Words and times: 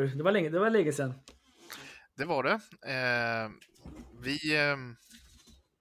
Viktor! 0.00 0.18
Det 0.18 0.24
var 0.24 0.32
länge, 0.32 0.48
det 0.50 0.58
var 0.58 0.70
länge 0.70 0.92
sedan. 0.92 1.14
det 2.16 2.24
var 2.24 2.42
det. 2.42 2.52
Eh, 2.92 3.50
vi 4.22 4.56
eh, 4.56 4.76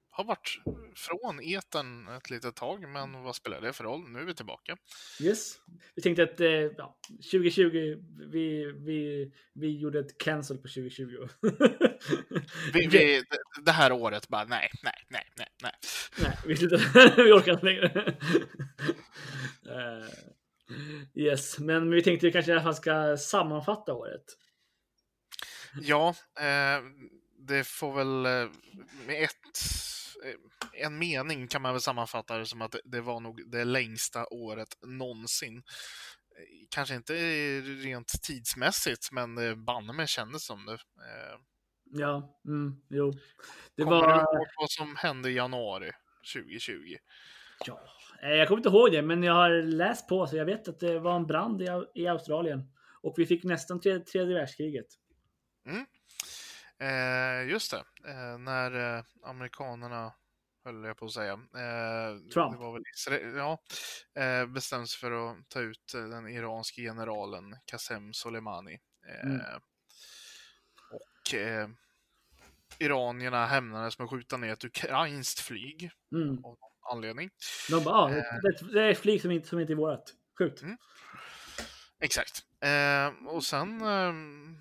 har 0.10 0.24
varit 0.24 0.60
från 0.96 1.42
eten 1.42 2.08
ett 2.08 2.30
litet 2.30 2.56
tag, 2.56 2.90
men 2.90 3.24
vad 3.24 3.36
spelar 3.36 3.62
det 3.62 3.74
för 3.74 3.84
roll? 3.84 4.10
Nu 4.10 4.20
är 4.20 4.24
vi 4.24 4.36
tillbaka. 4.36 4.78
Yes. 5.22 5.56
Vi 5.96 6.02
tänkte 6.02 6.24
att 6.24 6.40
eh, 6.40 6.48
ja, 6.50 6.98
2020, 7.32 7.70
vi, 8.32 8.66
vi, 8.86 9.32
vi 9.54 9.80
gjorde 9.80 10.00
ett 10.00 10.18
cancel 10.18 10.58
på 10.58 10.68
2020. 10.68 11.28
Vi, 12.74 12.88
vi, 12.88 13.24
det- 13.66 13.72
här 13.72 13.92
året 13.92 14.28
bara 14.28 14.44
nej, 14.44 14.70
nej, 14.84 14.94
nej, 15.10 15.24
nej, 15.38 15.48
nej. 15.64 15.72
Nej, 16.22 16.38
vi 16.46 16.54
vi 17.24 17.32
orkar 17.32 17.54
inte 17.54 17.66
längre. 17.66 18.16
Yes, 21.16 21.60
men 21.60 21.90
vi 21.92 22.04
tänkte 22.04 22.32
kanske 22.32 22.52
i 22.52 22.54
alla 22.54 22.64
fall 22.64 22.76
ska 22.76 23.18
sammanfatta 23.18 23.94
året. 23.94 24.26
Ja, 25.82 26.10
eh, 26.40 26.84
det 27.40 27.64
får 27.68 27.94
väl 27.96 28.26
eh, 28.26 28.52
med 29.08 29.24
ett, 29.24 29.60
eh, 30.26 30.84
en 30.86 31.00
mening 31.00 31.48
kan 31.48 31.62
man 31.62 31.74
väl 31.74 31.82
sammanfatta 31.82 32.38
det 32.38 32.46
som 32.46 32.62
att 32.62 32.76
det- 32.84 33.02
var 33.02 33.20
nog 33.20 33.52
det 33.52 33.64
längsta 33.66 34.26
året 34.28 34.68
någonsin. 34.82 35.58
Eh, 35.58 35.64
Kanske 36.70 36.96
inte 36.96 37.14
rent 37.62 38.22
tidsmässigt, 38.24 39.12
men 39.12 39.36
det 39.36 39.56
banne 39.56 39.94
mig 39.94 40.08
kändes 40.08 40.46
som 40.46 40.66
det. 40.66 40.74
Eh, 40.74 41.40
Ja, 41.92 42.40
mm, 42.48 42.82
jo. 42.90 43.12
Det 43.76 43.84
Kommer 43.84 43.96
du 44.08 44.08
var... 44.08 44.18
ihåg 44.20 44.48
vad 44.60 44.72
som 44.72 44.96
hände 44.96 45.30
i 45.32 45.34
januari 45.36 45.92
2020? 46.34 46.98
Ja, 47.66 47.80
jag 48.22 48.48
kommer 48.48 48.60
inte 48.60 48.70
ihåg 48.70 48.92
det, 48.92 49.02
men 49.02 49.24
jag 49.24 49.34
har 49.34 49.50
läst 49.64 50.08
på 50.08 50.28
så 50.28 50.36
jag 50.38 50.46
vet 50.46 50.68
att 50.68 50.80
det 50.80 51.00
var 51.00 51.16
en 51.16 51.28
brand 51.28 51.62
i, 51.62 51.66
Au- 51.68 51.92
i 51.96 52.08
Australien. 52.08 52.72
Och 53.02 53.14
vi 53.18 53.26
fick 53.26 53.44
nästan 53.44 53.80
tredje, 53.82 54.00
tredje 54.06 54.36
världskriget. 54.36 54.86
Eh, 56.80 57.50
just 57.50 57.72
det, 57.72 58.10
eh, 58.12 58.38
när 58.38 58.98
eh, 58.98 59.04
amerikanerna 59.24 60.14
höll 60.66 60.84
jag 60.84 60.98
på 60.98 61.06
att 61.06 61.12
säga. 61.12 61.32
Eh, 61.34 62.18
Trump. 62.34 62.52
Det 62.54 62.58
var 62.58 62.74
väl 62.74 62.84
Israel, 62.96 63.36
ja, 63.36 63.60
eh, 64.22 64.46
bestämde 64.46 64.88
sig 64.88 65.00
för 65.00 65.12
att 65.32 65.50
ta 65.50 65.60
ut 65.60 65.94
eh, 65.96 66.04
den 66.04 66.28
iranske 66.28 66.82
generalen 66.82 67.56
Qasem 67.66 68.14
Soleimani. 68.14 68.80
Eh, 69.10 69.26
Mm. 69.30 69.42
Och 70.92 71.34
eh, 71.34 71.70
iranierna 72.80 73.46
hämnades 73.46 74.00
med 74.00 74.06
att 74.06 74.12
skjuta 74.12 74.38
ner 74.38 74.54
ett 74.54 74.64
ukrainskt 74.64 75.40
flyg 75.40 75.92
Mm. 76.12 76.46
av 76.46 76.58
anledning. 76.92 77.30
De 77.70 77.84
bara, 77.84 77.96
ah, 77.96 78.10
Eh. 78.10 78.24
det, 78.42 78.74
det 78.74 78.82
är 78.82 78.90
ett 78.92 79.00
flyg 79.00 79.22
som 79.22 79.32
inte, 79.32 79.48
som 79.48 79.60
inte 79.60 79.74
är 79.74 79.78
vårat. 79.78 80.14
Skjut. 80.38 80.62
Mm. 80.62 80.78
Exakt. 82.00 82.44
Eh, 82.62 83.28
och 83.28 83.44
sen 83.44 83.82
ehm, 83.82 84.58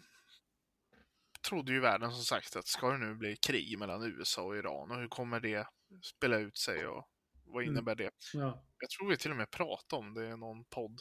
trodde 1.49 1.73
ju 1.73 1.81
världen 1.81 2.13
som 2.13 2.25
sagt 2.25 2.57
att 2.57 2.67
ska 2.67 2.91
det 2.91 2.99
nu 2.99 3.15
bli 3.15 3.37
krig 3.37 3.79
mellan 3.79 4.03
USA 4.03 4.43
och 4.43 4.57
Iran 4.57 4.91
och 4.91 4.97
hur 4.99 5.09
kommer 5.09 5.41
det 5.41 5.67
spela 6.03 6.39
ut 6.39 6.57
sig 6.57 6.87
och 6.87 7.09
vad 7.45 7.63
Mm. 7.63 7.75
innebär 7.75 7.95
det? 7.95 8.11
Ja. 8.35 8.65
Jag 8.81 8.91
tror 8.91 9.09
vi 9.11 9.17
till 9.17 9.31
och 9.31 9.37
med 9.37 9.51
pratade 9.51 10.01
om 10.01 10.15
det 10.15 10.27
i 10.29 10.37
någon 10.37 10.65
podd. 10.65 11.01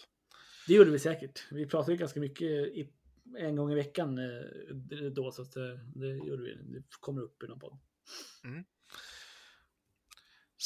Det 0.68 0.74
gjorde 0.74 0.92
vi 0.92 1.00
säkert. 1.00 1.48
Vi 1.52 1.66
pratade 1.68 1.92
ju 1.92 1.98
ganska 1.98 2.20
mycket 2.20 2.42
i, 2.48 2.90
en 3.38 3.56
gång 3.56 3.72
i 3.72 3.76
veckan 3.76 4.18
eh, 4.18 5.06
då, 5.12 5.32
så 5.32 5.42
att, 5.42 5.56
eh, 5.56 5.64
det 5.96 6.08
gjorde 6.08 6.44
vi. 6.44 6.56
Det 6.80 6.84
kommer 7.00 7.22
upp 7.22 7.44
i 7.44 7.48
någon 7.48 7.60
podd. 7.60 7.80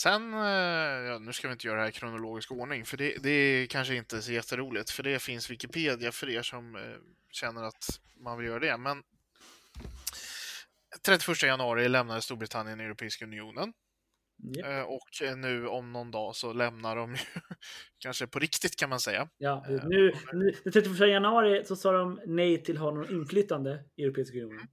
Sen, 0.03 0.33
eh, 0.33 1.09
ja, 1.09 1.19
nu 1.19 1.33
ska 1.33 1.47
vi 1.47 1.51
inte 1.51 1.67
göra 1.67 1.77
det 1.77 1.83
här 1.83 1.89
i 1.89 1.93
kronologisk 1.93 2.51
ordning, 2.51 2.85
för 2.85 2.97
det, 2.97 3.23
det 3.23 3.29
är 3.29 3.65
kanske 3.65 3.95
inte 3.95 4.21
så 4.21 4.31
jätteroligt, 4.31 4.89
för 4.89 5.03
det 5.03 5.19
finns 5.21 5.51
Wikipedia 5.51 6.11
för 6.11 6.29
er 6.29 6.41
som 6.41 6.75
eh, 6.75 6.81
känner 7.31 7.63
att 7.63 7.99
man 8.15 8.38
vill 8.38 8.47
göra 8.47 8.59
det. 8.59 8.77
Men 8.77 9.03
31 11.05 11.43
januari 11.43 11.89
lämnade 11.89 12.21
Storbritannien 12.21 12.79
Europeiska 12.79 13.25
unionen. 13.25 13.73
Japp. 14.55 14.67
Eh, 14.67 14.81
Och 14.81 15.38
nu 15.38 15.67
om 15.67 15.91
någon 15.91 16.11
dag 16.11 16.35
så 16.35 16.53
lämnar 16.53 16.95
de 16.95 17.15
ju, 17.15 17.21
kanske 17.97 18.27
på 18.27 18.39
riktigt 18.39 18.75
kan 18.75 18.89
man 18.89 18.99
säga. 18.99 19.29
Ja, 19.38 19.65
nu, 19.67 20.13
nu, 20.33 20.53
den 20.63 20.73
31 20.73 20.99
januari 20.99 21.65
så 21.65 21.75
sa 21.75 21.91
de 21.91 22.19
nej 22.25 22.63
till 22.63 22.75
att 22.75 22.81
ha 22.81 22.91
någon 22.91 23.11
inflytande 23.11 23.83
i 23.95 24.03
Europeiska 24.03 24.38
unionen. 24.38 24.67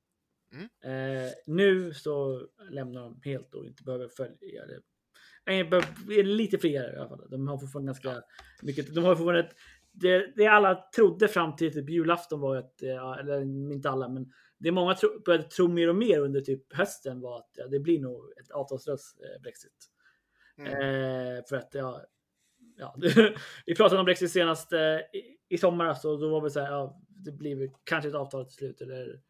Mm. 0.53 1.25
Eh, 1.25 1.32
nu 1.47 1.94
så 1.94 2.47
lämnar 2.70 3.00
de 3.00 3.20
helt 3.25 3.54
och 3.54 3.66
inte 3.66 3.82
behöver 3.82 4.09
följa 4.09 4.66
det. 4.66 4.81
Nej, 5.47 5.71
lite 6.25 6.59
friare 6.59 6.93
i 6.93 6.97
alla 6.97 7.09
fall. 7.09 7.31
De 7.31 7.49
har 7.49 7.59
fortfarande 7.59 7.87
ganska 7.87 8.23
mycket. 8.62 8.95
De 8.95 9.05
har 9.05 9.15
fortfarande 9.15 9.41
ett, 9.41 9.57
det, 9.93 10.33
det 10.37 10.47
alla 10.47 10.89
trodde 10.97 11.29
fram 11.29 11.57
till 11.57 11.73
typ 11.73 11.91
julafton 11.91 12.41
var 12.41 12.57
att, 12.57 12.83
eh, 12.83 13.19
eller 13.21 13.43
inte 13.73 13.91
alla, 13.91 14.09
men 14.09 14.33
det 14.59 14.73
många 14.73 14.95
tro, 14.95 15.21
började 15.25 15.45
tro 15.45 15.69
mer 15.69 15.89
och 15.89 15.97
mer 15.97 16.21
under 16.21 16.41
typ 16.41 16.73
hösten 16.73 17.21
var 17.21 17.39
att 17.39 17.51
ja, 17.57 17.67
det 17.67 17.81
blir 17.81 18.01
nog 18.01 18.33
ett 18.41 18.51
avtalslös 18.51 19.15
eh, 19.19 19.43
Brexit. 19.43 19.91
Mm. 20.59 20.73
Eh, 20.73 21.45
för 21.49 21.57
att 21.57 21.75
ja, 21.75 22.03
ja 22.77 22.97
vi 23.67 23.75
pratade 23.75 23.99
om 23.99 24.05
Brexit 24.05 24.31
senast 24.31 24.73
eh, 24.73 24.81
i, 24.99 25.39
i 25.49 25.59
somras 25.59 26.05
och 26.05 26.21
då 26.21 26.28
var 26.28 26.41
vi 26.41 26.51
så 26.51 26.61
här, 26.61 26.73
ja, 26.73 27.01
det 27.09 27.33
blir 27.33 27.71
kanske 27.84 28.09
ett 28.09 28.15
avtal 28.15 28.45
till 28.45 28.57
slut 28.57 28.81
eller 28.81 29.21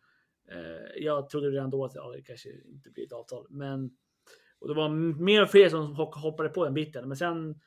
eh, 0.50 1.04
jag 1.04 1.28
trodde 1.28 1.50
redan 1.50 1.70
då 1.70 1.84
att 1.84 1.94
ja, 1.94 2.12
det 2.16 2.22
kanske 2.22 2.48
inte 2.64 2.90
blir 2.90 3.04
ett 3.04 3.12
avtal, 3.12 3.46
men 3.50 3.90
och 4.68 4.74
det 4.74 4.80
var 4.80 4.88
mer 5.24 5.42
och 5.42 5.50
fler 5.50 5.68
som 5.68 5.94
hopp- 5.96 6.14
hoppade 6.14 6.48
på 6.48 6.64
den 6.64 6.74
biten, 6.74 7.08
men 7.08 7.16
sen 7.16 7.60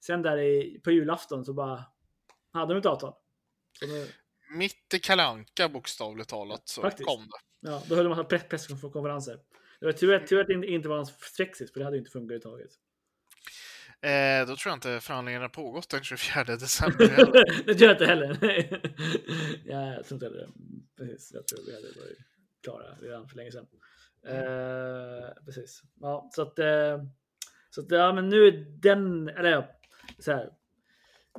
sen 0.00 0.22
där 0.22 0.38
i, 0.38 0.80
på 0.84 0.90
julafton 0.90 1.44
så 1.44 1.52
bara 1.52 1.84
hade 2.52 2.74
de 2.74 2.78
ett 2.78 2.86
avtal. 2.86 3.14
Nu, 3.82 4.06
Mitt 4.58 4.94
i 4.94 4.98
kalanka 4.98 5.68
bokstavligt 5.68 6.28
talat 6.30 6.68
så 6.68 6.82
Faktiskt. 6.82 7.08
kom 7.08 7.20
det. 7.20 7.70
ja, 7.70 7.82
då 7.88 7.94
höll 7.94 8.04
de 8.04 8.12
en 8.12 8.16
massa 8.18 8.24
press- 8.28 8.48
presskonferenser. 8.48 9.38
Det 9.80 9.86
var 9.86 9.92
tur, 9.92 10.18
tur 10.26 10.40
att 10.40 10.46
det 10.46 10.66
inte- 10.66 10.88
var 10.88 10.96
någon 10.96 11.06
Brexit, 11.36 11.72
för 11.72 11.78
det 11.80 11.84
hade 11.84 11.96
ju 11.96 11.98
inte 11.98 12.10
funkat 12.10 12.30
överhuvudtaget. 12.46 12.72
Eh, 14.00 14.48
då 14.48 14.56
tror 14.56 14.70
jag 14.70 14.76
inte 14.76 15.00
förhandlingarna 15.00 15.48
pågått 15.48 15.88
den 15.88 16.02
24 16.04 16.44
december 16.44 17.06
det 17.66 17.74
tror 17.74 17.88
jag 17.88 17.94
inte 17.94 18.06
heller. 18.06 18.38
Nej. 18.42 18.82
ja, 19.64 19.94
jag 19.94 20.04
tror 20.04 20.16
inte 20.16 20.26
heller 20.26 20.38
det. 20.38 20.52
Precis, 20.96 21.30
jag 21.34 21.46
tror 21.46 21.60
vi 21.66 21.74
hade 21.74 21.86
varit 22.00 22.18
klara 22.62 22.94
redan 23.00 23.28
för 23.28 23.36
länge 23.36 23.52
sedan. 23.52 23.66
Eh, 24.26 25.44
precis. 25.44 25.82
Ja, 26.00 26.28
så 26.32 26.42
att, 26.42 26.58
eh, 26.58 27.02
så 27.70 27.80
att 27.80 27.90
ja, 27.90 28.12
men 28.12 28.28
nu 28.28 28.50
den, 28.68 29.28
eller 29.28 29.66
så 30.18 30.32
här. 30.32 30.50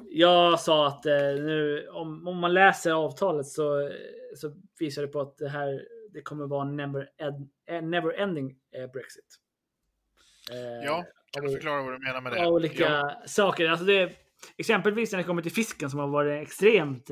Jag 0.09 0.59
sa 0.59 0.87
att 0.87 1.05
eh, 1.05 1.13
nu 1.17 1.87
om, 1.87 2.27
om 2.27 2.37
man 2.37 2.53
läser 2.53 2.91
avtalet 2.91 3.47
så, 3.47 3.91
så 4.35 4.53
visar 4.79 5.01
det 5.01 5.07
på 5.07 5.21
att 5.21 5.37
det 5.37 5.49
här 5.49 5.87
det 6.11 6.21
kommer 6.21 6.47
vara 6.47 6.67
en 6.67 6.75
never, 6.75 7.09
ed, 7.17 7.49
en 7.65 7.89
never 7.91 8.19
ending 8.19 8.55
eh, 8.71 8.91
Brexit. 8.91 9.35
Eh, 10.51 10.85
Ja, 10.85 11.05
kan 11.31 11.43
du 11.43 11.51
förklara 11.51 11.81
vad 11.81 11.93
du 11.93 11.99
menar 11.99 12.21
med 12.21 12.31
det? 12.31 12.47
olika 12.47 12.83
Ja, 12.83 13.21
saker. 13.25 13.69
Alltså 13.69 13.85
det, 13.85 14.11
exempelvis 14.57 15.11
när 15.11 15.17
det 15.17 15.23
kommer 15.23 15.41
till 15.41 15.51
fisken 15.51 15.89
som 15.89 15.99
har 15.99 16.07
varit 16.07 16.41
extremt 16.47 17.09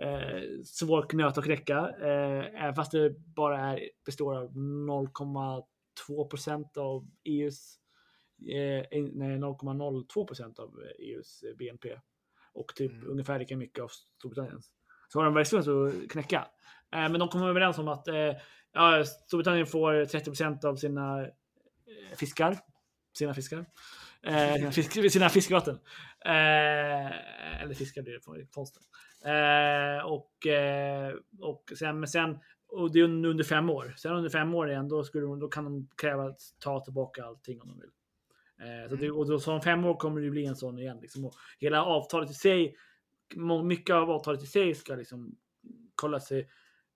eh, 0.00 0.08
eh, 0.36 0.42
svår 0.64 1.02
knöt 1.08 1.38
att 1.38 1.44
knäcka. 1.44 1.90
Eh, 1.90 2.74
fast 2.74 2.92
det 2.92 3.10
bara 3.34 3.58
är, 3.60 3.80
består 4.04 4.36
av 4.36 4.52
0,2 4.56 6.28
procent 6.28 6.76
av 6.76 7.06
EUs 7.24 7.78
eh, 8.48 8.98
in- 8.98 9.12
nej, 9.14 9.38
0,02 9.38 10.26
procent 10.26 10.58
av 10.58 10.70
EUs 10.98 11.44
BNP. 11.58 12.00
Och 12.52 12.74
typ 12.74 12.92
Mm. 12.92 13.10
ungefär 13.10 13.38
lika 13.38 13.56
mycket 13.56 13.84
av 13.84 13.88
Storbritanniens. 14.18 14.70
Så 15.08 15.18
har 15.18 15.24
de 15.24 15.34
verkligen 15.34 15.64
så 15.64 15.86
att 15.86 16.10
knäcka. 16.10 16.48
Eh, 16.94 17.08
men 17.08 17.18
de 17.18 17.28
kommer 17.28 17.48
överens 17.48 17.78
om 17.78 17.88
att 17.88 18.08
eh, 18.08 18.32
ja, 18.72 19.04
Storbritannien 19.04 19.66
får 19.66 20.04
30 20.04 20.24
procent 20.24 20.64
av 20.64 20.76
sina 20.76 21.22
eh, 21.22 22.16
fiskar. 22.16 22.58
Sina 23.18 23.34
fiskar. 23.34 23.66
Eh, 24.22 24.70
fisk, 24.70 24.92
sina 25.12 25.28
fiskevatten. 25.28 25.78
Eh, 26.24 27.62
eller 27.62 27.74
fiskar 27.74 28.02
blir 28.02 28.14
det 28.14 28.20
från 28.20 28.46
konsten. 28.46 28.82
Eh, 29.26 30.06
och, 30.06 30.46
eh, 30.46 31.14
och 31.40 31.72
sen, 31.78 32.00
men 32.00 32.08
sen, 32.08 32.38
och 32.68 32.92
det 32.92 32.98
är 32.98 33.04
under 33.04 33.44
fem 33.44 33.70
år. 33.70 33.94
Sen 33.96 34.12
under 34.12 34.30
fem 34.30 34.54
år 34.54 34.70
igen, 34.70 34.88
då, 34.88 35.04
skulle 35.04 35.26
då 35.26 35.48
kan 35.48 35.64
de 35.64 35.88
kräva 35.96 36.24
att 36.24 36.40
ta 36.58 36.84
tillbaka 36.84 37.24
allting 37.24 37.62
om 37.62 37.68
de 37.68 37.80
vill. 37.80 37.90
Eh, 38.60 38.90
så 38.90 38.96
det, 38.96 39.10
och 39.10 39.26
då, 39.28 39.38
så 39.38 39.52
om 39.52 39.60
fem 39.60 39.84
år 39.84 39.94
kommer 39.94 40.20
det 40.20 40.30
bli 40.30 40.46
en 40.46 40.56
sån 40.56 40.78
igen. 40.78 40.98
Liksom. 41.02 41.24
Och 41.24 41.34
hela 41.58 41.84
avtalet 41.84 42.30
i 42.30 42.34
sig, 42.34 42.76
mycket 43.64 43.94
av 43.94 44.10
avtalet 44.10 44.42
i 44.42 44.46
sig 44.46 44.74
ska 44.74 44.94
liksom 44.94 45.36
kolla 45.94 46.20
sig, 46.20 46.48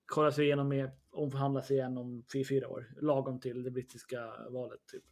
kolla 0.05 0.31
sig 0.31 0.45
igenom 0.45 0.67
med 0.67 0.91
omförhandlas 1.11 1.71
igen 1.71 1.97
om 1.97 2.25
fyra, 2.33 2.45
fyra 2.49 2.67
år. 2.67 2.93
Lagom 3.01 3.39
till 3.39 3.63
det 3.63 3.71
brittiska 3.71 4.33
valet. 4.49 4.79
Typ. 4.91 5.03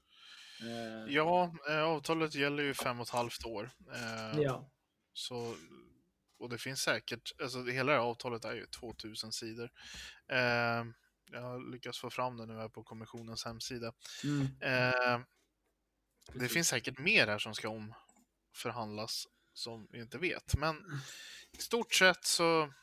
Eh, 0.61 1.13
Ja, 1.13 1.53
eh, 1.69 1.83
avtalet 1.83 2.35
gäller 2.35 2.63
ju 2.63 2.73
fem 2.73 2.99
och 2.99 3.07
ett 3.07 3.13
halvt 3.13 3.45
år. 3.45 3.69
Ja. 4.37 4.71
Så, 5.13 5.53
och 6.39 6.49
det 6.49 6.57
finns 6.57 6.81
säkert, 6.81 7.31
alltså 7.41 7.63
hela 7.63 7.91
det 7.91 7.97
här 7.97 8.05
avtalet 8.05 8.45
är 8.45 8.53
ju 8.53 8.65
2000 8.65 9.31
sidor. 9.31 9.69
Eh, 10.31 10.85
jag 11.31 11.41
har 11.41 11.71
lyckats 11.71 11.99
få 11.99 12.09
fram 12.09 12.37
det 12.37 12.45
nu 12.45 12.55
här 12.57 12.69
på 12.69 12.83
kommissionens 12.83 13.45
hemsida. 13.45 13.93
Mm, 14.23 14.47
Eh, 14.61 15.19
det 16.33 16.49
finns 16.49 16.67
säkert 16.67 16.99
mer 16.99 17.27
här 17.27 17.39
som 17.39 17.53
ska 17.53 17.69
omförhandlas 17.69 19.27
som 19.53 19.87
vi 19.91 20.01
inte 20.01 20.17
vet. 20.17 20.57
Men 20.57 20.75
i 21.51 21.61
stort 21.61 21.93
sett 21.93 22.25
så 22.25 22.73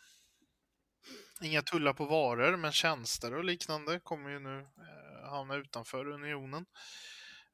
inga 1.43 1.62
tullar 1.62 1.93
på 1.93 2.05
varor, 2.05 2.56
men 2.56 2.73
tjänster 2.73 3.35
och 3.35 3.44
liknande 3.44 4.00
kommer 4.00 4.31
ju 4.31 4.38
nu 4.38 4.59
eh, 4.61 5.31
hamna 5.31 5.55
utanför 5.55 6.09
unionen. 6.09 6.67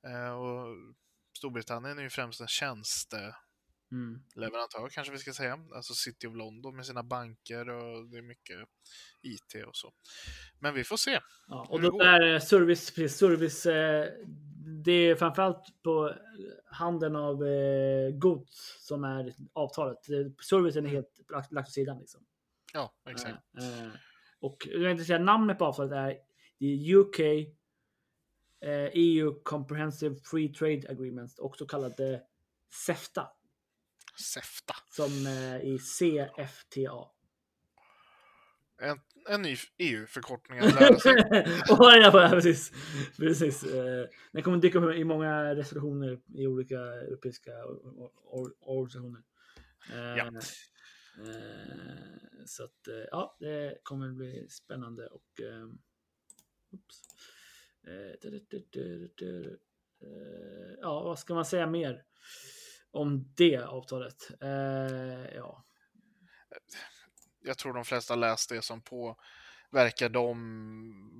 Eh, 0.06 0.32
och 0.32 0.76
Storbritannien 1.38 1.98
är 1.98 2.02
ju 2.02 2.10
främst 2.10 2.40
en 2.40 2.48
tjänsteleverantör 2.48 3.51
Mm. 3.92 4.22
kanske 4.90 5.12
vi 5.12 5.18
ska 5.18 5.32
säga. 5.32 5.58
Alltså 5.74 5.94
City 5.94 6.26
of 6.26 6.36
London 6.36 6.76
med 6.76 6.86
sina 6.86 7.02
banker 7.02 7.68
och 7.68 8.08
det 8.10 8.18
är 8.18 8.22
mycket 8.22 8.58
IT 9.22 9.64
och 9.66 9.76
så. 9.76 9.92
Men 10.58 10.74
vi 10.74 10.84
får 10.84 10.96
se. 10.96 11.20
Ja, 11.46 11.66
och 11.70 11.80
det 11.80 11.86
då 11.86 11.92
går. 11.92 12.04
är 12.04 12.38
service, 12.38 13.16
service 13.18 13.66
eh, 13.66 14.06
det 14.84 14.92
är 14.92 15.14
framförallt 15.14 15.82
på 15.82 16.14
handeln 16.64 17.16
av 17.16 17.46
eh, 17.46 18.10
gods 18.14 18.76
som 18.80 19.04
är 19.04 19.34
avtalet. 19.52 20.08
Eh, 20.10 20.16
Servicen 20.48 20.84
är 20.86 20.90
Mm. 20.90 20.94
helt 20.94 21.30
lagt, 21.52 21.68
åt 21.68 21.72
sidan. 21.72 21.98
Liksom. 21.98 22.26
Ja, 22.72 22.94
exakt. 23.10 23.38
Eh, 23.58 23.84
eh, 23.86 23.92
och 24.40 24.56
jag 24.70 24.78
vill 24.78 24.88
inte 24.90 25.04
säga 25.04 25.18
namnet 25.18 25.58
på 25.58 25.64
avtalet 25.64 25.92
är 25.92 26.18
UK 26.96 27.20
eh, 27.20 28.88
EU 28.92 29.42
Comprehensive 29.42 30.16
Free 30.24 30.48
Trade 30.54 30.90
Agreements, 30.90 31.38
också 31.38 31.66
kallade 31.66 32.22
CEFTA, 32.86 33.28
SEFTA. 34.22 34.74
som 34.90 35.26
eh, 35.26 35.56
i 35.60 35.78
CFTA. 35.78 37.08
En, 38.82 39.00
en 39.28 39.42
ny 39.42 39.56
EU-förkortning 39.78 40.58
att 40.58 40.74
lära 40.74 40.98
sig. 40.98 41.14
ja, 41.68 41.96
ja, 41.96 42.28
precis. 42.30 42.72
precis. 43.16 43.64
Eh, 43.64 44.06
Den 44.32 44.42
kommer 44.42 44.58
dyka 44.58 44.78
upp 44.78 44.94
i 44.96 45.04
många 45.04 45.54
resolutioner 45.54 46.20
i 46.34 46.46
olika 46.46 46.78
europeiska 46.78 47.50
or- 47.50 48.10
or- 48.24 48.54
organisationer. 48.60 49.22
Eh, 49.92 50.16
Ja. 50.16 50.30
Så 52.46 52.64
att 52.64 52.88
ja, 53.10 53.36
det 53.40 53.78
kommer 53.82 54.08
bli 54.08 54.46
spännande 54.48 55.06
och 55.06 55.40
oops. 56.70 57.02
Ja, 60.80 61.02
vad 61.02 61.18
ska 61.18 61.34
man 61.34 61.44
säga 61.44 61.66
mer 61.66 62.02
om 62.92 63.32
det 63.36 63.56
avtalet? 63.56 64.30
Eh, 64.40 65.36
Ja, 65.36 65.64
Jag 67.44 67.58
tror 67.58 67.74
de 67.74 67.84
flesta 67.84 68.16
läst 68.16 68.48
det 68.48 68.62
som 68.62 68.82
påverkar 68.82 70.08
dem 70.08 70.38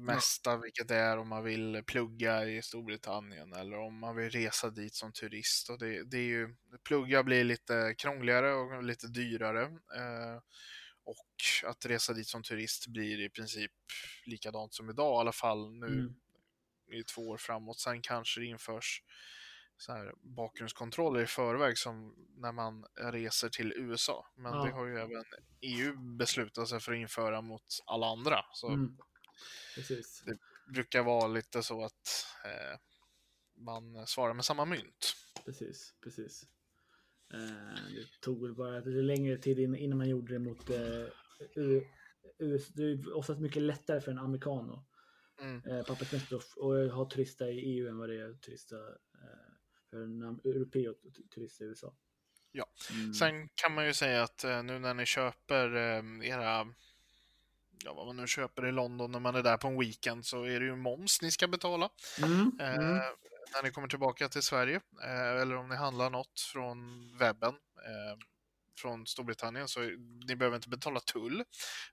mesta, 0.06 0.56
vilket 0.56 0.88
det 0.88 0.96
är 0.96 1.18
om 1.18 1.28
man 1.28 1.44
vill 1.44 1.82
plugga 1.86 2.44
i 2.44 2.62
Storbritannien 2.62 3.52
eller 3.52 3.78
om 3.78 3.98
man 3.98 4.16
vill 4.16 4.30
resa 4.30 4.70
dit 4.70 4.94
som 4.94 5.12
turist. 5.12 5.70
Och 5.70 5.78
det, 5.78 6.04
det 6.04 6.16
är 6.18 6.22
ju, 6.24 6.56
plugga 6.84 7.22
blir 7.22 7.44
lite 7.44 7.94
krångligare 7.98 8.52
och 8.52 8.82
lite 8.82 9.06
dyrare. 9.06 9.62
Eh, 9.96 10.40
och 11.04 11.70
att 11.70 11.86
resa 11.86 12.12
dit 12.12 12.28
som 12.28 12.42
turist 12.42 12.86
blir 12.86 13.20
i 13.20 13.30
princip 13.30 13.72
likadant 14.26 14.74
som 14.74 14.90
idag, 14.90 15.18
i 15.18 15.20
alla 15.20 15.32
fall 15.32 15.72
nu 15.72 15.86
mm, 15.86 16.14
i 16.92 17.02
två 17.02 17.28
år 17.28 17.36
framåt. 17.36 17.78
Sen 17.80 18.02
kanske 18.02 18.40
det 18.40 18.46
införs 18.46 19.02
här 19.88 20.14
bakgrundskontroller 20.22 21.20
i 21.22 21.26
förväg 21.26 21.78
som 21.78 22.14
när 22.36 22.52
man 22.52 22.84
reser 22.96 23.48
till 23.48 23.72
USA. 23.76 24.26
Men 24.36 24.52
Ja. 24.54 24.64
det 24.64 24.70
har 24.72 24.86
ju 24.86 24.98
även 24.98 25.24
EU 25.60 26.16
beslutat 26.18 26.68
sig 26.68 26.80
för 26.80 26.92
att 26.92 26.98
införa 26.98 27.40
mot 27.40 27.64
alla 27.86 28.06
andra. 28.06 28.44
Så 28.52 28.68
mm. 28.68 28.96
Det 30.26 30.38
brukar 30.72 31.02
vara 31.02 31.26
lite 31.26 31.62
så 31.62 31.84
att 31.84 32.26
eh, 32.44 32.78
man 33.56 34.06
svarar 34.06 34.34
med 34.34 34.44
samma 34.44 34.64
mynt. 34.64 35.14
Precis, 35.44 35.94
precis. 36.02 36.42
Eh, 37.34 37.74
det 37.94 38.20
tog 38.20 38.42
väl 38.42 38.54
bara 38.54 38.78
lite 38.78 38.90
längre 38.90 39.38
tid 39.38 39.58
in- 39.58 39.76
innan 39.76 39.98
man 39.98 40.08
gjorde 40.08 40.32
det 40.32 40.38
mot 40.38 40.70
eh, 40.70 41.06
U- 41.56 41.86
US. 42.38 42.68
Det 42.68 42.82
är 42.82 43.16
oftast 43.16 43.40
mycket 43.40 43.62
lättare 43.62 44.00
för 44.00 44.10
en 44.12 44.18
amerikan 44.18 44.70
att 44.70 44.88
Mm. 45.40 45.62
eh, 45.66 45.84
pappersmässigt 45.84 46.32
och, 46.32 46.42
och 46.56 46.74
ha 46.90 47.10
turista 47.10 47.48
i 47.50 47.58
EU 47.58 47.88
än 47.88 47.98
vad 47.98 48.08
det 48.08 48.20
är 48.20 48.30
att 48.30 48.42
turista 48.42 48.76
eh, 48.76 49.11
för 49.92 50.02
en 50.02 50.22
europé 50.44 50.88
och 50.88 50.96
t- 51.02 51.22
turista 51.34 51.64
i 51.64 51.66
USA. 51.66 51.94
Ja. 52.52 52.66
Mm. 52.90 53.14
Sen 53.14 53.48
kan 53.54 53.74
man 53.74 53.86
ju 53.86 53.94
säga 53.94 54.22
att 54.22 54.44
eh, 54.44 54.62
nu 54.62 54.78
när 54.78 54.94
ni 54.94 55.06
köper 55.06 55.74
eh, 55.76 56.28
era 56.28 56.66
Ja, 57.84 57.94
vad 57.94 58.06
man 58.06 58.16
nu 58.16 58.26
köper 58.26 58.66
i 58.66 58.72
London 58.72 59.12
när 59.12 59.20
man 59.20 59.34
är 59.34 59.42
där 59.42 59.56
på 59.56 59.68
en 59.68 59.78
weekend 59.80 60.26
så 60.26 60.44
är 60.44 60.60
det 60.60 60.66
ju 60.66 60.76
moms 60.76 61.22
ni 61.22 61.30
ska 61.30 61.48
betala. 61.48 61.90
Mm, 62.22 62.52
Eh, 62.60 62.74
mm, 62.74 62.96
när 63.54 63.62
ni 63.62 63.70
kommer 63.70 63.88
tillbaka 63.88 64.28
till 64.28 64.42
Sverige 64.42 64.80
eh, 65.04 65.40
eller 65.42 65.56
om 65.56 65.68
ni 65.68 65.76
handlar 65.76 66.10
något 66.10 66.40
från 66.40 66.78
webben 67.18 67.54
eh, 67.76 68.18
från 68.78 69.06
Storbritannien 69.06 69.68
så 69.68 69.80
ni 70.26 70.36
behöver 70.36 70.56
inte 70.56 70.68
betala 70.68 71.00
tull 71.00 71.44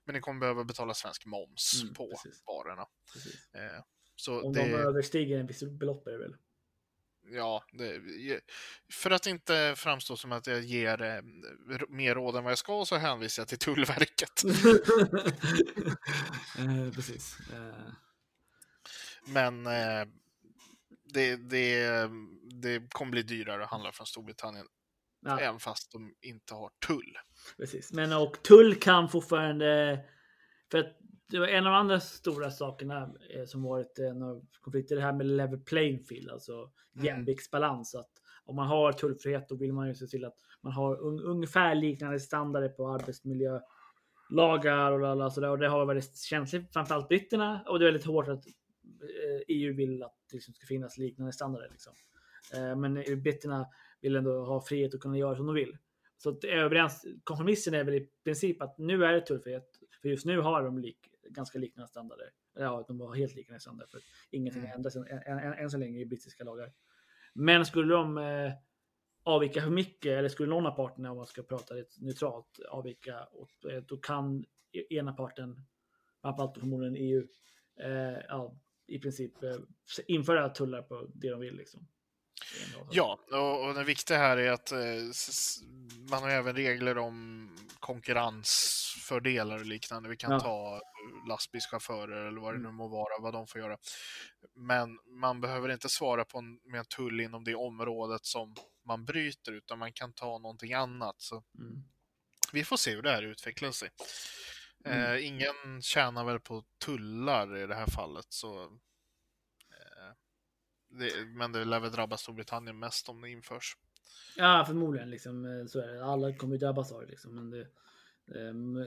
men 0.04 0.14
ni 0.14 0.20
kommer 0.20 0.40
behöva 0.40 0.64
betala 0.64 0.94
svensk 0.94 1.26
moms 1.26 1.82
Mm, 1.82 1.94
på 1.94 2.10
precis. 2.10 2.42
varorna. 2.46 2.86
precis. 3.12 3.54
Eh, 3.54 3.82
så 4.16 4.42
Om 4.42 4.52
det, 4.52 4.60
de 4.60 4.74
överstiger 4.74 5.38
en 5.40 5.46
viss 5.46 5.62
belopp 5.62 6.06
är 6.06 6.10
det 6.12 6.18
väl? 6.18 6.36
Ja, 7.22 7.64
det, 7.72 8.00
för 8.92 9.10
att 9.10 9.26
inte 9.26 9.74
framstå 9.76 10.16
som 10.16 10.32
att 10.32 10.46
jag 10.46 10.60
ger 10.60 11.02
eh, 11.02 11.22
mer 11.88 12.14
råd 12.14 12.36
än 12.36 12.44
vad 12.44 12.50
jag 12.50 12.58
ska 12.58 12.84
så 12.84 12.96
hänvisar 12.96 13.40
jag 13.40 13.48
till 13.48 13.58
Tullverket. 13.58 14.44
eh, 16.58 16.92
precis. 16.94 17.36
Eh, 17.52 17.92
Men 19.26 19.66
eh, 19.66 20.04
det, 21.14 21.36
det, 21.36 22.10
det 22.62 22.92
kommer 22.92 23.10
bli 23.10 23.22
dyrare 23.22 23.64
att 23.64 23.70
handla 23.70 23.92
från 23.92 24.06
Storbritannien 24.06 24.66
ja. 25.20 25.40
även 25.40 25.60
fast 25.60 25.92
de 25.92 26.14
inte 26.20 26.54
har 26.54 26.70
tull. 26.86 27.18
Precis, 27.56 27.92
men 27.92 28.12
och 28.12 28.42
tull 28.42 28.74
kan 28.74 29.08
fortfarande... 29.08 30.00
För 30.70 30.78
att 30.78 30.96
det 31.30 31.38
var 31.38 31.46
en 31.46 31.66
av 31.66 31.72
de 31.72 31.78
andra 31.78 32.00
stora 32.00 32.50
sakerna 32.50 33.14
eh, 33.34 33.44
som 33.44 33.62
varit 33.62 33.98
en 33.98 34.22
av 34.22 34.46
konflikter, 34.60 34.96
det 34.96 35.02
här 35.02 35.12
med 35.12 35.26
level 35.26 35.60
playing 35.60 36.04
field, 36.04 36.30
alltså 36.30 36.70
Mm. 36.96 37.06
jämviktsbalans. 37.06 37.94
Att 37.94 38.10
om 38.44 38.56
man 38.56 38.66
har 38.66 38.92
tullfrihet 38.92 39.48
då 39.48 39.54
vill 39.56 39.72
man 39.72 39.88
ju 39.88 39.94
se 39.94 40.06
till 40.06 40.24
att 40.24 40.36
man 40.60 40.72
har 40.72 41.00
un, 41.00 41.20
ungefär 41.20 41.74
liknande 41.74 42.20
standarder 42.20 42.68
på 42.68 42.88
arbetsmiljölagar 42.88 44.92
och, 44.92 45.00
lalala, 45.00 45.30
sådär. 45.30 45.50
och 45.50 45.58
det 45.58 45.68
har 45.68 45.86
varit 45.86 46.16
känsligt, 46.16 46.72
framförallt 46.72 47.08
britterna. 47.08 47.64
Och 47.68 47.78
det 47.78 47.84
är 47.84 47.92
väldigt 47.92 48.06
hårt 48.06 48.28
att 48.28 48.46
eh, 48.46 48.52
EU 49.48 49.74
vill 49.76 50.02
att 50.02 50.14
det 50.30 50.36
liksom 50.36 50.54
ska 50.54 50.66
finnas 50.66 50.98
liknande 50.98 51.32
standarder. 51.32 51.68
Liksom. 51.70 51.92
Eh, 52.54 52.76
men 52.76 52.96
eh, 52.96 53.16
britterna 53.16 53.66
vill 54.00 54.16
ändå 54.16 54.44
ha 54.44 54.60
frihet 54.62 54.94
att 54.94 55.00
kunna 55.00 55.18
göra 55.18 55.36
som 55.36 55.46
de 55.46 55.54
vill. 55.54 55.76
Så 56.18 56.30
att 56.30 56.44
överens, 56.44 57.06
kompromissen 57.24 57.74
är 57.74 57.84
väl 57.84 57.94
i 57.94 58.08
princip 58.24 58.62
att 58.62 58.78
nu 58.78 59.04
är 59.04 59.12
det 59.12 59.20
tullfrihet. 59.20 59.66
För 60.02 60.08
just 60.08 60.26
nu 60.26 60.40
har 60.40 60.62
de 60.62 60.78
lik, 60.78 61.09
ganska 61.32 61.58
liknande 61.58 61.88
standarder. 61.88 62.30
Ja, 62.54 62.84
de 62.88 63.00
har 63.00 63.14
helt 63.14 63.34
liknande 63.34 63.60
standarder. 63.60 63.90
För 63.90 64.00
ingenting 64.30 64.60
Mm. 64.62 64.70
har 64.70 64.76
ändrats 64.76 64.96
än, 65.60 65.70
så 65.70 65.78
länge 65.78 65.98
i 65.98 66.06
brittiska 66.06 66.44
lagar. 66.44 66.72
Men 67.34 67.66
skulle 67.66 67.94
de 67.94 68.18
eh, 68.18 68.52
avvika 69.22 69.62
för 69.62 69.70
mycket, 69.70 70.12
eller 70.18 70.28
skulle 70.28 70.48
någon 70.48 70.66
av 70.66 70.76
parterna, 70.76 71.10
om 71.10 71.16
man 71.16 71.26
ska 71.26 71.42
prata 71.42 71.74
lite 71.74 72.04
neutralt, 72.04 72.58
avvika, 72.70 73.24
och, 73.24 73.70
eh, 73.70 73.82
då 73.82 73.96
kan 73.96 74.44
e- 74.72 74.94
ena 74.94 75.12
parten, 75.12 75.60
framförallt 76.22 76.58
förmodligen 76.58 76.96
EU, 76.96 77.26
eh, 77.80 78.18
ja, 78.28 78.56
i 78.86 78.98
princip 78.98 79.42
eh, 79.42 79.56
införa 80.06 80.48
tullar 80.48 80.82
på 80.82 81.06
det 81.14 81.30
de 81.30 81.40
vill. 81.40 81.56
Liksom. 81.56 81.86
Ja, 82.90 83.20
och, 83.32 83.68
och 83.68 83.74
det 83.74 83.84
viktiga 83.84 84.18
här 84.18 84.36
är 84.36 84.50
att 84.50 84.72
eh, 84.72 84.78
man 86.10 86.22
har 86.22 86.30
även 86.30 86.56
regler 86.56 86.98
om 86.98 87.48
exportfördelar 89.10 89.58
och 89.58 89.66
liknande. 89.66 90.08
Vi 90.08 90.16
kan 90.16 90.30
Ja. 90.32 90.40
ta 90.40 90.80
lastbilschaufförer 91.28 92.26
eller 92.26 92.40
vad 92.40 92.52
det 92.54 92.58
Mm. 92.58 92.70
nu 92.70 92.76
må 92.76 92.88
vara, 92.88 93.20
vad 93.22 93.32
de 93.32 93.46
får 93.46 93.60
göra. 93.60 93.78
Men 94.54 94.98
man 95.06 95.40
behöver 95.40 95.68
inte 95.68 95.88
svara 95.88 96.24
på 96.24 96.38
en, 96.38 96.60
med 96.64 96.78
en 96.78 96.84
tull 96.84 97.20
inom 97.20 97.44
det 97.44 97.54
området 97.54 98.24
som 98.24 98.54
man 98.86 99.04
bryter, 99.04 99.52
utan 99.52 99.78
man 99.78 99.92
kan 99.92 100.12
ta 100.12 100.38
någonting 100.38 100.72
annat. 100.74 101.20
Så 101.20 101.42
Mm. 101.58 101.82
vi 102.52 102.64
får 102.64 102.76
se 102.76 102.94
hur 102.94 103.02
det 103.02 103.10
här 103.10 103.22
utvecklar 103.22 103.70
sig. 103.70 103.90
Mm. 104.84 104.98
Eh, 105.14 105.26
ingen 105.26 105.82
tjänar 105.82 106.24
väl 106.24 106.40
på 106.40 106.64
tullar 106.84 107.56
i 107.56 107.66
det 107.66 107.74
här 107.74 107.86
fallet, 107.86 108.26
så 108.28 108.62
eh, 109.70 110.12
det, 110.88 111.24
men 111.26 111.52
det 111.52 111.64
lär 111.64 111.80
väl 111.80 111.92
drabba 111.92 112.16
Storbritannien 112.16 112.78
mest 112.78 113.08
om 113.08 113.20
det 113.20 113.30
införs. 113.30 113.76
Ja, 114.36 114.64
förmodligen. 114.66 115.10
Liksom, 115.10 115.44
eh, 115.44 115.66
så 115.66 115.80
är 115.80 115.88
det. 115.88 116.04
Alla 116.04 116.36
kommer 116.36 116.54
ju 116.54 116.58
drabbas 116.58 116.92
av 116.92 117.00
det. 117.00 117.06
Liksom, 117.06 117.34
men 117.34 117.50
det, 117.50 117.66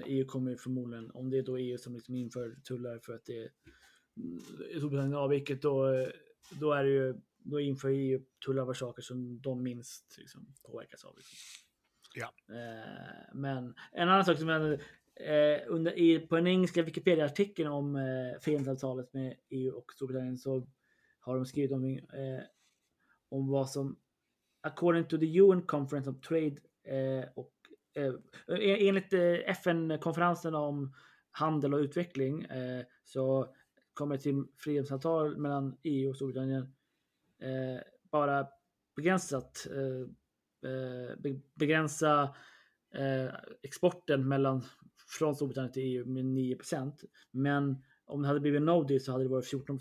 EU 0.06 0.26
kommer 0.26 0.52
ju 0.52 0.58
förmodligen, 0.58 1.12
om 1.12 1.30
det 1.30 1.38
är 1.38 1.44
då 1.44 1.58
EU 1.58 1.78
som 1.78 1.94
liksom 1.94 2.16
inför 2.16 2.56
tullar 2.68 3.00
för 3.00 3.14
att 3.14 3.26
det 3.26 3.50
mm, 4.18 4.40
Storbritannien 4.78 5.16
avviket, 5.16 5.62
då, 5.62 6.08
då 6.60 6.74
är 6.74 6.84
det 6.84 6.90
ju 6.90 7.16
då 7.38 7.60
inför 7.60 7.90
EU 7.90 8.22
tullar 8.46 8.66
på 8.66 8.74
saker 8.74 9.02
som 9.02 9.42
de 9.42 9.64
minst 9.64 10.18
liksom, 10.18 10.56
påverkas 10.64 11.04
av. 11.04 11.16
Liksom. 11.16 11.36
Ja. 12.16 12.56
Eh, 12.56 13.34
men 13.34 13.76
en 13.92 14.10
annan 14.10 14.26
sak 14.26 14.38
som 14.38 14.50
jag, 14.50 14.74
eh, 14.74 15.62
under, 15.68 16.00
i, 16.00 16.20
på 16.20 16.36
den 16.36 16.48
engelska 16.48 16.82
Wikipedia-artikeln 16.82 17.72
om 17.72 17.96
eh, 17.96 18.40
frihandelsavtalet 18.42 19.14
med 19.14 19.36
EU 19.50 19.74
och 19.74 19.94
Storbritannien 19.94 20.38
så 20.38 20.68
har 21.20 21.36
de 21.36 21.46
skrivit 21.46 21.72
om, 21.72 21.86
eh, 21.86 22.44
om 23.30 23.48
vad 23.48 23.70
som 23.70 24.00
according 24.62 25.06
to 25.06 25.18
the 25.18 25.40
UN 25.40 25.62
Conference 25.62 26.10
of 26.10 26.20
Trade 26.22 26.58
eh, 26.84 27.30
och 27.36 27.53
Eh, 27.96 28.14
eh, 28.48 28.88
enligt 28.88 29.14
eh, 29.14 29.50
FN-konferensen 29.50 30.56
om 30.56 30.94
handel 31.32 31.74
och 31.74 31.80
utveckling 31.80 32.48
så 33.04 33.56
kommer 33.94 34.18
till 34.18 34.44
frihandelsavtal 34.58 35.38
mellan 35.38 35.78
EU 35.84 36.10
och 36.10 36.16
Storbritannien 36.16 36.74
bara 38.12 38.48
begränsat 38.96 39.68
begränsa 41.54 42.36
exporten 43.62 44.28
mellan 44.28 44.64
från 45.20 45.36
Storbritannien 45.36 45.74
till 45.74 45.84
EU 45.84 46.06
med 46.06 46.24
9% 46.26 46.94
Men 47.32 47.84
om 48.06 48.22
det 48.22 48.28
hade 48.28 48.40
blivit 48.40 48.62
no 48.62 48.84
deal 48.84 49.02
så 49.02 49.12
hade 49.12 49.24
det 49.24 49.30
varit 49.30 49.50
14 49.50 49.80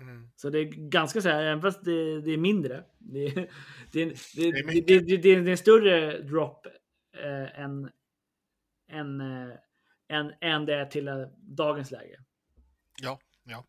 Mm. 0.00 0.30
så 0.36 0.50
det 0.50 0.58
är 0.58 0.64
ganska 0.90 1.20
så 1.20 1.28
här, 1.28 1.42
även 1.42 1.62
fast 1.62 1.84
det, 1.84 2.20
det 2.20 2.30
är 2.30 2.36
mindre. 2.36 2.84
Det, 2.98 3.24
är- 3.26 3.48
det, 3.92 4.02
är- 4.02 4.36
det, 4.36 4.42
är 4.42 4.52
det, 4.52 4.66
mycket. 4.66 4.86
det, 4.86 4.98
det, 4.98 5.16
det 5.16 5.28
är 5.28 5.48
en 5.48 5.58
större 5.58 6.18
drop 6.22 6.66
eh, 7.16 7.60
än, 7.60 7.90
än, 8.90 9.20
eh, 9.20 9.54
än, 10.08 10.32
än 10.40 10.66
det 10.66 10.74
är 10.74 10.84
till 10.86 11.08
eh, 11.08 11.26
dagens 11.38 11.90
läge. 11.90 12.18
Ja, 13.02 13.20
ja. 13.44 13.64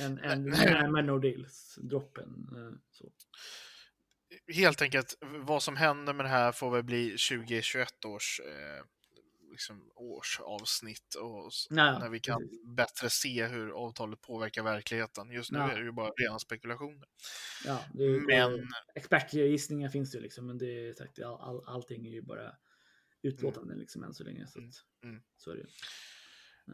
Än, 0.00 0.18
än 0.18 0.42
Nej. 0.44 0.88
med 0.90 1.04
no 1.04 1.18
deals 1.18 1.78
droppen. 1.82 2.46
Eh, 2.56 2.72
helt 4.54 4.82
enkelt, 4.82 5.18
vad 5.20 5.62
som 5.62 5.76
händer 5.76 6.12
med 6.12 6.24
det 6.24 6.28
här 6.30 6.52
får 6.52 6.70
väl 6.70 6.82
bli 6.84 7.08
2021 7.10 8.04
års 8.04 8.40
eh, 8.40 8.84
liksom, 9.58 9.90
årsavsnitt 9.94 11.14
och 11.14 11.50
Ja, 11.70 11.98
när 11.98 12.08
vi 12.08 12.20
kan 12.20 12.40
precis. 12.40 12.64
bättre 12.76 13.10
se 13.10 13.46
hur 13.46 13.70
avtalet 13.70 14.20
påverkar 14.20 14.62
verkligheten. 14.62 15.30
Just 15.30 15.52
nu 15.52 15.58
Ja. 15.58 15.70
är 15.70 15.78
det 15.78 15.84
ju 15.84 15.92
bara 15.92 16.10
rena 16.10 16.38
spekulationer. 16.38 17.08
Ja, 17.64 17.84
det 17.94 18.20
Men 18.26 18.68
Expertgissningar 18.94 19.88
finns 19.88 20.10
det 20.12 20.20
liksom, 20.20 20.46
men 20.46 20.58
det 20.58 20.88
är 20.88 20.94
sagt, 20.94 21.18
all, 21.22 21.40
all, 21.40 21.64
allting 21.66 22.06
är 22.06 22.10
ju 22.10 22.22
bara 22.22 22.52
utlåtande 23.22 23.74
liksom 23.74 24.02
än 24.04 24.14
så 24.14 24.24
länge. 24.24 24.46
Så, 24.46 24.58
Mm, 24.58 24.68
att, 24.70 25.04
mm. 25.04 25.22
så 25.36 25.50
är 25.50 25.54
det 25.54 25.60
ju. 25.60 25.66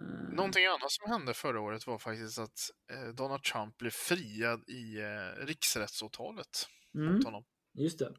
Eh, 0.00 0.34
någonting 0.36 0.66
annat 0.66 0.90
som 0.92 1.10
hände 1.10 1.34
förra 1.34 1.60
året 1.60 1.86
var 1.86 1.98
faktiskt 1.98 2.38
att 2.38 2.70
eh, 2.92 3.08
Donald 3.14 3.42
Trump 3.42 3.76
blev 3.78 3.90
friad 3.90 4.64
i 4.68 5.00
eh, 5.00 5.46
riksrättsåtalet 5.46 6.68
mm, 6.94 7.14
mot 7.14 7.24
honom. 7.24 7.44
just 7.74 7.98
det. 7.98 8.14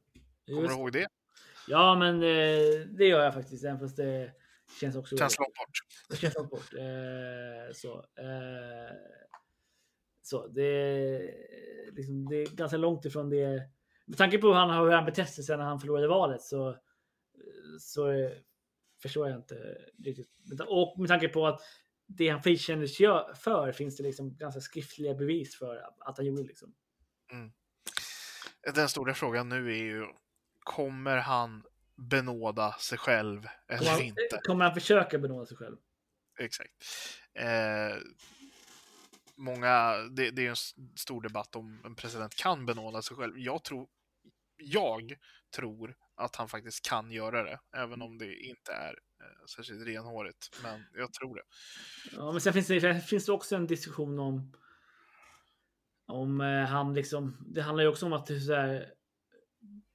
Kommer 0.47 0.61
Just 0.61 0.75
du 0.75 0.79
ihåg 0.79 0.91
det? 0.91 1.07
Ja, 1.67 1.95
men 1.99 2.15
eh, 2.15 2.87
det 2.97 3.05
gör 3.07 3.23
jag 3.23 3.33
faktiskt, 3.33 3.63
även 3.65 3.79
fast 3.79 3.97
det 3.97 4.31
känns 4.79 4.95
också... 4.95 5.17
Känns 5.17 5.39
långt 5.39 5.53
bort. 5.55 5.79
Det 6.09 6.15
känns 6.15 6.35
långt 6.35 6.49
bort. 6.49 6.73
Eh, 6.73 7.73
så, 7.73 7.97
eh, 7.97 8.95
så 10.21 10.47
det, 10.47 10.61
är 10.61 11.91
liksom, 11.91 12.25
det 12.29 12.35
är 12.35 12.55
ganska 12.55 12.77
långt 12.77 13.05
ifrån 13.05 13.29
det. 13.29 13.69
Med 14.05 14.17
tanke 14.17 14.37
på 14.37 14.47
hur 14.47 14.53
han, 14.53 14.85
hur 14.85 14.91
han 14.91 15.05
betett 15.05 15.29
sig 15.29 15.57
när 15.57 15.63
han 15.63 15.79
förlorade 15.79 16.07
valet 16.07 16.41
så, 16.41 16.77
så 17.79 18.31
förstår 19.01 19.29
jag 19.29 19.39
inte 19.39 19.77
riktigt. 20.03 20.29
Och 20.67 20.99
med 20.99 21.07
tanke 21.07 21.27
på 21.27 21.47
att 21.47 21.61
det 22.07 22.29
han 22.29 22.43
frikändes 22.43 22.97
för 23.43 23.71
finns 23.71 23.97
det 23.97 24.03
liksom 24.03 24.37
ganska 24.37 24.61
skriftliga 24.61 25.13
bevis 25.13 25.57
för 25.57 25.75
att 25.99 26.17
han 26.17 26.25
gjorde. 26.25 26.43
Liksom. 26.43 26.73
Den 28.75 28.89
stora 28.89 29.13
frågan 29.13 29.49
nu 29.49 29.71
är 29.71 29.83
ju, 29.83 30.05
kommer 30.59 31.17
han 31.17 31.63
benåda 31.97 32.73
sig 32.73 32.97
själv 32.97 33.41
Kommer 33.41 33.81
eller 33.81 33.91
han, 33.91 34.01
inte? 34.01 34.39
kommer 34.43 34.65
han 34.65 34.73
försöka 34.73 35.19
benåda 35.19 35.45
sig 35.45 35.57
själv? 35.57 35.77
Exakt. 36.39 36.71
Eh, 37.33 37.97
många, 39.35 39.97
det, 39.97 40.31
det 40.31 40.45
är 40.45 40.49
en 40.49 40.55
stor 40.95 41.21
debatt 41.21 41.55
om 41.55 41.81
en 41.85 41.95
president 41.95 42.35
kan 42.35 42.65
benåda 42.65 43.01
sig 43.01 43.17
själv. 43.17 43.39
Jag 43.39 43.63
tror, 43.63 43.87
jag 44.57 45.13
tror 45.55 45.95
att 46.15 46.35
han 46.35 46.49
faktiskt 46.49 46.89
kan 46.89 47.11
göra 47.11 47.43
det, 47.43 47.59
även 47.77 48.01
om 48.01 48.17
det 48.17 48.35
inte 48.35 48.71
är 48.71 48.93
eh, 49.21 49.45
särskilt 49.55 49.87
renhårigt. 49.87 50.59
Men 50.63 50.85
jag 50.93 51.13
tror 51.13 51.35
det. 51.35 51.43
Ja, 52.11 52.31
men 52.31 52.41
sen 52.41 52.53
finns 52.53 52.67
det, 52.67 53.01
finns 53.01 53.25
det 53.25 53.31
också 53.31 53.55
en 53.55 53.67
diskussion 53.67 54.19
om 54.19 54.53
om 56.07 56.41
eh, 56.41 56.65
han 56.65 56.93
liksom. 56.93 57.37
Det 57.47 57.61
handlar 57.61 57.83
ju 57.83 57.89
också 57.89 58.05
om 58.05 58.13
att 58.13 58.27
så 58.27 58.53
här, 58.53 58.93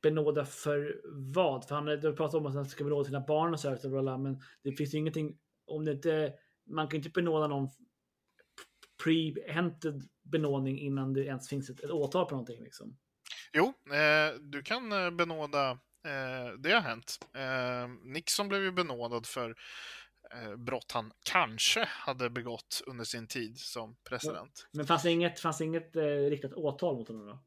benåda 0.02 0.44
för 0.44 1.00
vad? 1.04 1.68
För 1.68 1.74
han 1.74 1.86
har 1.86 2.12
pratat 2.12 2.34
om 2.34 2.46
att 2.46 2.54
han 2.54 2.68
ska 2.68 2.84
benåda 2.84 3.04
sina 3.04 3.20
barn 3.20 3.52
och 3.52 3.60
så 3.60 3.68
här, 3.68 3.76
så 3.76 3.88
bla, 3.88 4.02
bla, 4.02 4.18
men 4.18 4.40
det 4.62 4.72
finns 4.72 4.94
ju 4.94 4.98
ingenting 4.98 5.38
om 5.66 5.84
det 5.84 5.92
inte. 5.92 6.32
Man 6.66 6.88
kan 6.88 7.00
ju 7.00 7.06
inte 7.06 7.20
benåda 7.20 7.46
någon 7.46 7.68
pre-hämtad 9.04 10.02
benådning 10.22 10.78
innan 10.78 11.12
det 11.12 11.24
ens 11.24 11.48
finns 11.48 11.70
ett, 11.70 11.80
ett 11.80 11.90
åtal 11.90 12.26
på 12.26 12.30
någonting 12.30 12.62
liksom. 12.64 12.96
Jo, 13.52 13.66
eh, 13.94 14.40
du 14.40 14.62
kan 14.62 14.92
eh, 14.92 15.10
benåda, 15.10 15.70
eh, 16.04 16.58
det 16.58 16.72
har 16.72 16.80
hänt. 16.80 17.18
Eh, 17.34 17.88
Nixon 18.04 18.48
blev 18.48 18.62
ju 18.62 18.72
benådad 18.72 19.26
för 19.26 19.54
eh, 20.34 20.56
brott 20.56 20.92
han 20.92 21.12
kanske 21.22 21.84
hade 21.84 22.30
begått 22.30 22.82
under 22.86 23.04
sin 23.04 23.26
tid 23.26 23.58
som 23.58 23.96
president. 24.08 24.68
Men 24.72 24.86
fanns 24.86 25.02
det 25.02 25.10
inget, 25.10 25.40
fanns 25.40 25.58
det 25.58 25.64
inget 25.64 25.96
eh, 25.96 26.02
riktat 26.02 26.52
åtal 26.52 26.96
mot 26.96 27.08
honom 27.08 27.26
då? 27.26 27.38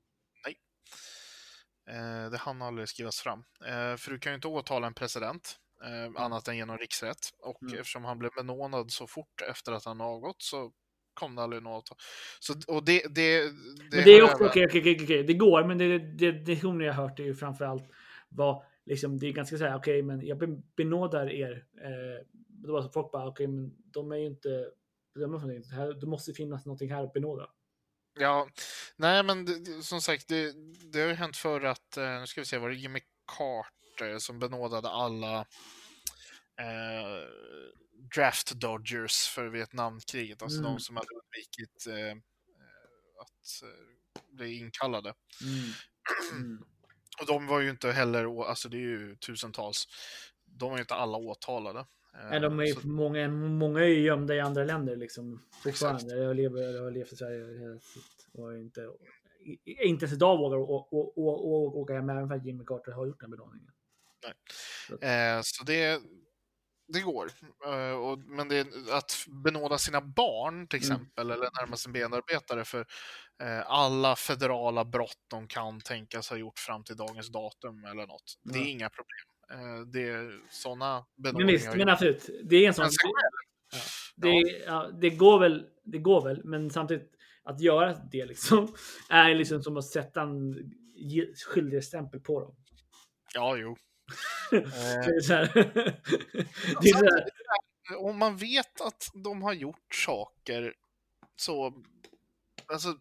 Eh, 1.90 2.32
det 2.32 2.38
hann 2.38 2.62
aldrig 2.62 2.90
skrivas 2.90 3.20
fram. 3.20 3.40
Eh, 3.66 3.96
för 3.98 4.12
du 4.12 4.20
kan 4.20 4.32
ju 4.32 4.36
inte 4.36 4.48
åtala 4.48 4.88
en 4.88 4.94
president 4.94 5.56
eh, 5.84 6.24
annat 6.24 6.48
än 6.48 6.58
genom 6.58 6.78
riksrätt. 6.78 7.30
Och 7.40 7.62
Mm. 7.64 7.74
eftersom 7.80 8.06
han 8.06 8.20
blev 8.20 8.32
benådad 8.36 8.92
så 8.92 9.08
fort 9.08 9.42
efter 9.50 9.72
att 9.72 9.86
han 9.86 10.02
avgått 10.02 10.42
så 10.42 10.72
kom 11.14 11.36
det 11.36 11.42
aldrig 11.42 11.64
något 11.64 11.84
åtal. 11.84 11.98
Så, 12.40 12.54
och 12.76 12.86
det, 12.86 13.02
det, 13.10 13.42
det, 13.42 13.52
Men 13.92 14.04
det 14.04 14.12
är 14.18 14.24
också 14.24 14.46
okej, 14.46 14.66
okej, 14.66 14.82
okej, 14.82 14.98
okej, 15.04 15.24
det 15.24 15.34
går, 15.34 15.64
men 15.64 15.78
det, 15.78 16.00
det, 16.00 16.32
det 16.32 16.54
jag 16.86 16.94
hört 16.94 17.20
är 17.20 17.24
ju 17.24 17.36
framförallt 17.36 17.84
vad 18.30 18.64
liksom, 18.86 19.20
det 19.20 19.28
är 19.28 19.32
ganska 19.34 19.58
så 19.58 19.66
här, 19.66 19.76
okej, 19.78 20.02
men 20.04 20.26
jag 20.26 20.38
be- 20.38 20.62
benådar 20.78 21.30
er. 21.32 21.66
Eh, 21.84 22.26
då 22.48 22.74
var 22.74 22.90
folk 22.90 23.12
bara, 23.12 23.28
okej, 23.28 23.48
men 23.48 23.72
de 23.92 24.12
är 24.12 24.16
ju 24.16 24.26
inte 24.26 24.70
för 25.14 25.20
någonting. 25.28 25.62
Det 25.70 25.76
här- 25.76 25.94
Det 25.94 26.06
måste 26.08 26.34
finnas 26.34 26.66
någonting 26.66 26.92
här 26.92 27.04
att 27.04 27.14
benåda. 27.14 27.50
Ja, 28.16 28.50
nej 28.96 29.24
men 29.24 29.46
det, 29.46 29.84
som 29.84 30.02
sagt, 30.02 30.28
det, 30.28 30.54
det 30.92 31.02
har 31.02 31.08
ju 31.08 31.14
hänt 31.14 31.38
förr 31.38 31.62
att, 31.66 31.98
eh, 31.98 32.20
nu 32.20 32.28
ska 32.28 32.42
vi 32.42 32.46
se, 32.46 32.58
var 32.58 32.70
det 32.70 32.76
Jimmy 32.76 33.00
Carter 33.38 34.20
som 34.20 34.40
benådade 34.40 34.90
alla 34.90 35.40
eh, 36.60 37.28
draft 38.16 38.52
dodgers 38.52 39.28
för 39.28 39.46
Vietnamkriget, 39.48 40.42
alltså 40.42 40.60
Mm. 40.60 40.72
de 40.72 40.80
som 40.80 40.96
hade 40.96 41.08
undvikit 41.24 41.88
eh, 41.88 42.12
eh, 42.12 42.18
att 43.22 43.64
eh, 43.64 44.26
bli 44.38 44.58
inkallade. 44.58 45.14
Mm. 46.32 46.64
Och 47.20 47.26
de 47.28 47.48
var 47.48 47.60
ju 47.60 47.70
inte 47.70 47.92
heller, 47.92 48.50
alltså 48.50 48.70
det 48.70 48.78
är 48.78 48.82
ju 48.82 49.16
tusentals, 49.16 49.88
de 50.46 50.70
var 50.70 50.78
ju 50.78 50.82
inte 50.82 50.96
alla 50.96 51.18
åtalade. 51.18 51.86
Eh, 52.16 52.30
Nej, 52.30 52.40
de 52.40 52.60
är 52.60 52.64
ju, 52.66 52.74
så- 52.74 52.88
många, 52.88 53.28
många 53.30 53.80
är 53.80 53.88
ju 53.88 54.00
gömda 54.02 54.36
i 54.36 54.40
andra 54.40 54.64
länder 54.64 54.96
liksom. 54.96 55.42
Fortfarande. 55.64 56.16
Jag, 56.18 56.36
lever, 56.36 56.62
jag 56.62 56.84
har 56.84 56.92
levt 56.92 57.14
i 57.14 57.16
Sverige 57.16 57.60
hela 57.60 57.80
sitt 57.80 58.28
och 58.34 58.58
inte, 58.58 58.90
inte 59.66 60.06
ens 60.06 60.14
idag 60.14 60.38
vågar 60.38 60.58
åka 61.78 61.94
hem 61.94 62.10
även 62.10 62.28
för 62.28 62.36
att 62.36 62.46
Jimmy 62.46 62.66
Carter 62.66 62.92
har 62.92 63.06
gjort 63.08 63.20
den 63.22 63.32
benådningen. 63.32 63.72
Eh, 65.02 65.42
så 65.44 65.64
det, 65.64 66.02
det 66.88 67.02
går. 67.02 67.30
Eh, 67.66 67.92
och, 67.96 68.20
men 68.20 68.50
det, 68.50 68.68
att 68.92 69.14
benåda 69.44 69.78
sina 69.78 70.02
barn 70.02 70.68
till 70.68 70.80
Mm. 70.84 70.96
exempel, 70.96 71.32
eller 71.32 71.50
närmast 71.62 71.86
en 71.86 71.94
benarbetare 71.94 72.66
för 72.66 72.86
eh, 73.44 73.72
alla 73.72 74.16
federala 74.16 74.86
brott 74.86 75.18
de 75.28 75.48
kan 75.48 75.82
tänkas 75.82 76.30
ha 76.30 76.38
gjort 76.38 76.60
fram 76.60 76.84
till 76.84 76.96
dagens 76.96 77.30
datum 77.32 77.86
eller 77.86 78.08
något. 78.08 78.40
Det 78.44 78.60
är 78.60 78.62
Ja. 78.64 78.68
inga 78.68 78.90
problem. 78.90 79.33
Eh, 79.54 79.86
det 79.94 80.10
är 80.10 80.42
sådana 80.50 81.06
Men 81.16 81.48
visst, 81.48 81.76
men 81.76 81.90
absolut. 81.90 82.30
Det 82.44 82.56
är 82.56 82.68
en 82.68 82.74
sån... 82.74 82.86
Ja, 82.86 83.80
det, 84.16 84.30
ja, 84.66 84.92
det, 85.02 85.10
går 85.10 85.40
väl, 85.40 85.68
det 85.84 85.98
går 85.98 86.24
väl, 86.24 86.42
men 86.44 86.70
samtidigt 86.70 87.12
att 87.44 87.62
göra 87.62 87.94
det 88.12 88.26
liksom 88.26 88.76
är 89.10 89.36
liksom 89.36 89.64
som 89.64 89.78
att 89.78 89.86
sätta 89.86 90.22
en 90.22 90.56
skyldighetsstämpel 91.48 92.20
på 92.20 92.40
dem. 92.40 92.56
Ja, 93.34 93.58
jo. 93.58 93.78
Det 94.52 94.58
Eh, 94.58 95.08
är 95.08 95.22
så 95.22 95.34
här. 95.34 95.52
det 96.82 96.90
är 96.90 96.98
så 96.98 97.06
här. 97.06 97.26
om 97.98 98.18
man 98.18 98.38
vet 98.38 98.82
att 98.82 99.12
de 99.14 99.42
har 99.42 99.54
gjort 99.54 99.96
saker 99.96 100.74
så... 101.36 101.84
Alltså, 102.68 102.98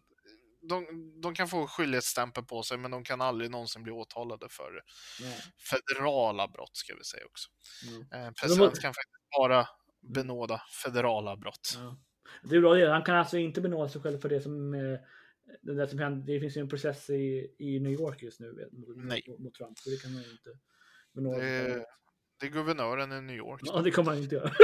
de, 0.69 0.85
de 1.21 1.35
kan 1.35 1.47
få 1.47 1.67
skyldighetsstämpel 1.67 2.43
på 2.43 2.63
sig, 2.63 2.77
men 2.77 2.91
de 2.91 3.03
kan 3.03 3.21
aldrig 3.21 3.51
någonsin 3.51 3.83
bli 3.83 3.91
åtalade 3.91 4.49
för 4.49 4.83
Ja. 5.21 5.31
federala 5.69 6.47
brott, 6.47 6.77
ska 6.77 6.95
vi 6.95 7.03
säga 7.03 7.25
också. 7.25 7.49
Mm. 7.87 8.27
Eh, 8.27 8.31
president 8.31 8.79
kan 8.79 8.93
faktiskt 8.93 9.29
bara 9.37 9.67
benåda 10.01 10.61
federala 10.83 11.37
brott. 11.37 11.73
Ja. 11.75 11.97
Det 12.43 12.55
är 12.55 12.61
bra 12.61 12.73
det. 12.73 12.91
Han 12.91 13.03
kan 13.03 13.15
alltså 13.15 13.37
inte 13.37 13.61
benåda 13.61 13.89
sig 13.89 14.01
själv 14.01 14.19
för 14.19 14.29
det 14.29 14.41
som, 14.41 14.73
eh, 14.73 14.99
det, 15.61 15.73
där 15.75 15.87
som 15.87 15.99
hände. 15.99 16.33
Det 16.33 16.39
finns 16.39 16.57
ju 16.57 16.61
en 16.61 16.69
process 16.69 17.09
i, 17.09 17.55
i 17.59 17.79
New 17.79 17.91
York 17.91 18.23
just 18.23 18.39
nu 18.39 18.55
vet, 18.55 18.71
mot, 18.71 18.97
Nej. 18.97 19.23
mot, 19.39 19.53
Trump. 19.53 19.79
Så 19.79 19.89
det 19.89 20.01
kan 20.01 20.13
man 20.13 20.23
ju 20.23 20.31
inte 20.31 20.49
sig 21.13 21.23
Det. 21.39 21.85
Det 22.39 22.45
är 22.45 22.49
guvernören 22.49 23.11
i 23.11 23.21
New 23.21 23.35
York. 23.35 23.61
Ja, 23.63 23.81
det 23.81 23.91
kommer 23.91 24.11
han 24.11 24.23
inte 24.23 24.35
göra. 24.35 24.51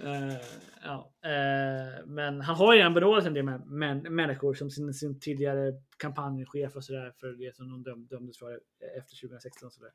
Eh, 0.00 0.36
ja, 0.82 1.12
eh, 1.24 2.06
men 2.06 2.40
han 2.40 2.56
har 2.56 2.72
ju 2.72 2.78
redan 2.78 2.94
benådat 2.94 3.26
en 3.26 3.34
del 3.34 3.44
mä- 3.44 3.64
män, 3.66 3.98
människor 4.14 4.54
som 4.54 4.70
sin, 4.70 4.94
sin 4.94 5.20
tidigare 5.20 5.72
kampanjchef 5.98 6.76
och 6.76 6.84
sådär 6.84 7.12
för 7.20 7.32
det 7.32 7.56
som 7.56 7.68
de 7.68 7.82
döm, 7.82 8.06
dömdes 8.06 8.38
för 8.38 8.60
efter 8.98 9.16
2016 9.28 9.66
och 9.66 9.72
sådär. 9.72 9.90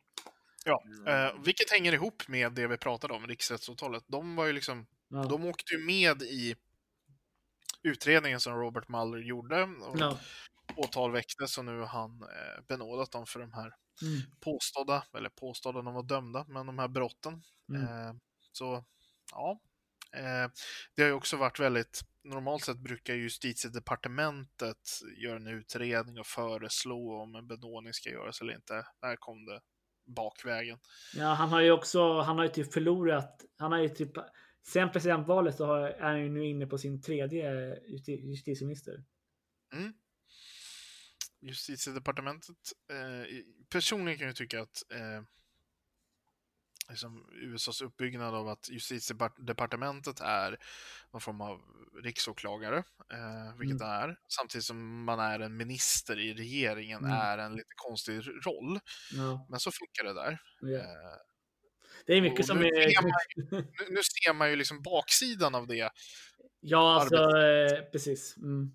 Ja, 0.66 0.84
eh, 1.08 1.44
vilket 1.46 1.72
hänger 1.72 1.94
ihop 1.94 2.28
med 2.28 2.52
det 2.54 2.68
vi 2.68 2.78
pratade 2.78 3.14
om, 3.14 3.28
riksrättsåtalet. 3.28 4.04
De 4.08 4.36
var 4.36 4.46
ju 4.46 4.54
liksom, 4.54 4.86
Ja. 5.10 5.24
de 5.30 5.46
åkte 5.46 5.74
ju 5.74 5.86
med 5.86 6.22
i 6.22 6.56
utredningen 7.84 8.40
som 8.40 8.54
Robert 8.56 8.88
Mueller 8.90 9.18
gjorde. 9.18 9.64
Och 9.64 9.96
Ja. 10.00 10.20
Åtal 10.78 11.12
väcktes 11.12 11.58
och 11.58 11.66
nu 11.66 11.80
har 11.80 11.88
han 11.88 12.22
eh, 12.22 12.64
benådat 12.68 13.12
dem 13.12 13.26
för 13.26 13.40
de 13.40 13.54
här 13.54 13.74
Mm. 14.02 14.22
påstådda, 14.40 15.04
eller 15.18 15.30
påstådda, 15.30 15.82
de 15.82 15.94
var 15.94 16.04
dömda, 16.04 16.46
men 16.48 16.66
de 16.66 16.80
här 16.80 16.88
brotten. 16.88 17.44
Mm. 17.70 17.84
Eh, 17.84 18.14
så, 18.52 18.86
ja. 19.32 19.62
Eh, 20.14 20.52
det 20.96 21.02
har 21.02 21.10
ju 21.10 21.16
också 21.16 21.38
varit 21.38 21.60
väldigt, 21.60 22.02
normalt 22.24 22.64
sett 22.64 22.78
brukar 22.78 23.14
justitiedepartementet 23.14 24.90
göra 25.18 25.36
en 25.36 25.48
utredning 25.48 26.20
och 26.20 26.26
föreslå 26.26 27.22
om 27.22 27.36
en 27.36 27.48
benådning 27.48 27.94
ska 27.94 28.10
göras 28.10 28.42
eller 28.42 28.54
inte. 28.54 28.86
Där 29.02 29.16
kom 29.16 29.46
det 29.46 29.62
bakvägen. 30.06 30.80
Ja, 31.16 31.26
han 31.34 31.50
har 31.50 31.62
ju 31.62 31.72
också, 31.72 32.20
han 32.20 32.38
har 32.38 32.46
ju 32.46 32.52
typ 32.52 32.74
förlorat, 32.74 33.42
han 33.58 33.72
har 33.72 33.80
ju 33.80 33.90
typ, 33.90 34.12
sen 34.68 34.92
presidentvalet 34.92 35.56
så 35.56 35.66
har, 35.66 35.80
är 35.80 36.02
han 36.02 36.20
ju 36.20 36.30
nu 36.30 36.46
inne 36.46 36.66
på 36.68 36.78
sin 36.78 37.02
tredje 37.02 37.76
justi- 37.76 38.26
justitieminister. 38.26 39.04
Mm. 39.74 39.94
Justitiedepartementet, 41.42 42.58
eh, 42.92 43.38
personligen 43.70 44.18
kan 44.18 44.28
jag 44.28 44.36
tycka 44.36 44.62
att 44.62 44.84
eh, 44.92 45.22
liksom 46.90 47.30
USAs 47.32 47.82
uppbyggnad 47.82 48.36
av 48.36 48.48
att 48.48 48.70
justitiedepartementet 48.70 50.20
är 50.20 50.58
någon 51.12 51.22
form 51.22 51.42
av 51.42 51.62
riksåklagare, 52.04 52.78
eh, 53.14 53.58
vilket 53.60 53.80
det 53.80 53.86
är, 53.86 54.18
samtidigt 54.28 54.66
som 54.66 55.04
man 55.04 55.20
är 55.20 55.40
en 55.40 55.58
minister 55.58 56.20
i 56.20 56.34
regeringen, 56.34 57.00
Mm. 57.06 57.12
är 57.18 57.38
en 57.38 57.52
lite 57.56 57.74
konstig 57.76 58.22
roll. 58.46 58.80
Ja, 59.14 59.46
Men 59.50 59.60
så 59.60 59.72
funkar 59.72 60.04
det 60.04 60.14
där. 60.14 60.32
Eh, 60.76 61.18
Det 62.06 62.14
är 62.14 62.22
mycket 62.22 62.46
som 62.46 62.60
nu, 62.60 62.66
är... 62.68 62.90
ser 62.90 63.02
man, 63.02 63.12
nu, 63.80 63.86
nu 63.90 64.02
ser 64.04 64.34
man 64.34 64.50
ju 64.50 64.56
liksom 64.56 64.82
baksidan 64.82 65.56
av 65.56 65.68
det. 65.68 65.92
Ja, 66.60 67.02
alltså 67.02 67.38
eh, 67.38 67.82
precis. 67.92 68.38
Mm. 68.38 68.72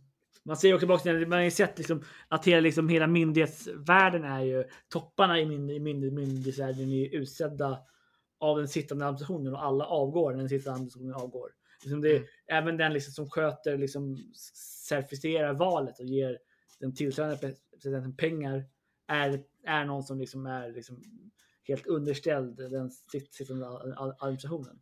Man 0.46 0.56
ser 0.56 0.74
också 0.74 0.86
baksidan, 0.86 1.20
man 1.20 1.32
har 1.32 1.44
ju 1.44 1.50
sett 1.50 1.78
liksom 1.78 2.04
att 2.28 2.44
hela, 2.44 2.60
liksom, 2.60 2.88
hela 2.88 3.06
myndighetsvärlden 3.06 4.24
är 4.24 4.40
ju, 4.42 4.64
topparna 4.88 5.40
i 5.40 5.46
mynd, 5.46 5.82
mynd, 5.82 6.12
myndighetsvärlden 6.12 6.88
är 6.88 6.96
ju 6.96 7.06
utsedda 7.06 7.78
av 8.38 8.58
den 8.58 8.68
sittande 8.68 9.04
administrationen 9.04 9.54
och 9.54 9.64
alla 9.64 9.84
avgår 9.84 10.30
när 10.32 10.38
den 10.38 10.48
sittande 10.48 10.74
administrationen 10.74 11.14
avgår. 11.14 11.50
Liksom 11.82 12.00
det, 12.00 12.16
Mm. 12.16 12.28
Även 12.46 12.76
den 12.76 12.92
liksom 12.92 13.12
som 13.12 13.30
sköter, 13.30 13.78
liksom 13.78 14.16
certifierar 14.88 15.54
valet 15.54 15.98
och 15.98 16.04
ger 16.04 16.38
den 16.80 16.94
tillträdande 16.94 17.54
presidenten 17.72 18.16
pengar 18.16 18.64
är, 19.06 19.42
är 19.64 19.84
någon 19.84 20.02
som 20.02 20.18
liksom 20.18 20.46
är 20.46 20.72
liksom 20.72 21.02
helt 21.62 21.86
underställd 21.86 22.56
den 22.56 22.90
sitt- 22.90 23.34
sittande 23.34 23.66
administrationen. 24.18 24.80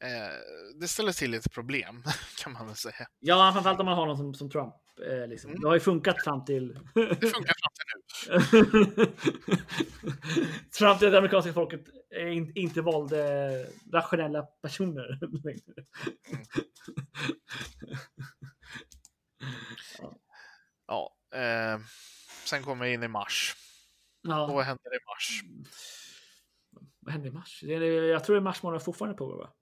Eh, 0.00 0.78
det 0.80 0.88
ställer 0.88 1.12
till 1.12 1.30
lite 1.30 1.48
problem, 1.48 2.02
kan 2.42 2.52
man 2.52 2.66
väl 2.66 2.76
säga. 2.76 3.08
Ja, 3.18 3.50
framförallt 3.52 3.80
om 3.80 3.86
man 3.86 3.98
har 3.98 4.06
någon 4.06 4.16
som, 4.16 4.34
som 4.34 4.50
Trump. 4.50 4.74
Eh, 5.06 5.26
liksom. 5.28 5.50
Mm. 5.50 5.60
Det 5.62 5.68
har 5.68 5.74
ju 5.74 5.80
funkat 5.80 6.24
fram 6.24 6.44
till... 6.44 6.68
Det 6.94 7.30
funkar 7.30 7.54
fram 7.54 7.72
till 7.74 7.86
nu. 7.92 9.06
fram 10.72 10.98
till 10.98 11.06
att 11.06 11.12
det 11.12 11.18
amerikanska 11.18 11.52
folket 11.52 11.80
är 12.10 12.26
in, 12.26 12.52
inte 12.54 12.82
valde 12.82 13.66
rationella 13.92 14.42
personer. 14.42 15.18
längre. 15.44 15.84
Ja, 20.86 21.16
eh, 21.34 21.80
sen 22.44 22.62
kommer 22.62 22.84
vi 22.84 22.92
in 22.92 23.02
i 23.02 23.08
mars. 23.08 23.54
Ja. 24.22 24.46
vad 24.46 24.64
händer 24.64 24.94
i 24.94 24.98
mars? 25.06 25.42
Vad 27.00 27.12
hände 27.12 27.28
i 27.28 27.30
mars? 27.30 27.60
Det 27.62 27.74
är, 27.74 28.02
jag 28.02 28.24
tror 28.24 28.36
det 28.36 28.40
är 28.40 28.44
mars 28.44 28.62
månad 28.62 28.82
fortfarande 28.82 29.18
pågår 29.18 29.38
va? 29.38 29.52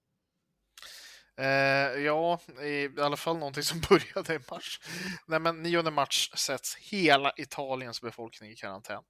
Eh, 1.37 2.01
ja, 2.03 2.39
i 2.63 2.89
alla 3.01 3.17
fall 3.17 3.37
någonting 3.37 3.63
som 3.63 3.79
började 3.89 4.35
i 4.35 4.39
mars. 4.51 4.79
Nej, 5.27 5.39
men 5.39 5.63
9 5.63 5.91
mars 5.91 6.31
sätts 6.35 6.75
hela 6.75 7.33
Italiens 7.37 8.01
befolkning 8.01 8.51
i 8.51 8.55
karantän. 8.55 9.03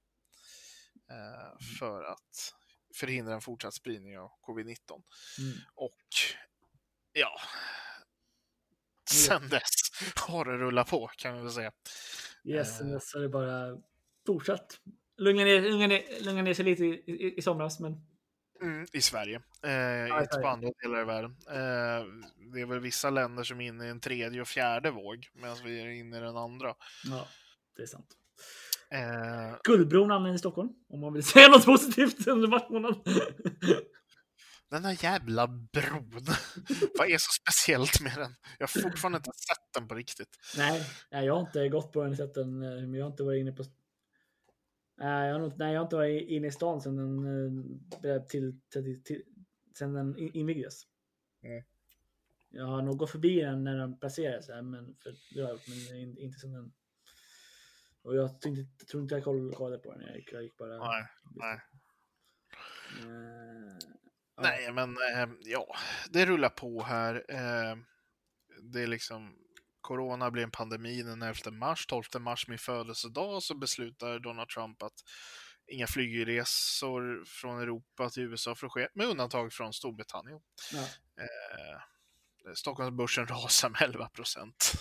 Eh, 1.10 1.78
för 1.78 2.02
att 2.02 2.54
förhindra 2.94 3.34
en 3.34 3.40
fortsatt 3.40 3.74
spridning 3.74 4.18
av 4.18 4.30
covid-19. 4.46 4.76
Mm. 5.38 5.56
Och 5.74 6.02
ja, 7.12 7.40
sen 9.10 9.48
dess 9.48 9.70
har 10.16 10.44
det 10.44 10.56
rullat 10.56 10.88
på 10.88 11.10
kan 11.16 11.36
vi 11.36 11.42
väl 11.42 11.52
säga. 11.52 11.72
Yes, 12.44 12.80
Eh. 12.80 12.86
uh. 12.86 12.98
så 12.98 13.18
är 13.18 13.22
det 13.22 13.28
bara 13.28 13.82
fortsatt. 14.26 14.80
Lugna 15.16 15.44
ner, 15.44 15.60
lugna 15.60 15.86
ner, 15.86 16.20
lugna 16.20 16.42
ner 16.42 16.54
sig 16.54 16.64
lite 16.64 16.84
i, 16.84 17.04
i, 17.06 17.34
i 17.38 17.42
somras, 17.42 17.80
men 17.80 18.06
Mm, 18.62 18.86
I 18.92 19.00
Sverige, 19.00 19.40
eh, 19.62 20.18
i 20.18 20.22
inte 20.22 20.38
på 20.42 20.48
andra 20.48 20.70
delar 20.82 21.00
av 21.00 21.06
världen. 21.06 21.36
Eh, 21.48 22.06
det 22.52 22.60
är 22.60 22.66
väl 22.66 22.80
vissa 22.80 23.10
länder 23.10 23.42
som 23.42 23.60
är 23.60 23.66
inne 23.66 23.86
i 23.86 23.90
en 23.90 24.00
tredje 24.00 24.40
och 24.40 24.48
fjärde 24.48 24.90
våg, 24.90 25.28
medan 25.34 25.56
vi 25.64 25.80
är 25.80 25.86
inne 25.86 26.16
i 26.16 26.20
den 26.20 26.36
andra. 26.36 26.74
ja, 27.04 27.28
det 27.76 27.82
är 27.82 27.86
sant. 27.86 28.14
Eh, 28.90 29.56
Guldbron 29.64 30.10
använder 30.10 30.34
i 30.34 30.38
Stockholm, 30.38 30.68
om 30.88 31.00
man 31.00 31.12
vill 31.12 31.22
säga 31.24 31.48
något 31.48 31.64
positivt 31.64 32.26
under 32.26 32.48
mars 32.48 32.68
månad. 32.70 32.94
den 34.70 34.84
här 34.84 35.04
jävla 35.04 35.46
bron, 35.46 36.12
vad 36.98 37.10
är 37.10 37.18
så 37.18 37.30
speciellt 37.42 38.00
med 38.00 38.16
den? 38.16 38.34
Jag 38.58 38.66
har 38.66 38.82
fortfarande 38.82 39.16
inte 39.16 39.30
sett 39.30 39.72
den 39.74 39.88
på 39.88 39.94
riktigt. 39.94 40.38
nej, 40.56 40.84
jag 41.10 41.34
har 41.34 41.40
inte 41.40 41.68
gått 41.68 41.92
på 41.92 42.02
den 42.02 42.16
sätten, 42.16 42.62
eh, 42.62 42.70
men 42.70 42.94
jag 42.94 43.04
har 43.04 43.10
inte 43.10 43.22
varit 43.22 43.40
inne 43.40 43.52
på 43.52 43.64
jag 45.06 45.32
har, 45.32 45.38
nog- 45.38 45.58
nej, 45.58 45.72
jag 45.72 45.80
har 45.80 45.84
inte 45.86 45.96
varit 45.96 46.28
inne 46.28 46.46
i 46.46 46.50
stan 46.50 46.80
sedan 46.80 46.96
den, 46.96 48.14
eh, 48.16 48.22
till, 48.22 48.60
till, 48.72 49.02
till, 49.04 49.22
sedan 49.78 49.92
den 49.94 50.18
in- 50.18 50.34
invigdes. 50.34 50.82
Mm. 51.42 51.64
Jag 52.50 52.64
har 52.66 52.82
nog 52.82 52.98
gått 52.98 53.10
förbi 53.10 53.40
den 53.40 53.64
när 53.64 53.76
den 53.76 53.98
passerades, 53.98 54.48
här, 54.48 54.62
men, 54.62 54.96
för, 55.02 55.14
det 55.34 55.40
har 55.40 55.48
jag 55.48 55.52
gjort, 55.52 55.68
men 55.90 55.96
in- 55.96 56.18
inte 56.18 56.38
sedan 56.38 56.52
den. 56.52 56.72
Och 58.02 58.16
jag 58.16 58.40
tänkte, 58.40 58.86
tror 58.86 59.02
inte 59.02 59.14
jag 59.14 59.24
koll- 59.24 59.54
kollade 59.54 59.82
på 59.82 59.92
den. 59.92 60.00
Jag 60.06 60.16
gick, 60.16 60.32
jag 60.32 60.42
gick 60.42 60.56
bara. 60.56 60.78
Nej, 60.78 61.06
nej. 61.34 61.60
Eh, 63.00 63.76
ja. 64.36 64.42
Nej, 64.42 64.72
men 64.72 64.90
eh, 64.90 65.28
ja, 65.40 65.74
det 66.10 66.26
rullar 66.26 66.48
på 66.48 66.82
här. 66.82 67.24
Eh, 67.28 67.76
det 68.62 68.82
är 68.82 68.86
liksom, 68.86 69.36
corona 69.80 70.30
blir 70.30 70.42
en 70.42 70.50
pandemi 70.50 71.02
den 71.02 71.22
11 71.22 71.50
mars. 71.50 71.86
12 71.86 72.04
mars, 72.20 72.48
min 72.48 72.58
födelsedag, 72.58 73.42
så 73.42 73.54
beslutar 73.54 74.18
Donald 74.18 74.48
Trump 74.48 74.82
att 74.82 75.04
inga 75.66 75.86
flygresor 75.86 77.24
från 77.26 77.60
Europa 77.62 78.10
till 78.10 78.22
USA 78.22 78.54
får 78.54 78.68
ske, 78.68 78.88
med 78.94 79.06
undantag 79.06 79.52
från 79.52 79.72
Storbritannien. 79.72 80.40
Ja. 80.72 80.78
Eh, 81.22 81.80
Stockholmsbörsen 82.54 83.26
rasar 83.28 83.68
med 83.70 83.82
11 83.82 84.08
procent. 84.08 84.72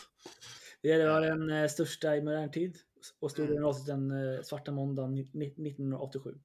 Det 0.81 1.07
var 1.07 1.21
den 1.21 1.49
eh, 1.49 1.67
största 1.67 2.15
i 2.15 2.21
modern 2.21 2.51
tid 2.51 2.77
och 3.19 3.31
stod 3.31 3.49
Mm. 3.49 3.63
raset 3.63 3.85
den 3.85 4.11
eh, 4.11 4.41
svarta 4.43 4.71
måndagen 4.71 5.15
ni- 5.15 5.29
ni- 5.33 5.69
1987. 5.69 6.39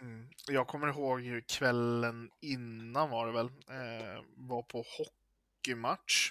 Mm. 0.00 0.28
Jag 0.48 0.66
kommer 0.66 0.88
ihåg 0.88 1.44
kvällen 1.48 2.30
innan 2.40 3.10
var 3.10 3.26
det 3.26 3.32
väl, 3.32 3.46
eh, 3.46 4.22
var 4.36 4.62
på 4.62 4.84
hockeymatch. 4.98 6.30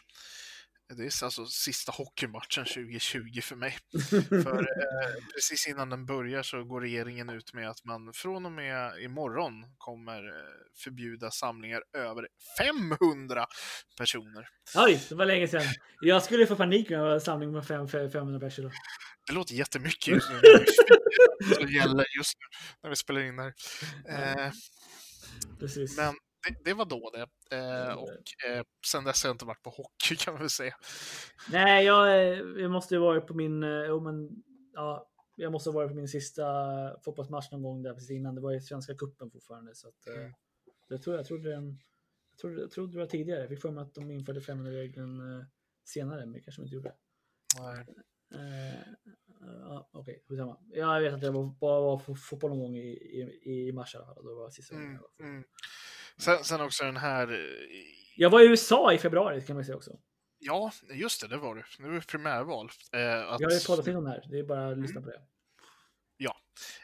Det 0.98 1.04
är 1.04 1.24
alltså 1.26 1.46
sista 1.46 1.92
hockeymatchen 1.92 2.66
2020 2.66 3.42
för 3.42 3.56
mig. 3.56 3.78
för 4.30 4.60
eh, 4.60 5.24
precis 5.36 5.68
innan 5.68 5.90
den 5.90 6.06
börjar 6.06 6.44
så 6.44 6.64
går 6.64 6.82
regeringen 6.82 7.30
ut 7.30 7.54
med 7.54 7.70
att 7.70 7.84
man 7.86 8.14
från 8.14 8.46
och 8.46 8.52
med 8.52 9.02
imorgon 9.02 9.54
kommer 9.78 10.28
eh, 10.28 10.34
förbjuda 10.84 11.32
samlingar 11.32 11.82
över 11.98 12.28
500 12.58 13.46
personer. 13.98 14.48
Oj, 14.76 15.06
det 15.10 15.16
var 15.16 15.26
länge 15.26 15.48
sedan. 15.48 15.64
Jag 16.02 16.24
skulle 16.24 16.48
få 16.48 16.56
panik 16.56 16.90
med 16.90 17.00
en 17.00 17.22
samling 17.22 17.52
med 17.52 17.68
fem- 17.68 17.88
fem- 17.88 18.12
500 18.12 18.40
personer. 18.40 18.72
Det 19.28 19.34
låter 19.34 19.54
jättemycket 19.56 20.08
just 20.08 20.30
nu. 20.30 20.40
Det 21.66 21.72
gäller 21.74 22.06
just 22.18 22.34
nu 22.40 22.58
när 22.84 22.90
vi 22.90 22.96
spelar 22.96 23.22
in 23.22 23.40
här. 23.40 23.54
Eh, 24.10 24.52
Precis. 25.60 25.98
men 25.98 26.14
det, 26.48 26.56
det 26.66 26.74
var 26.74 26.86
då 26.86 27.12
det. 27.14 27.56
Eh, 27.58 27.94
och 27.94 28.50
eh, 28.50 28.64
sen 28.92 29.04
dess 29.04 29.24
har 29.24 29.30
jag 29.30 29.34
inte 29.36 29.46
varit 29.46 29.64
på 29.64 29.70
hockey 29.70 30.16
kan 30.20 30.34
man 30.34 30.42
väl 30.42 30.50
säga. 30.50 30.76
Nej, 31.52 31.86
jag, 31.86 32.08
eh, 32.08 32.40
jag 32.62 32.72
måste 32.72 32.96
ju 32.96 33.00
varit 33.00 33.28
på 33.28 33.34
min, 33.34 33.64
eh, 33.64 33.70
jo 33.88 34.00
men, 34.00 34.30
ja, 34.74 35.10
jag 35.36 35.52
måste 35.52 35.70
ha 35.70 35.76
varit 35.76 35.90
på 35.90 35.96
min 35.96 36.08
sista 36.08 36.44
fotbollsmatch 37.06 37.52
någon 37.52 37.64
gång 37.64 37.84
där 37.84 37.94
precis 37.94 38.12
innan. 38.12 38.36
Det 38.36 38.42
var 38.42 38.52
ju 38.52 38.62
Svenska 38.62 38.96
cupen 38.96 39.32
fortfarande. 39.32 39.76
Så 39.76 39.88
att, 39.88 40.08
eh, 40.08 40.14
Mm. 40.22 40.34
jag, 40.88 41.02
tror, 41.02 41.16
jag, 41.16 41.26
trodde 41.26 41.50
den, 41.50 41.80
jag, 42.32 42.38
trodde, 42.40 42.62
jag 42.62 42.72
trodde 42.72 42.94
det 42.94 43.00
var 43.00 43.06
tidigare. 43.06 43.40
Jag 43.40 43.50
fick 43.50 43.62
för 43.62 43.72
mig 43.72 43.82
att 43.82 43.94
de 43.94 44.12
införde 44.12 44.40
500-regeln 44.40 45.40
eh, 45.40 45.46
senare, 45.86 46.20
men 46.20 46.34
det 46.34 46.40
kanske 46.42 46.62
de 46.62 46.64
inte 46.66 46.76
gjorde. 46.76 46.96
Nej. 47.60 47.86
Eh, 48.36 48.80
ja, 49.62 49.90
Okej, 49.92 50.24
skitsamma. 50.28 50.58
Jag 50.70 51.02
vet 51.02 51.14
att 51.14 51.24
jag 51.24 51.34
bara 51.34 51.80
var 51.82 52.00
på 52.00 52.16
fotboll 52.16 52.50
någon 52.50 52.60
gång 52.60 52.76
i, 52.78 52.88
i, 52.88 53.68
i 53.68 53.72
mars 53.72 53.96
i 53.96 53.98
alla 53.98 54.06
fall. 54.06 54.26
Då 54.26 54.36
var 54.36 54.46
det 54.46 54.52
sista 54.52 54.76
gången 54.76 55.00
Mm, 55.20 55.32
mm. 55.32 55.44
Sen, 56.18 56.44
sen 56.44 56.62
också 56.62 56.84
den 56.84 56.98
här... 56.98 57.32
eh, 57.32 57.40
Jag 58.16 58.30
var 58.30 58.42
i 58.42 58.46
USA 58.48 58.94
i 58.94 58.98
februari 58.98 59.42
kan 59.42 59.56
man 59.56 59.66
säga 59.66 59.76
också. 59.78 60.00
Ja, 60.40 60.72
just 60.94 61.22
det, 61.22 61.28
det 61.28 61.38
var. 61.38 61.66
Nu 61.80 61.88
är 61.88 61.92
det 61.92 62.08
primärval. 62.08 62.70
Eh, 62.94 63.32
att, 63.32 63.40
Jag 63.42 63.50
har 63.50 63.54
ju 63.54 63.60
poddat 63.68 63.88
in 63.88 63.96
om 63.96 64.04
det 64.04 64.10
här. 64.10 64.26
Det 64.30 64.40
är 64.40 64.44
bara 64.44 64.72
att 64.72 64.78
lyssna 64.78 65.02
på 65.02 65.08
det. 65.08 65.22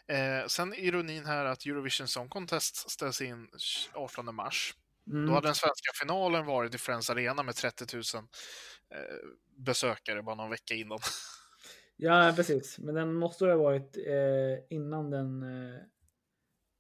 eh, 0.08 0.46
sen 0.48 0.74
ironin 0.74 1.26
här 1.26 1.46
att 1.46 1.66
Eurovision 1.66 2.08
Song 2.08 2.30
Contest 2.30 2.90
ställs 2.92 3.22
in 3.22 3.48
18 3.94 4.36
mars. 4.36 4.76
Mm. 5.08 5.26
Då 5.26 5.34
hade 5.34 5.48
den 5.48 5.56
svenska 5.56 5.92
finalen 6.02 6.46
varit 6.46 6.76
i 6.76 6.78
Friends 6.78 7.10
Arena 7.10 7.44
med 7.44 7.56
30 7.56 7.96
000 7.96 8.04
eh, 8.16 9.00
besökare 9.58 10.24
bara 10.24 10.36
någon 10.36 10.50
vecka 10.50 10.74
innan. 10.74 11.00
Ja, 12.02 12.34
precis. 12.36 12.80
Men 12.80 12.96
den 12.96 13.14
måste 13.14 13.46
ha 13.46 13.56
varit 13.56 13.98
eh, 13.98 14.76
innan 14.78 15.10
den 15.10 15.44
eh, 15.44 15.80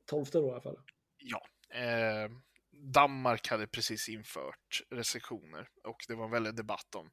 12 0.05 0.25
då 0.31 0.47
i 0.47 0.51
alla 0.51 0.61
fall. 0.61 0.77
Ja. 1.17 1.41
Eh, 1.73 2.31
Danmark 2.93 3.47
hade 3.47 3.67
precis 3.67 4.09
infört 4.09 4.81
restriktioner 4.89 5.67
och 5.83 5.97
det 6.07 6.15
var 6.15 6.25
en 6.25 6.31
väldig 6.31 6.55
debatt 6.55 6.95
om 6.95 7.09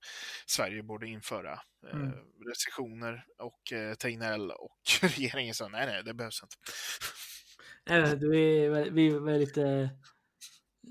Sverige 0.46 0.82
borde 0.82 1.06
införa 1.06 1.52
eh, 1.86 2.00
Mm. 2.00 2.12
restriktioner 2.48 3.24
och 3.38 3.72
eh, 3.72 3.94
Tegnell 3.94 4.50
och 4.50 4.78
regeringen 5.02 5.54
sa 5.54 5.68
nej, 5.68 5.86
nej, 5.86 6.02
det 6.04 6.14
behövs 6.14 6.42
inte. 6.42 6.56
Nej, 7.88 8.16
vi, 8.16 8.90
vi 8.90 9.06
är 9.06 9.20
väldigt, 9.20 9.56
eh, 9.56 9.88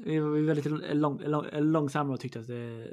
vi 0.06 0.19
var 0.19 0.30
var 0.30 0.39
väldigt 0.39 0.95
lång, 0.95 1.21
lång, 1.21 1.45
långsamma 1.51 2.13
och 2.13 2.19
tyckte 2.19 2.39
att 2.39 2.47
det, 2.47 2.88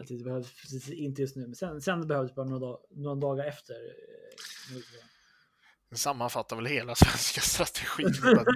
att 0.00 0.08
det 0.08 0.24
behövdes 0.24 0.90
inte 0.90 1.22
just 1.22 1.36
nu. 1.36 1.42
Men 1.42 1.54
sen, 1.54 1.80
sen 1.80 2.06
behövdes 2.06 2.34
bara 2.34 2.46
några, 2.46 2.66
dag, 2.66 2.78
några 2.90 3.14
dagar 3.20 3.44
efter. 3.46 3.74
eh, 3.74 5.06
Den 5.90 5.98
sammanfattar 5.98 6.56
väl 6.56 6.66
hela 6.66 6.94
svenska 6.94 7.40
strategin. 7.40 8.06
Upp, 8.06 8.48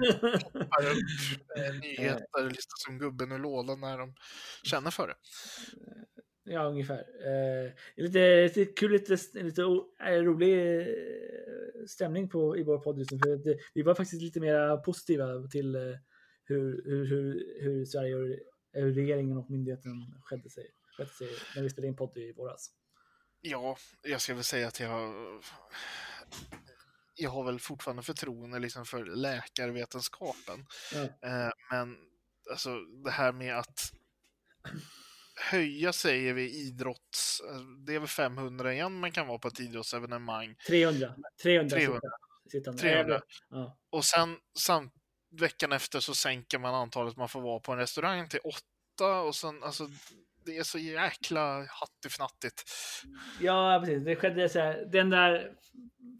eh, 1.57 1.73
nyheter, 1.81 2.49
listar 2.49 2.75
som 2.85 2.99
gubben 2.99 3.31
ur 3.31 3.39
lådan 3.39 3.79
när 3.79 3.97
de 3.97 4.15
känner 4.63 4.91
för 4.91 5.07
det. 5.07 5.15
Ja, 6.43 6.63
ungefär. 6.63 6.97
Eh, 6.97 7.71
lite, 7.95 8.43
lite 8.43 8.65
kul, 8.65 8.91
lite, 8.91 9.17
lite 9.33 9.61
eh, 9.61 10.21
rolig 10.21 10.79
eh, 10.79 10.87
stämning 11.87 12.29
på, 12.29 12.57
i 12.57 12.63
vår 12.63 12.77
podd 12.77 12.99
just 12.99 13.11
nu. 13.11 13.19
För 13.19 13.49
eh, 13.49 13.55
vi 13.73 13.81
var 13.81 13.95
faktiskt 13.95 14.21
lite 14.21 14.39
mer 14.39 14.77
positiva 14.77 15.47
till 15.47 15.75
eh, 15.75 15.81
hur, 16.43 16.83
hur, 16.85 17.05
hur, 17.05 17.61
hur 17.61 17.85
Sverige 17.85 18.15
och 18.15 18.27
hur 18.73 18.93
regeringen 18.93 19.37
och 19.37 19.49
myndigheten 19.49 19.91
skötte 20.23 20.49
sig, 20.49 20.67
skötte 20.97 21.13
sig 21.13 21.27
när 21.55 21.63
vi 21.63 21.69
spelade 21.69 21.87
in 21.87 21.95
podd 21.95 22.17
i 22.17 22.33
våras. 22.33 22.71
Ja, 23.41 23.77
jag 24.03 24.21
ska 24.21 24.33
väl 24.33 24.43
säga 24.43 24.67
att 24.67 24.79
jag 24.79 25.13
jag 27.15 27.29
har 27.29 27.43
väl 27.43 27.59
fortfarande 27.59 28.03
förtroende 28.03 28.59
liksom 28.59 28.85
för 28.85 29.05
läkarvetenskapen. 29.05 30.65
Eh, 31.25 31.49
men 31.71 31.97
alltså 32.51 32.79
det 33.03 33.11
här 33.11 33.31
med 33.31 33.57
att 33.57 33.91
höja 35.51 35.93
säger 35.93 36.33
vi 36.33 36.67
idrotts... 36.67 37.41
eh, 37.41 37.59
Det 37.85 37.95
är 37.95 37.99
väl 37.99 38.07
500 38.07 38.73
igen 38.73 38.99
man 38.99 39.11
kan 39.11 39.27
vara 39.27 39.39
på 39.39 39.47
ett 39.47 39.59
idrottsevenemang. 39.59 40.55
300. 40.67 41.15
300. 41.43 41.77
300. 41.77 42.01
Sittande. 42.51 42.81
300. 42.81 43.21
Ja. 43.49 43.77
Och 43.89 44.05
sen 44.05 44.37
samt, 44.59 44.93
veckan 45.39 45.71
efter 45.71 45.99
så 45.99 46.15
sänker 46.15 46.59
man 46.59 46.75
antalet 46.75 47.17
man 47.17 47.29
får 47.29 47.41
vara 47.41 47.59
på 47.59 47.71
en 47.71 47.77
restaurang 47.77 48.29
till 48.29 48.39
åtta 48.39 49.19
och 49.21 49.35
sen 49.35 49.63
alltså 49.63 49.89
det 50.45 50.57
är 50.57 50.63
så 50.63 50.77
jäkla 50.77 51.65
hattifnattigt. 51.69 52.63
ja, 53.41 53.81
precis. 53.85 54.05
Det 54.05 54.15
skedde 54.15 54.49
så 54.49 54.59
här, 54.59 54.85
den 54.91 55.09
där 55.09 55.55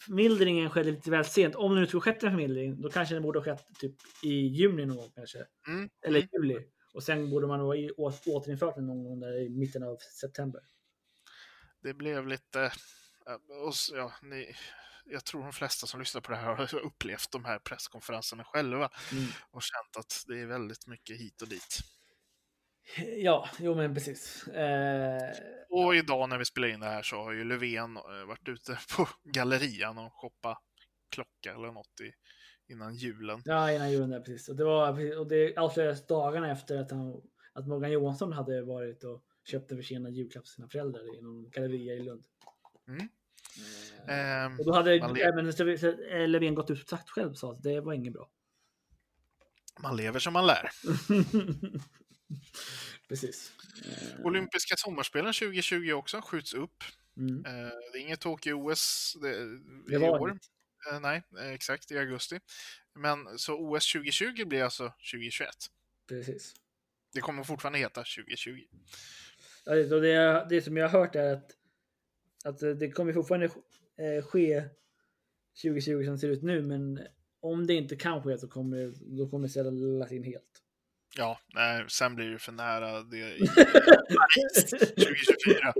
förmildringen 0.05 0.69
skedde 0.69 0.91
lite 0.91 1.11
väl 1.11 1.25
sent. 1.25 1.55
Om 1.55 1.75
det 1.75 1.81
nu 1.81 1.87
skulle 1.87 2.01
skett 2.01 2.23
en 2.23 2.31
förmildring, 2.31 2.81
då 2.81 2.89
kanske 2.89 3.15
den 3.15 3.23
borde 3.23 3.39
ha 3.39 3.43
skett 3.43 3.65
typ 3.79 3.95
i 4.23 4.29
juni 4.47 4.85
någon 4.85 4.97
gång 4.97 5.11
kanske. 5.15 5.45
Mm. 5.67 5.89
Eller 6.05 6.19
mm. 6.19 6.29
juli. 6.33 6.67
Och 6.93 7.03
sen 7.03 7.29
borde 7.29 7.47
man 7.47 7.59
ha 7.59 7.75
återinfört 8.25 8.75
den 8.75 8.87
någon 8.87 9.03
gång 9.03 9.19
där 9.19 9.41
i 9.45 9.49
mitten 9.49 9.83
av 9.83 9.97
september. 10.21 10.61
Det 11.83 11.93
blev 11.93 12.27
lite... 12.27 12.61
eh, 13.27 13.33
Och, 13.67 13.73
ja, 13.93 14.13
ni, 14.21 14.55
jag 15.05 15.25
tror 15.25 15.43
de 15.43 15.53
flesta 15.53 15.87
som 15.87 15.99
lyssnar 15.99 16.21
på 16.21 16.31
det 16.31 16.37
här 16.37 16.55
har 16.55 16.75
upplevt 16.75 17.31
de 17.31 17.45
här 17.45 17.59
presskonferenserna 17.59 18.43
själva 18.43 18.89
Mm. 19.11 19.25
och 19.51 19.61
känt 19.61 19.97
att 19.97 20.23
det 20.27 20.39
är 20.39 20.45
väldigt 20.45 20.87
mycket 20.87 21.17
hit 21.19 21.41
och 21.41 21.47
dit. 21.47 21.79
Ja, 23.17 23.49
jo 23.59 23.75
men 23.75 23.93
precis. 23.93 24.47
Eh, 24.47 25.31
Och 25.69 25.95
idag 25.95 26.29
när 26.29 26.37
vi 26.37 26.45
spelar 26.45 26.67
in 26.67 26.79
det 26.79 26.85
här 26.85 27.01
så 27.03 27.15
har 27.15 27.31
ju 27.31 27.43
Löfven 27.43 27.97
eh, 27.97 28.25
varit 28.27 28.47
ute 28.49 28.77
på 28.97 29.07
gallerian 29.23 29.97
och 29.97 30.13
shoppat 30.13 30.61
klocka 31.09 31.53
eller 31.53 31.71
något 31.71 32.01
i, 32.01 32.11
innan 32.73 32.95
julen. 32.95 33.41
ja, 33.45 33.71
innan 33.71 33.91
julen 33.91 34.09
där 34.09 34.19
precis. 34.19 34.49
Och 34.49 34.55
det, 34.55 34.63
var, 34.63 35.17
och 35.19 35.27
det 35.27 35.57
avslöjades 35.57 36.07
dagarna 36.07 36.51
efter 36.51 36.77
att, 36.77 36.91
han, 36.91 37.21
att 37.53 37.67
Morgan 37.67 37.91
Johansson 37.91 38.33
hade 38.33 38.61
varit 38.61 39.03
och 39.03 39.23
köpt 39.45 39.71
en 39.71 39.77
försenad 39.77 40.13
julklapp 40.13 40.43
till 40.43 40.53
sina 40.53 40.67
föräldrar 40.69 41.17
i 41.17 41.21
någon 41.21 41.49
galleria 41.49 41.93
i 41.93 41.99
Lund. 42.03 42.23
Mm. 42.87 42.99
Eh, 44.07 44.43
Ehm, 44.45 44.59
och 44.59 44.65
då 44.65 44.73
hade 44.73 44.93
även 44.95 45.45
Löfven- 45.51 46.27
Löfven 46.27 46.55
gått 46.55 46.71
ut 46.71 46.81
och 46.83 46.89
sagt 46.89 47.09
själv 47.09 47.33
så 47.33 47.51
att 47.51 47.63
det 47.63 47.81
var 47.81 47.93
inget 47.93 48.13
bra. 48.13 48.29
man 49.79 49.97
lever 49.97 50.19
som 50.19 50.33
man 50.33 50.47
lär. 50.47 50.69
Precis. 53.07 53.51
Eh, 53.85 54.25
Olympiska 54.25 54.75
sommarspelen 54.77 55.33
2020 55.33 55.91
också 55.91 56.21
skjuts 56.21 56.53
upp. 56.53 56.83
mm. 57.17 57.45
Eh, 57.45 57.71
Det 57.93 57.97
är 57.97 58.01
inget 58.01 58.19
Tokyo-OS 58.21 59.15
i 59.91 59.95
var 59.97 60.09
år. 60.19 60.29
inget. 60.29 60.41
Eh, 60.91 60.99
Nej, 60.99 61.23
exakt 61.53 61.91
i 61.91 61.97
augusti. 61.97 62.39
Men 62.95 63.39
så 63.39 63.55
OS 63.59 63.91
2020 63.93 64.45
blir 64.45 64.63
alltså 64.63 64.93
2021. 65.11 65.49
Precis. 66.09 66.53
Det 67.13 67.21
kommer 67.21 67.43
fortfarande 67.43 67.79
heta 67.79 68.03
2020. 68.03 68.59
Ja, 69.65 69.75
det, 69.75 69.99
det, 69.99 70.47
det 70.49 70.61
som 70.61 70.77
jag 70.77 70.89
har 70.89 70.99
hört 70.99 71.15
är 71.15 71.33
att, 71.33 71.51
att 72.43 72.59
det 72.79 72.91
kommer 72.91 73.13
fortfarande 73.13 73.49
ske 74.23 74.63
2020 75.61 76.03
som 76.05 76.13
det 76.13 76.19
ser 76.19 76.29
ut 76.29 76.43
nu, 76.43 76.61
men 76.61 76.99
om 77.39 77.67
det 77.67 77.73
inte 77.73 77.95
kan 77.95 78.23
ske 78.23 78.37
så 78.37 78.47
kommer 78.47 78.93
då 79.17 79.29
kommer 79.29 79.47
det 79.47 79.51
ställas 79.51 80.11
in 80.11 80.23
helt. 80.23 80.61
Ja, 81.17 81.39
nej, 81.53 81.85
sen 81.87 82.15
blir 82.15 82.29
det 82.29 82.39
för 82.39 82.51
nära 82.51 83.03
det 83.03 83.37
i 83.37 83.47
Paris 83.47 84.69
2024. 84.95 85.73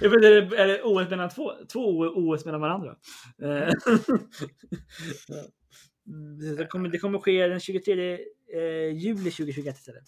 Jag 0.00 0.10
vet, 0.10 0.24
är, 0.24 0.40
det, 0.40 0.56
är 0.56 0.66
det 0.66 0.82
OS 0.82 1.10
mellan 1.10 1.30
två, 1.30 1.52
två 1.72 1.98
OS 1.98 2.44
mellan 2.44 2.60
varandra? 2.60 2.96
Eh, 3.42 3.48
ja. 5.28 5.44
Det, 6.58 6.66
kommer, 6.66 6.88
det 6.88 6.98
kommer 6.98 7.18
ske 7.18 7.46
den 7.46 7.60
23 7.60 8.18
eh, 8.54 8.96
juli 8.96 9.30
2021 9.30 9.76
istället. 9.76 10.04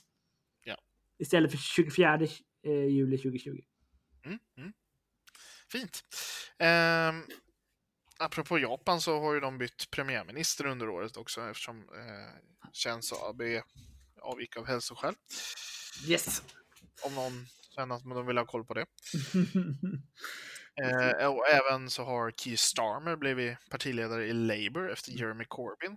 Ja. 0.65 0.77
Istället 1.19 1.51
för 1.51 1.59
24 1.59 2.15
eh, 2.63 2.85
juli 2.85 3.19
2020. 3.19 3.61
Mm, 4.25 4.39
mm. 4.59 4.73
Fint. 5.73 6.05
Um, 6.59 7.25
apropå 8.25 8.59
Japan 8.59 9.01
så 9.01 9.21
har 9.21 9.35
ju 9.35 9.41
de 9.41 9.59
bytt 9.59 9.91
premiärminister 9.91 10.67
under 10.67 10.89
året 10.89 11.17
också 11.17 11.41
eftersom 11.41 11.79
eh, 11.79 12.35
Shinzo 12.73 13.17
Abe 13.17 13.63
avgick 14.21 14.57
av 14.57 14.67
hälsoskäl. 14.67 15.15
Yes! 16.09 16.43
Om 17.07 17.15
någon 17.15 17.47
känner 17.75 17.95
att 17.95 18.03
de 18.03 18.27
vill 18.27 18.39
ha 18.39 18.47
koll 18.47 18.65
på 18.65 18.75
det. 18.75 18.87
Eh, 20.83 21.27
och 21.27 21.49
även 21.49 21.91
så 21.91 22.05
har 22.05 22.31
Keir 22.31 22.57
Starmer 22.57 23.17
blivit 23.17 23.59
partiledare 23.71 24.27
i 24.27 24.33
Labour 24.33 24.93
efter 24.93 25.13
Jeremy 25.13 25.45
Corbyn. 25.45 25.97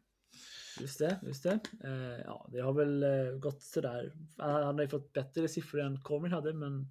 Just 0.79 0.99
det, 0.99 1.19
just 1.23 1.43
det. 1.43 1.59
Eh, 1.83 2.21
ja, 2.25 2.49
det 2.51 2.59
har 2.59 2.73
väl 2.73 3.03
eh, 3.03 3.37
gått 3.39 3.63
sådär. 3.63 4.13
Han, 4.37 4.51
har 4.75 4.81
ju 4.81 4.87
fått 4.87 5.13
bättre 5.13 5.47
siffror 5.47 5.81
än 5.81 6.01
Corbyn 6.01 6.31
hade, 6.31 6.53
men 6.53 6.87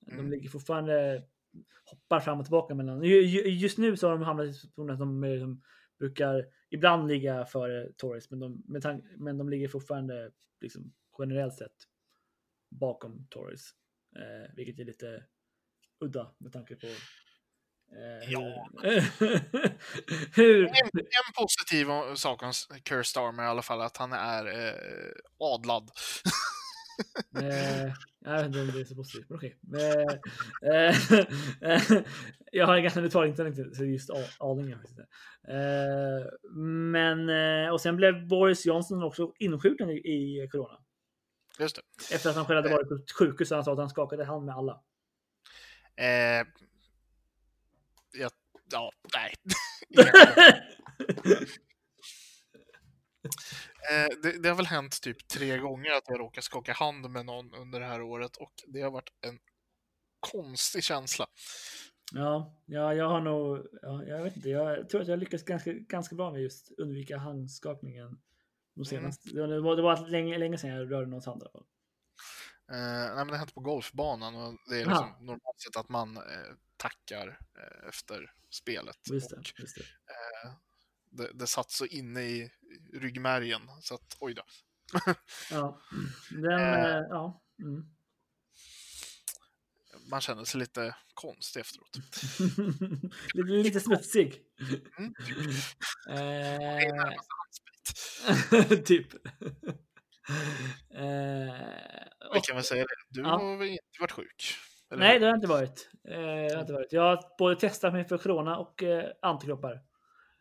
De 0.00 0.12
Mm. 0.12 0.30
ligger 0.30 0.48
fortfarande 0.48 1.22
hoppar 1.84 2.20
fram 2.20 2.38
och 2.38 2.44
tillbaka 2.44 2.74
mellan. 2.74 3.02
ju- 3.02 3.22
ju- 3.22 3.48
Just 3.48 3.78
nu 3.78 3.96
så 3.96 4.06
har 4.08 4.12
de 4.18 4.22
hamnat 4.24 4.46
i 4.46 4.52
situationen 4.54 4.92
att 4.94 4.98
de, 4.98 5.62
brukar 5.98 6.46
ibland 6.70 7.08
ligga 7.08 7.44
före 7.44 7.92
Torres, 7.96 8.30
men 8.30 8.38
de, 8.40 8.62
men 9.16 9.38
de 9.38 9.48
ligger 9.48 9.68
fortfarande 9.68 10.30
liksom, 10.60 10.92
generellt 11.18 11.54
sett 11.54 11.72
bakom 12.70 13.26
Torres. 13.30 13.70
Eh, 14.16 14.54
vilket 14.56 14.78
är 14.80 14.84
lite 14.84 15.24
udda 16.00 16.34
med 16.38 16.52
tanke 16.52 16.76
på 16.76 16.86
eh, 16.86 18.30
Ja. 18.32 18.68
hur, 20.36 20.64
En, 20.64 20.90
en 20.94 21.32
positiv 21.36 21.86
sak 22.14 22.42
om 22.42 22.52
Keir 22.88 23.02
Starmer 23.02 23.42
i 23.42 23.46
alla 23.46 23.62
fall, 23.62 23.80
att 23.80 23.96
han 23.96 24.12
är 24.12 24.46
eh, 24.46 25.12
adlad. 25.38 25.90
Jag 28.28 28.36
vet 28.36 28.46
inte 28.46 28.60
om 28.60 28.66
det 28.66 28.80
är 28.80 28.84
så 28.84 28.94
positivt, 28.94 29.28
men 29.28 29.36
okej. 29.36 29.58
Eh, 30.62 30.96
eh, 31.70 32.02
jag 32.52 32.66
har 32.66 32.76
en 32.76 32.82
ganska 32.82 33.00
neutral 33.00 33.26
inställning 33.26 33.54
till 33.54 33.86
just 33.86 34.10
Arlinge. 34.38 34.78
Eh, 35.48 36.50
men, 36.92 37.30
och 37.70 37.80
sen 37.80 37.96
blev 37.96 38.28
Boris 38.28 38.66
Johnson 38.66 39.02
också 39.02 39.32
insjuknad 39.38 39.90
i, 39.90 40.48
corona. 40.52 40.78
Just 41.58 41.76
det. 41.76 42.14
Efter 42.14 42.30
att 42.30 42.36
han 42.36 42.44
själv 42.44 42.56
hade 42.56 42.74
varit 42.74 42.88
på 42.88 42.98
sjukhus 43.18 43.50
och 43.50 43.56
han 43.56 43.64
sa 43.64 43.72
att 43.72 43.78
han 43.78 43.90
skakade 43.90 44.24
hand 44.24 44.44
med 44.44 44.54
alla. 44.54 44.80
Eh, 45.96 46.46
ja, 48.12 48.30
ja, 48.72 48.92
nej. 49.14 49.34
Eh, 53.90 54.06
det, 54.22 54.42
det 54.42 54.48
har 54.48 54.56
väl 54.56 54.66
hänt 54.66 55.00
typ 55.02 55.28
tre 55.28 55.58
gånger 55.58 55.90
att 55.90 56.04
jag 56.06 56.20
råkar 56.20 56.42
skaka 56.42 56.72
hand 56.72 57.10
med 57.10 57.26
någon 57.26 57.54
under 57.54 57.80
det 57.80 57.86
här 57.86 58.02
året 58.02 58.36
och 58.36 58.52
det 58.66 58.80
har 58.80 58.90
varit 58.90 59.10
en 59.26 59.38
konstig 60.20 60.84
känsla. 60.84 61.26
ja, 62.12 62.60
ja, 62.66 62.94
jag 62.94 63.08
har 63.08 63.20
nog, 63.20 63.66
ja, 63.82 64.04
jag 64.04 64.22
vet 64.22 64.36
inte, 64.36 64.48
jag 64.48 64.88
tror 64.88 65.00
att 65.00 65.08
jag 65.08 65.18
lyckats 65.18 65.44
ganska, 65.44 65.72
ganska 65.72 66.14
bra 66.14 66.30
med 66.30 66.42
just 66.42 66.70
undvika 66.78 67.18
handskakningen. 67.18 68.20
De 68.74 68.84
senaste, 68.84 69.28
det, 69.34 69.40
var, 69.40 69.48
det 69.48 69.60
var, 69.60 69.76
det 69.76 69.82
var 69.82 70.08
länge, 70.08 70.38
länge 70.38 70.58
sedan 70.58 70.70
jag 70.70 70.92
rörde 70.92 71.06
någons 71.06 71.26
hand 71.26 71.42
i 71.42 71.44
alla 71.44 71.52
fall. 71.52 71.66
Eh, 72.72 73.14
nej, 73.16 73.16
men 73.16 73.28
det 73.28 73.36
hänt 73.36 73.54
på 73.54 73.60
golfbanan 73.60 74.34
och 74.34 74.54
det 74.70 74.80
är 74.80 74.86
Aha. 74.86 74.90
liksom 74.90 75.26
normalt 75.26 75.60
sett 75.60 75.76
att 75.76 75.88
man 75.88 76.16
eh, 76.16 76.22
tackar 76.76 77.28
eh, 77.28 77.88
efter 77.88 78.32
spelet. 78.50 78.96
Just 79.12 79.30
det, 79.30 79.36
Och 79.36 79.60
just 79.60 79.76
det. 79.76 79.82
Det, 81.18 81.30
det 81.34 81.46
satt 81.46 81.70
så 81.70 81.86
inne 81.86 82.22
i 82.22 82.50
ryggmärgen 82.92 83.60
så 83.80 83.94
att 83.94 84.16
oj 84.20 84.34
då. 84.34 84.42
Ja, 85.50 85.80
den, 86.30 86.52
Eh. 86.60 86.84
eh, 86.96 87.02
ja. 87.10 87.42
Mm. 87.62 87.86
Man 90.10 90.20
känner 90.20 90.44
sig 90.44 90.60
lite 90.60 90.96
konstig 91.14 91.60
efteråt. 91.60 91.96
lite, 93.34 93.48
lite 93.50 93.80
smutsig. 93.80 94.42
Mm. 94.98 95.14
Är 96.18 97.16
Eh, 98.52 98.78
typ. 98.84 99.14
Eh, 100.90 101.54
Vi 102.34 102.40
kan 102.40 102.56
väl 102.56 102.64
säga 102.64 102.82
det. 102.84 102.94
Du 103.08 103.20
Ja. 103.20 103.28
har 103.28 103.64
inte 103.64 104.00
varit 104.00 104.12
sjuk? 104.12 104.54
Eller 104.90 105.00
nej, 105.02 105.18
det 105.18 105.24
har 105.26 105.30
jag 105.30 105.36
inte 105.36 105.48
varit. 105.48 105.90
Eh, 106.08 106.20
jag, 106.20 106.54
har 106.54 106.60
inte 106.60 106.72
varit. 106.72 106.92
jag 106.92 107.02
har 107.02 107.36
både 107.38 107.56
testat 107.60 107.92
mig 107.92 108.04
för 108.08 108.18
corona 108.18 108.56
och 108.58 108.82
eh, 108.82 109.04
antikroppar. 109.22 109.80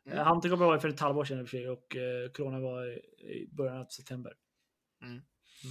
Mm. 0.08 0.28
Antikroppar 0.28 0.65
var 0.65 0.74
ju 0.74 0.80
för 0.80 0.89
ett 0.89 1.00
halvår 1.00 1.26
sedan 1.26 1.39
i 1.39 1.43
och 1.43 1.50
för 1.50 1.58
sig 1.58 1.70
och 1.70 1.96
eh, 1.96 2.32
corona 2.32 2.60
var 2.60 2.86
i, 3.22 3.50
början 3.52 3.78
av 3.78 3.86
september. 3.86 4.34
Mm. 5.04 5.22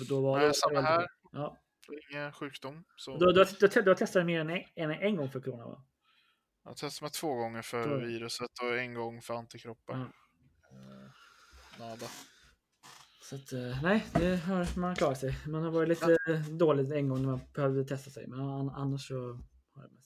Då 0.09 0.21
var 0.21 0.41
det, 0.41 0.55
samma 0.55 0.81
här. 0.81 1.07
Ja. 1.33 1.57
Ingen 2.13 2.33
sjukdom. 2.33 2.85
Så 2.97 3.17
Du, 3.17 3.33
du, 3.33 3.45
du, 3.61 3.83
du, 3.83 3.91
har 3.91 3.95
testat 3.95 4.27
mer 4.27 4.41
än 4.41 4.51
en, 4.75 4.91
en 4.91 5.17
gång 5.17 5.31
för 5.31 5.41
corona 5.41 5.67
va? 5.67 5.85
jag 6.63 6.71
har 6.71 6.75
testat 6.75 7.03
mig 7.03 7.11
två 7.11 7.35
gånger 7.35 7.63
för 7.63 7.85
Två. 7.85 7.95
viruset 8.07 8.51
och 8.63 8.79
en 8.79 8.95
gång 8.95 9.23
för 9.23 9.35
antikroppar. 9.35 9.95
Ja. 9.99 10.05
Eh, 10.77 11.11
nada. 11.81 12.07
Så 13.23 13.37
att, 13.37 13.53
eh, 13.53 13.83
nej, 13.83 14.07
det 14.13 14.37
har 14.37 14.79
man 14.79 14.95
klarat 14.97 15.19
sig. 15.21 15.39
Man 15.47 15.63
har 15.63 15.71
varit 15.71 15.89
lite 15.89 16.17
dålig 16.51 16.93
en 16.93 17.09
gång 17.09 17.23
när 17.23 17.29
man 17.29 17.41
behövde 17.55 17.85
testa 17.85 18.11
sig, 18.11 18.27
men 18.27 18.41
an- 18.41 18.71
annars 18.77 19.09
så 19.09 19.15
har 19.75 19.83
det 19.83 19.95
mest 19.95 20.06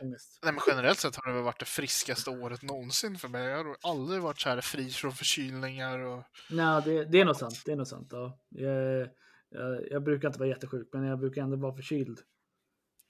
ångest. 0.00 0.38
Nej, 0.42 0.52
men 0.52 0.62
generellt 0.66 0.98
sett 0.98 1.16
har 1.16 1.26
det 1.26 1.32
väl 1.32 1.42
varit 1.42 1.58
det 1.60 1.64
friskaste 1.66 2.30
året 2.30 2.62
någonsin 2.62 3.18
för 3.18 3.28
mig. 3.28 3.44
Jag 3.44 3.64
har 3.64 3.76
aldrig 3.82 4.22
varit 4.22 4.40
så 4.40 4.48
här 4.48 4.60
fri 4.60 4.90
från 4.90 5.12
förkylningar 5.12 5.98
och 5.98 6.22
Nej, 6.50 6.82
det, 6.84 7.04
det 7.04 7.20
är 7.20 7.24
nog 7.24 7.36
sant. 7.36 7.62
Det 7.64 7.72
är 7.72 7.76
nog 7.76 7.86
sant. 7.86 8.08
Ja. 8.10 8.38
Jag, 8.48 9.08
jag, 9.50 9.88
jag 9.90 10.02
brukar 10.02 10.28
inte 10.28 10.38
vara 10.38 10.48
jättesjuk, 10.48 10.88
men 10.92 11.04
jag 11.04 11.18
brukar 11.18 11.42
ändå 11.42 11.56
vara 11.56 11.74
förkyld. 11.76 12.20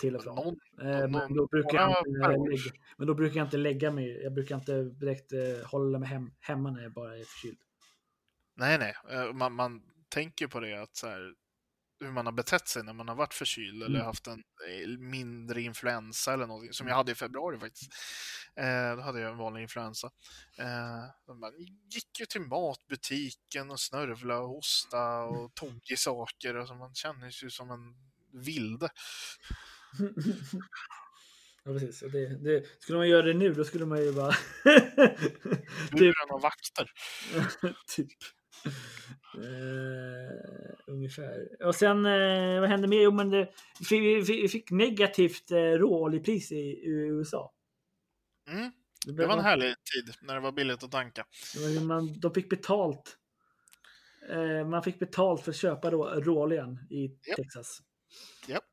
Till 0.00 0.16
och 0.16 0.22
från. 0.22 0.34
någon. 0.36 0.56
Eh, 0.80 0.98
någon- 1.00 1.10
men, 1.12 1.34
då 1.34 1.46
brukar 1.46 1.78
jag 1.78 2.06
inte 2.06 2.28
lägga, 2.48 2.72
men 2.96 3.06
då 3.06 3.14
brukar 3.14 3.36
jag 3.36 3.46
inte 3.46 3.56
lägga 3.56 3.90
mig. 3.90 4.22
Jag 4.22 4.32
brukar 4.32 4.54
inte 4.54 4.82
direkt 4.82 5.32
eh, 5.32 5.66
hålla 5.70 5.98
mig 5.98 6.08
hem, 6.08 6.30
hemma 6.40 6.70
när 6.70 6.82
jag 6.82 6.92
bara 6.92 7.16
är 7.18 7.24
förkyld. 7.24 7.58
Nej, 8.54 8.78
nej. 8.78 8.94
Eh, 9.10 9.32
Man, 9.32 9.52
man 9.52 9.82
tänker 10.08 10.46
på 10.46 10.60
det 10.60 10.82
att 10.82 10.96
så 10.96 11.06
här, 11.06 11.34
hur 12.00 12.10
man 12.12 12.26
har 12.26 12.32
betett 12.32 12.68
sig 12.68 12.82
när 12.82 12.92
man 12.92 13.08
har 13.08 13.14
varit 13.14 13.34
förkyld 13.34 13.82
eller 13.82 13.94
Mm. 13.94 14.06
haft 14.06 14.26
en 14.26 14.42
eh, 14.68 14.88
mindre 14.98 15.62
influensa 15.62 16.32
eller 16.32 16.46
någonting 16.46 16.72
som 16.72 16.88
jag 16.88 16.94
hade 16.94 17.12
i 17.12 17.14
februari 17.14 17.58
faktiskt. 17.58 17.92
Eh, 18.56 18.96
då 18.96 19.02
hade 19.02 19.20
jag 19.20 19.30
en 19.30 19.38
vanlig 19.38 19.62
influensa. 19.62 20.10
Eh, 20.58 21.34
man 21.34 21.52
gick 21.90 22.20
ju 22.20 22.26
till 22.26 22.40
matbutiken 22.40 23.70
och 23.70 23.80
snörvla 23.80 24.38
och 24.38 24.48
hosta 24.48 25.22
och 25.22 25.54
tog 25.54 25.90
i 25.90 25.96
saker. 25.96 26.54
Alltså 26.54 26.74
man 26.74 26.94
känner 26.94 27.30
sig 27.30 27.46
ju 27.46 27.50
som 27.50 27.70
en 27.70 27.94
vilde. 28.44 28.88
ja, 31.64 31.72
precis. 31.72 32.02
Och 32.02 32.10
det, 32.10 32.38
det, 32.38 32.64
skulle 32.80 32.98
man 32.98 33.08
göra 33.08 33.22
det 33.22 33.34
nu, 33.34 33.54
då 33.54 33.64
skulle 33.64 33.86
man 33.86 33.98
ju 33.98 34.12
bara... 34.12 34.32
typ, 35.12 35.90
Buren 35.90 36.30
av 36.30 36.40
vakter. 36.40 36.92
typ. 37.96 38.08
Eh, 39.34 40.74
ungefär. 40.86 41.64
Och 41.66 41.74
sen, 41.74 42.06
eh, 42.06 42.60
vad 42.60 42.68
hände 42.68 42.88
mer? 42.88 43.02
Jo, 43.02 43.10
men 43.10 43.30
det, 43.30 43.48
vi, 43.80 43.84
fick, 43.84 44.28
vi 44.30 44.48
fick 44.48 44.70
negativt 44.70 45.50
eh, 45.50 45.56
råoljepris 45.56 46.52
i, 46.52 46.56
i 46.56 46.88
USA. 46.90 47.52
Mm, 48.48 48.70
Det, 49.06 49.12
det 49.12 49.26
var 49.26 49.36
en 49.36 49.44
härlig 49.44 49.74
tid 49.94 50.14
när 50.22 50.34
det 50.34 50.40
var 50.40 50.52
billigt 50.52 50.82
att 50.84 50.90
tanka. 50.90 51.24
man, 51.82 52.20
de 52.20 52.34
fick 52.34 52.50
betalt. 52.50 53.16
Eh, 54.30 54.68
man 54.68 54.82
fick 54.82 54.98
betalt 54.98 55.42
för 55.44 55.50
att 55.50 55.56
köpa 55.56 55.90
rå, 55.90 56.04
råoljan 56.20 56.78
i 56.90 57.02
Japp. 57.04 57.36
Texas. 57.36 57.78
Japp. 58.48 58.64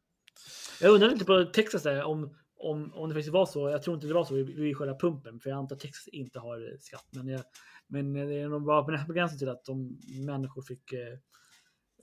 Jag 0.82 0.94
undrar 0.94 1.12
inte 1.12 1.26
på 1.26 1.46
Texas 1.46 1.84
där 1.84 2.04
om, 2.04 2.38
om, 2.58 2.94
om 2.94 3.10
det 3.10 3.16
faktiskt 3.16 3.34
var 3.34 3.46
så. 3.46 3.70
Jag 3.70 3.84
tror 3.84 3.96
inte 3.96 4.08
det 4.08 4.14
var 4.14 4.26
så 4.26 4.34
vid, 4.36 4.50
vid 4.56 4.78
själva 4.78 5.00
pumpen, 5.00 5.40
för 5.40 5.50
jag 5.50 5.58
antar 5.60 5.76
att 5.76 5.82
Texas 5.82 6.08
inte 6.08 6.40
har 6.40 6.78
skatt. 6.80 7.08
Men, 7.12 7.28
jag, 7.28 7.44
men 7.88 8.14
det 8.14 8.36
är 8.36 8.48
nog 8.48 8.66
bara 8.66 9.06
på 9.06 9.14
gränsen 9.14 9.40
till 9.40 9.50
att 9.50 9.66
de 9.66 10.00
människor 10.26 10.62
fick 10.62 10.94
eh, 10.94 11.18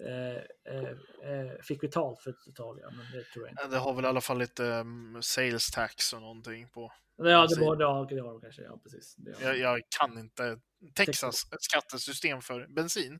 eh, 0.01 0.37
eh, 0.75 0.91
eh, 1.31 1.53
fick 1.63 1.81
betalt 1.81 2.21
för 2.23 2.31
att 2.31 2.55
ta 2.55 2.65
olja, 2.65 2.91
men 2.91 3.07
det 3.13 3.25
tror 3.25 3.47
jag 3.47 3.53
inte. 3.53 3.67
Det 3.67 3.79
har 3.79 3.95
väl 3.95 4.05
i 4.05 4.09
alla 4.09 4.21
fall 4.21 4.39
lite 4.39 4.65
um, 4.65 5.19
sales 5.23 5.71
tax 5.71 6.13
och 6.13 6.21
någonting 6.21 6.69
på. 6.69 6.93
Ja, 7.17 7.47
det 7.47 7.61
var 7.61 7.81
ja, 7.81 8.07
det 8.11 8.23
var 8.23 8.33
de 8.33 8.41
kanske. 8.41 8.63
Ja, 8.63 8.79
precis. 8.83 9.15
Det, 9.17 9.35
Jag, 9.41 9.59
jag 9.59 9.81
kan 10.01 10.19
inte 10.19 10.59
Texas 10.95 11.47
skattesystem 11.61 12.41
för 12.43 12.67
bensin, 12.67 13.19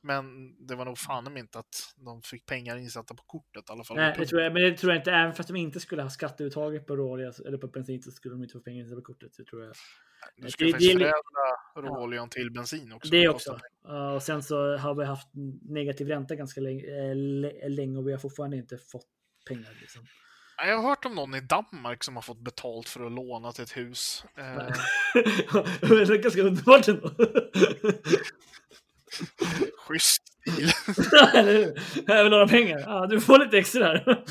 men 0.00 0.24
det 0.66 0.74
var 0.74 0.84
nog 0.84 0.98
fan 0.98 1.36
inte 1.36 1.58
att 1.58 1.92
de 1.96 2.22
fick 2.22 2.46
pengar 2.46 2.76
insatta 2.76 3.14
på 3.14 3.22
kortet 3.22 3.68
i 3.68 3.72
alla 3.72 3.84
fall. 3.84 3.96
Nej, 3.96 4.14
det 4.18 4.26
tror 4.26 4.42
jag, 4.42 4.52
men 4.52 4.62
det 4.62 4.76
tror 4.76 4.92
jag 4.92 5.00
inte. 5.00 5.12
Även 5.12 5.34
fast 5.34 5.48
de 5.48 5.56
inte 5.56 5.80
skulle 5.80 6.02
ha 6.02 6.10
skatteuttaget 6.10 6.86
på 6.86 6.96
råolja 6.96 7.32
eller 7.46 7.58
på 7.58 7.66
bensin 7.68 8.02
så 8.02 8.10
skulle 8.10 8.34
de 8.34 8.42
inte 8.42 8.52
få 8.52 8.60
pengar 8.60 8.80
insatta 8.80 8.96
på 9.00 9.02
kortet. 9.02 9.32
Det 9.36 9.44
tror 9.44 9.64
jag. 9.64 9.74
Du 10.36 10.50
ska 10.50 10.64
ju 10.64 10.66
det- 10.66 10.72
faktiskt 10.72 10.92
det 10.98 11.12
förädla 11.74 11.88
råoljan 11.96 12.28
till 12.28 12.50
bensin 12.52 12.92
också. 12.92 13.10
Det 13.10 13.26
kostar 13.26 13.52
också. 13.54 13.66
Ja, 13.84 14.14
och 14.14 14.22
sen 14.22 14.42
så 14.42 14.76
har 14.76 14.94
vi 14.94 15.04
haft 15.04 15.28
negativ 15.62 16.08
ränta 16.08 16.34
ganska 16.34 16.60
länge, 16.60 16.84
eh, 16.84 17.70
länge 17.70 17.98
och 17.98 18.08
vi 18.08 18.12
har 18.12 18.18
fortfarande 18.18 18.56
inte 18.56 18.78
fått 18.78 19.06
pengar. 19.48 19.78
Liksom. 19.80 20.06
Jag 20.68 20.76
har 20.76 20.88
hört 20.88 21.04
om 21.04 21.14
någon 21.14 21.34
i 21.34 21.40
Danmark 21.40 22.04
som 22.04 22.14
har 22.14 22.22
fått 22.22 22.44
betalt 22.44 22.88
för 22.88 23.06
att 23.06 23.12
låna 23.12 23.52
till 23.52 23.64
ett 23.64 23.76
hus. 23.76 24.24
Eh, 24.36 24.44
det 25.80 25.90
är 25.90 26.22
ganska 26.22 26.42
underbart 26.42 26.88
ändå. 26.88 27.10
schysst 29.78 30.22
stil. 30.28 30.70
Hur? 31.32 31.74
Här 32.08 32.16
har 32.16 32.24
vi 32.24 32.30
några 32.30 32.48
pengar. 32.48 32.78
Ja, 32.78 33.06
du 33.06 33.20
får 33.20 33.38
lite 33.38 33.58
extra 33.58 33.86
här. 33.86 34.24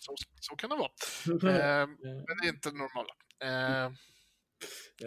Så, 0.00 0.14
så 0.40 0.56
kan 0.56 0.70
det 0.70 0.76
vara. 0.76 0.90
Eh, 1.54 1.80
Eh, 1.80 1.86
men 2.26 2.36
det 2.40 2.46
är 2.46 2.48
inte 2.48 2.70
normala. 2.70 3.14
Eh, 3.42 3.84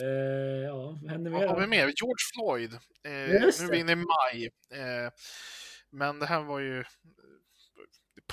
eh, 0.02 0.63
ja, 0.65 1.00
händer 1.10 1.32
vad 1.32 1.50
har 1.50 1.60
vi 1.60 1.67
mer? 1.67 1.86
George 1.86 2.26
Floyd. 2.34 2.74
Eh, 2.74 3.12
nu 3.12 3.47
är 3.47 3.71
vi 3.71 3.78
inne 3.80 3.91
i 3.91 3.95
maj. 3.95 4.50
Eh, 4.71 5.12
men 5.91 6.19
det 6.19 6.26
här 6.26 6.41
var 6.41 6.60
ju... 6.60 6.84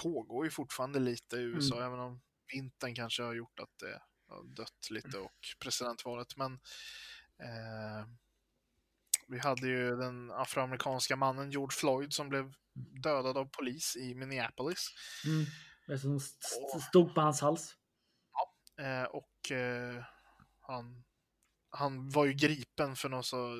Pågår 0.02 0.44
ju 0.44 0.50
fortfarande 0.50 0.98
lite 0.98 1.36
i 1.36 1.40
USA, 1.42 1.74
Mm. 1.76 1.86
även 1.88 2.00
om 2.00 2.20
vintern 2.52 2.94
kanske 2.94 3.22
har 3.22 3.34
gjort 3.34 3.60
att 3.60 3.78
det 3.78 4.02
har 4.28 4.44
dött 4.44 4.90
lite 4.90 5.18
och 5.18 5.38
presidentvalet. 5.60 6.36
Men 6.36 6.52
eh, 7.38 8.06
vi 9.28 9.38
hade 9.38 9.66
ju 9.68 9.96
den 9.96 10.30
afroamerikanska 10.30 11.16
mannen 11.16 11.50
George 11.50 11.76
Floyd 11.80 12.12
som 12.12 12.28
blev 12.28 12.54
dödad 13.02 13.36
av 13.36 13.44
polis 13.52 13.96
i 13.96 14.14
Minneapolis. 14.14 14.88
Mm. 15.26 15.44
Det 15.86 15.98
som 15.98 16.16
st- 16.16 16.80
stod 16.88 17.14
på 17.14 17.20
hans 17.20 17.40
hals. 17.40 17.74
Eh, 18.80 19.02
och 19.04 19.50
eh, 19.52 20.04
han, 20.60 21.04
han 21.70 22.10
var 22.10 22.24
ju 22.26 22.32
gripen 22.32 22.96
för 22.96 23.08
något 23.08 23.26
så 23.26 23.56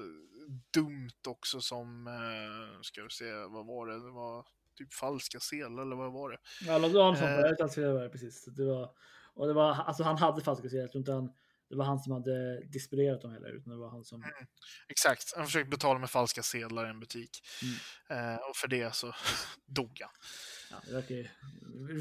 dumt 0.72 1.20
också 1.28 1.60
som, 1.60 2.06
eh, 2.06 2.80
ska 2.82 3.02
vi 3.02 3.10
se, 3.10 3.32
vad 3.32 3.66
var 3.66 3.86
det? 3.86 3.94
Det 4.04 4.10
var 4.10 4.46
typ 4.78 4.94
falska 4.94 5.40
sedlar 5.40 5.82
eller 5.82 5.96
vad 5.96 6.12
var 6.12 6.30
det? 6.30 6.38
Ja, 6.66 6.78
det 6.78 6.88
var 6.88 7.10
något 7.10 7.18
sånt. 7.18 7.30
Eh. 7.30 7.82
Det 7.84 7.92
var, 7.92 8.08
precis. 8.08 8.44
Det 8.44 8.64
var, 8.64 8.90
och 9.34 9.46
det 9.46 9.52
var, 9.52 9.74
alltså 9.74 10.02
han 10.02 10.16
hade 10.18 10.42
falska 10.42 10.68
sedlar. 10.68 10.82
Jag 10.82 10.92
tror 10.92 11.00
inte 11.00 11.12
han, 11.12 11.32
det 11.70 11.76
var 11.76 11.84
han 11.84 11.98
som 12.00 12.12
hade 12.12 12.60
distribuerat 12.64 13.20
dem 13.22 13.30
heller, 13.32 13.48
utan 13.48 13.72
det 13.72 13.78
var 13.78 13.90
han 13.90 14.04
som... 14.04 14.24
Exakt, 14.88 15.32
han 15.36 15.46
försökte 15.46 15.70
betala 15.70 15.98
med 15.98 16.10
falska 16.10 16.42
sedlar 16.42 16.86
i 16.86 16.90
en 16.90 17.00
butik. 17.00 17.30
Mm. 18.10 18.34
Eh, 18.34 18.36
och 18.50 18.56
för 18.56 18.68
det 18.68 18.94
så 18.94 19.14
dog 19.66 20.00
han. 20.00 20.10
Ja, 20.70 20.76
det 20.86 20.92
verkar 20.94 21.14
ju 21.14 21.28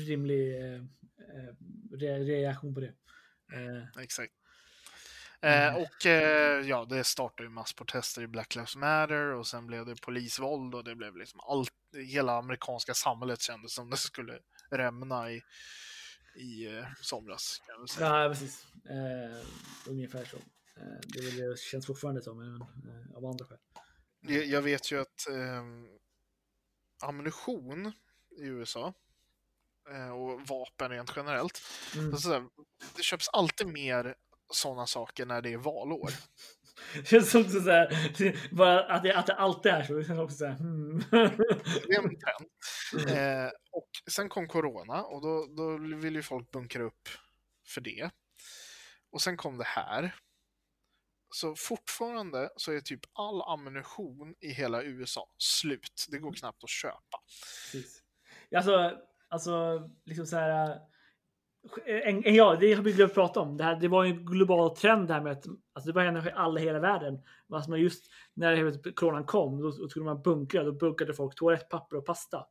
rimlig 0.08 0.60
eh, 0.62 0.76
eh, 0.76 1.54
re- 1.92 2.24
reaktion 2.26 2.74
på 2.74 2.80
det. 2.80 2.94
Eh, 3.54 4.04
Exakt. 4.04 4.34
Eh, 5.42 5.68
Mm. 5.68 5.76
och 5.82 6.06
eh, 6.06 6.68
ja, 6.70 6.86
det 6.86 7.04
startade 7.04 7.44
ju 7.44 7.50
massprotester 7.50 8.22
i 8.22 8.28
Black 8.28 8.56
Lives 8.56 8.76
Matter 8.76 9.34
och 9.34 9.48
sen 9.48 9.68
blev 9.68 9.86
det 9.86 10.02
polisvåld 10.02 10.76
och 10.76 10.84
det 10.84 10.96
blev 10.96 11.18
liksom 11.18 11.40
allt, 11.40 11.72
hela 12.06 12.38
amerikanska 12.38 12.94
samhället 12.94 13.42
kändes 13.42 13.74
som 13.74 13.90
det 13.90 13.98
skulle 13.98 14.40
rämna 14.72 15.32
i, 15.32 15.42
i 16.36 16.78
eh, 16.78 16.86
somras. 17.02 17.62
Kan 17.68 17.76
jag 17.80 17.90
säga. 17.90 18.24
ja, 18.24 18.30
precis. 18.30 18.66
Eh, 18.90 19.48
ungefär 19.88 20.26
så. 20.26 20.38
Eh, 20.38 21.00
det, 21.08 21.20
är 21.20 21.24
väl 21.24 21.50
det 21.50 21.60
känns 21.60 21.86
fortfarande 21.86 22.22
så, 22.22 22.34
men 22.34 22.56
eh, 22.62 23.18
av 23.18 23.26
andra 23.26 23.46
skäl. 23.46 23.58
Jag, 24.22 24.46
jag 24.46 24.62
vet 24.62 24.92
ju 24.92 25.00
att 25.02 25.28
eh, 25.30 25.64
ammunition 27.04 27.92
i 28.38 28.44
USA 28.44 28.94
och 30.14 30.48
vapen 30.48 30.90
rent 30.90 31.12
generellt, 31.16 31.62
Mm. 31.96 32.06
alltså, 32.14 32.22
sådär, 32.22 32.44
det 32.96 33.04
köps 33.04 33.30
alltid 33.30 33.68
mer 33.68 34.16
sådana 34.54 34.88
saker 34.88 35.26
när 35.26 35.42
det 35.42 35.54
är 35.54 35.58
valår. 35.58 36.12
Det 36.94 37.08
känns 37.08 37.36
också 37.36 37.62
så 37.62 37.70
här, 37.72 38.56
bara 38.56 38.84
att 38.84 39.04
det, 39.04 39.14
att 39.14 39.28
det 39.28 39.34
alltid 39.34 39.72
är 39.72 39.84
så. 39.84 39.94
Det 39.94 40.04
känns 40.04 40.20
också 40.20 40.38
så 40.38 40.46
här, 40.46 40.54
hmm. 40.54 41.04
Det 41.88 41.94
är 41.94 42.04
en 42.04 42.20
trend. 42.20 42.50
Eh, 43.10 43.52
och 43.72 43.90
sen 44.12 44.30
kom 44.30 44.48
corona 44.48 45.04
och 45.04 45.22
då, 45.22 45.48
då 45.58 45.78
ville 45.78 46.20
ju 46.20 46.24
folk 46.24 46.52
bunkra 46.52 46.84
upp 46.84 47.10
för 47.68 47.82
det. 47.82 48.10
Och 49.12 49.22
sen 49.22 49.38
kom 49.38 49.58
det 49.58 49.68
här. 49.68 50.16
Så 51.30 51.56
fortfarande 51.56 52.50
så 52.56 52.72
är 52.72 52.80
typ 52.80 53.02
all 53.14 53.42
ammunition 53.42 54.36
i 54.40 54.52
hela 54.52 54.84
USA 54.84 55.30
slut. 55.38 56.06
Det 56.10 56.20
går 56.20 56.34
knappt 56.34 56.64
att 56.64 56.70
köpa. 56.70 57.22
Precis. 57.72 58.04
Alltså, 58.56 58.98
alltså 59.30 59.82
liksom 60.06 60.26
så 60.26 60.36
här. 60.36 60.80
En, 61.86 62.24
en, 62.26 62.36
ja, 62.36 62.58
det 62.60 62.74
har 62.74 62.84
vi 62.84 62.92
glömt 62.92 63.14
prata 63.14 63.40
om. 63.40 63.58
Det, 63.58 63.64
här, 63.64 63.76
det 63.76 63.88
var 63.88 64.06
en 64.06 64.26
global 64.26 64.76
trend 64.76 65.08
det 65.08 65.14
här 65.14 65.22
med 65.22 65.32
att 65.32 65.46
alltså 65.74 65.92
det 65.92 65.96
var 65.96 66.04
en 66.04 66.22
alla 66.36 66.60
i 66.60 66.64
hela 66.64 66.80
världen. 66.80 67.20
Alltså 67.54 67.70
man 67.70 67.82
just 67.82 68.06
när 68.34 68.94
coronan 68.94 69.24
kom, 69.24 69.62
då, 69.62 69.72
då 69.72 69.90
skulle 69.90 70.06
man 70.06 70.22
bunkra. 70.22 70.64
Då 70.64 70.72
bunkrade 70.72 71.14
folk 71.14 71.36
toalettpapper 71.36 71.98
och 71.98 72.06
pasta. 72.06 72.46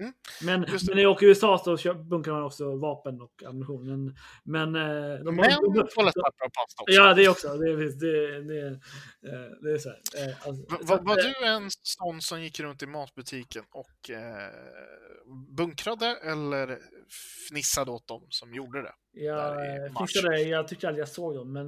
Mm, 0.00 0.12
Men, 0.42 0.64
just 0.72 0.86
men 0.88 0.96
när 0.96 1.02
jag 1.02 1.12
åker 1.12 1.26
i 1.26 1.28
USA 1.28 1.58
så 1.78 1.94
bunkrar 1.94 2.34
man 2.34 2.42
också 2.42 2.76
vapen 2.76 3.20
och 3.20 3.42
ammunition. 3.46 3.86
Men, 3.86 4.14
men, 4.44 4.74
eh, 4.76 5.18
de, 5.24 5.36
Men 5.36 5.44
toalettpapper 5.50 6.46
och 6.46 6.52
pasta 6.52 6.82
också. 6.82 6.94
Ja, 6.94 7.14
det 7.14 7.28
också. 7.28 7.48
Det, 7.48 7.70
är 7.70 7.76
det, 7.76 8.42
det, 8.42 8.66
eh, 8.68 9.50
det 9.62 9.72
är 9.72 9.78
så 9.78 9.88
här. 9.88 10.28
eh, 10.28 10.46
Alltså, 10.46 10.76
Va- 10.94 11.00
var 11.02 11.16
du 11.16 11.46
en 11.46 11.70
sån 11.82 12.20
som 12.20 12.42
gick 12.42 12.60
runt 12.60 12.82
i 12.82 12.86
matbutiken 12.86 13.64
och 13.70 14.10
eh, 14.10 14.50
bunkrade 15.56 16.06
eller 16.22 16.78
fnissade 17.48 17.90
åt 17.90 18.06
dem 18.08 18.26
som 18.28 18.54
gjorde 18.54 18.82
det? 18.82 18.92
Jag 19.12 19.56
fnissade, 19.98 20.40
jag 20.42 20.68
tyckte 20.68 20.88
aldrig 20.88 21.00
jag 21.02 21.08
såg 21.08 21.34
dem, 21.34 21.52
men, 21.52 21.66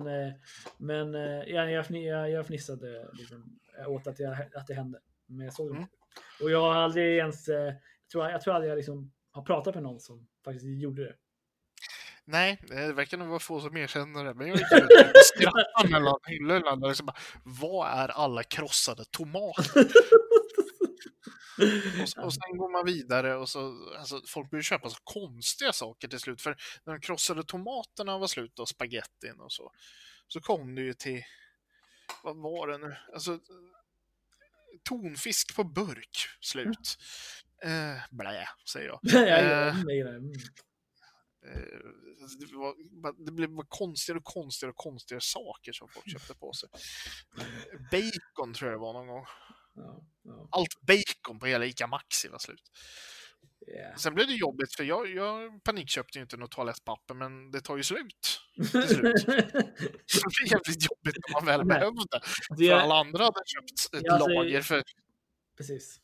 men 0.78 1.14
jag, 1.46 1.72
jag, 1.72 2.30
jag, 2.30 2.46
fnissade 2.46 3.08
liksom, 3.12 3.58
åt 3.86 4.06
att, 4.06 4.18
jag, 4.18 4.36
att 4.54 4.66
det 4.66 4.74
hände. 4.74 4.98
Men 5.26 5.44
jag 5.44 5.54
såg 5.54 5.68
dem 5.68 5.76
Mm. 5.76 5.88
Och 6.42 6.50
jag 6.50 6.60
har 6.60 6.74
aldrig 6.74 7.16
ens, 7.18 7.48
eh, 8.14 8.20
jag 8.20 8.22
tror, 8.22 8.30
jag 8.30 8.40
tror 8.40 8.54
aldrig 8.54 8.70
jag 8.70 8.76
liksom 8.76 9.12
har 9.30 9.42
pratat 9.42 9.74
med 9.74 9.82
någon 9.82 10.00
som 10.00 10.28
faktiskt 10.44 10.66
gjorde 10.66 11.04
det. 11.04 11.16
Nej, 12.24 12.62
det 12.68 12.92
verkar 12.92 13.16
nog 13.16 13.28
vara 13.28 13.38
få 13.38 13.60
som 13.60 13.76
erkänner 13.76 14.24
det, 14.24 14.34
men 14.34 14.48
jag 14.48 14.58
skrattade 15.24 15.90
mellan 15.90 16.18
hyllorna. 16.26 16.70
och 16.70 16.88
Liksom 16.88 17.08
vad 17.44 17.88
är 17.88 18.08
alla 18.08 18.42
krossade 18.42 19.04
tomater? 19.04 19.64
Och, 21.58 22.24
och 22.24 22.34
sen 22.34 22.56
går 22.56 22.72
man 22.72 22.84
vidare 22.84 23.36
och 23.36 23.48
så, 23.48 23.88
alltså, 23.98 24.22
folk 24.26 24.50
börjar 24.50 24.62
köpa 24.62 24.90
så 24.90 24.96
konstiga 25.04 25.72
saker 25.72 26.08
till 26.08 26.20
slut. 26.20 26.42
För 26.42 26.56
när 26.84 26.92
de 26.92 27.00
krossade 27.00 27.44
tomaterna 27.44 28.18
var 28.18 28.26
slut 28.26 28.58
och 28.58 28.68
spagettin 28.68 29.40
och 29.40 29.52
så, 29.52 29.72
så 30.28 30.40
kom 30.40 30.74
det 30.74 30.82
ju 30.82 30.94
till, 30.94 31.22
vad 32.22 32.36
var 32.36 32.68
det 32.68 32.78
nu? 32.78 32.96
Alltså, 33.12 33.38
tonfisk 34.88 35.56
på 35.56 35.64
burk, 35.64 36.28
slut. 36.40 36.98
Eh, 37.64 37.98
blä, 38.10 38.48
säger 38.72 38.86
jag. 38.88 39.00
Eh. 39.14 39.84
det. 39.84 40.16
Mm. 40.16 40.32
Eh, 41.46 41.78
det, 42.38 42.56
var, 42.56 43.24
det 43.24 43.32
blev 43.32 43.48
konstigare 43.68 44.18
och 44.18 44.24
konstigare 44.24 44.70
och 44.70 44.76
konstigare 44.76 45.20
saker 45.20 45.72
som 45.72 45.88
folk 45.88 46.10
köpte 46.12 46.34
på 46.34 46.52
sig. 46.52 46.68
Bacon 47.90 48.54
tror 48.54 48.70
jag 48.70 48.78
det 48.80 48.82
var 48.82 48.92
någon 48.92 49.06
gång. 49.06 49.26
Ja, 49.74 50.04
ja. 50.22 50.48
Allt 50.50 50.80
bacon 50.80 51.38
på 51.38 51.46
hela 51.46 51.66
ICA 51.66 51.86
Maxi 51.86 52.28
var 52.28 52.38
slut. 52.38 52.62
Yeah. 53.76 53.96
Sen 53.96 54.14
blev 54.14 54.26
det 54.26 54.34
jobbigt 54.34 54.74
för 54.76 54.84
jag, 54.84 55.14
jag 55.14 55.64
panikköpte 55.64 56.18
ju 56.18 56.22
inte 56.22 56.36
något 56.36 56.50
toalettpapper 56.50 57.14
men 57.14 57.50
det 57.50 57.60
tar 57.60 57.76
ju 57.76 57.82
slut. 57.82 58.40
till 58.54 58.82
slut. 58.82 58.88
Så 58.88 59.00
det 60.20 60.32
blev 60.36 60.52
jävligt 60.52 60.86
jobbigt 60.90 61.16
när 61.28 61.32
man 61.32 61.44
väl 61.46 61.64
behövde. 61.66 62.02
Alltså, 62.12 62.64
För 62.64 62.72
alla 62.72 62.94
andra 62.94 63.24
hade 63.24 63.42
köpt 63.46 63.94
ett 63.94 64.02
Ja, 64.04 64.14
alltså, 64.14 64.28
lager 64.28 64.62
för... 64.62 64.82
Precis. 65.56 66.00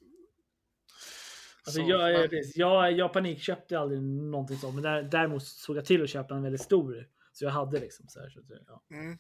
Alltså 1.67 1.81
så, 1.83 1.91
jag, 1.91 2.13
men- 2.13 2.29
precis. 2.29 2.57
jag, 2.57 2.93
jag 2.93 3.13
panikköpte 3.13 3.79
aldrig 3.79 4.03
någonting 4.03 4.57
sånt, 4.57 4.75
men 4.75 4.83
där, 4.83 5.03
däremot 5.03 5.47
såg 5.47 5.77
jag 5.77 5.85
till 5.85 6.03
att 6.03 6.11
köpa 6.11 6.35
en 6.35 6.43
väldigt 6.43 6.61
stor. 6.63 7.09
Så 7.33 7.45
jag 7.45 7.51
hade 7.51 7.81
liksom 7.81 8.09
så 8.09 8.21
här. 8.21 8.31
Så, 8.31 8.41
ja. 8.67 8.83
Mm. 8.91 9.13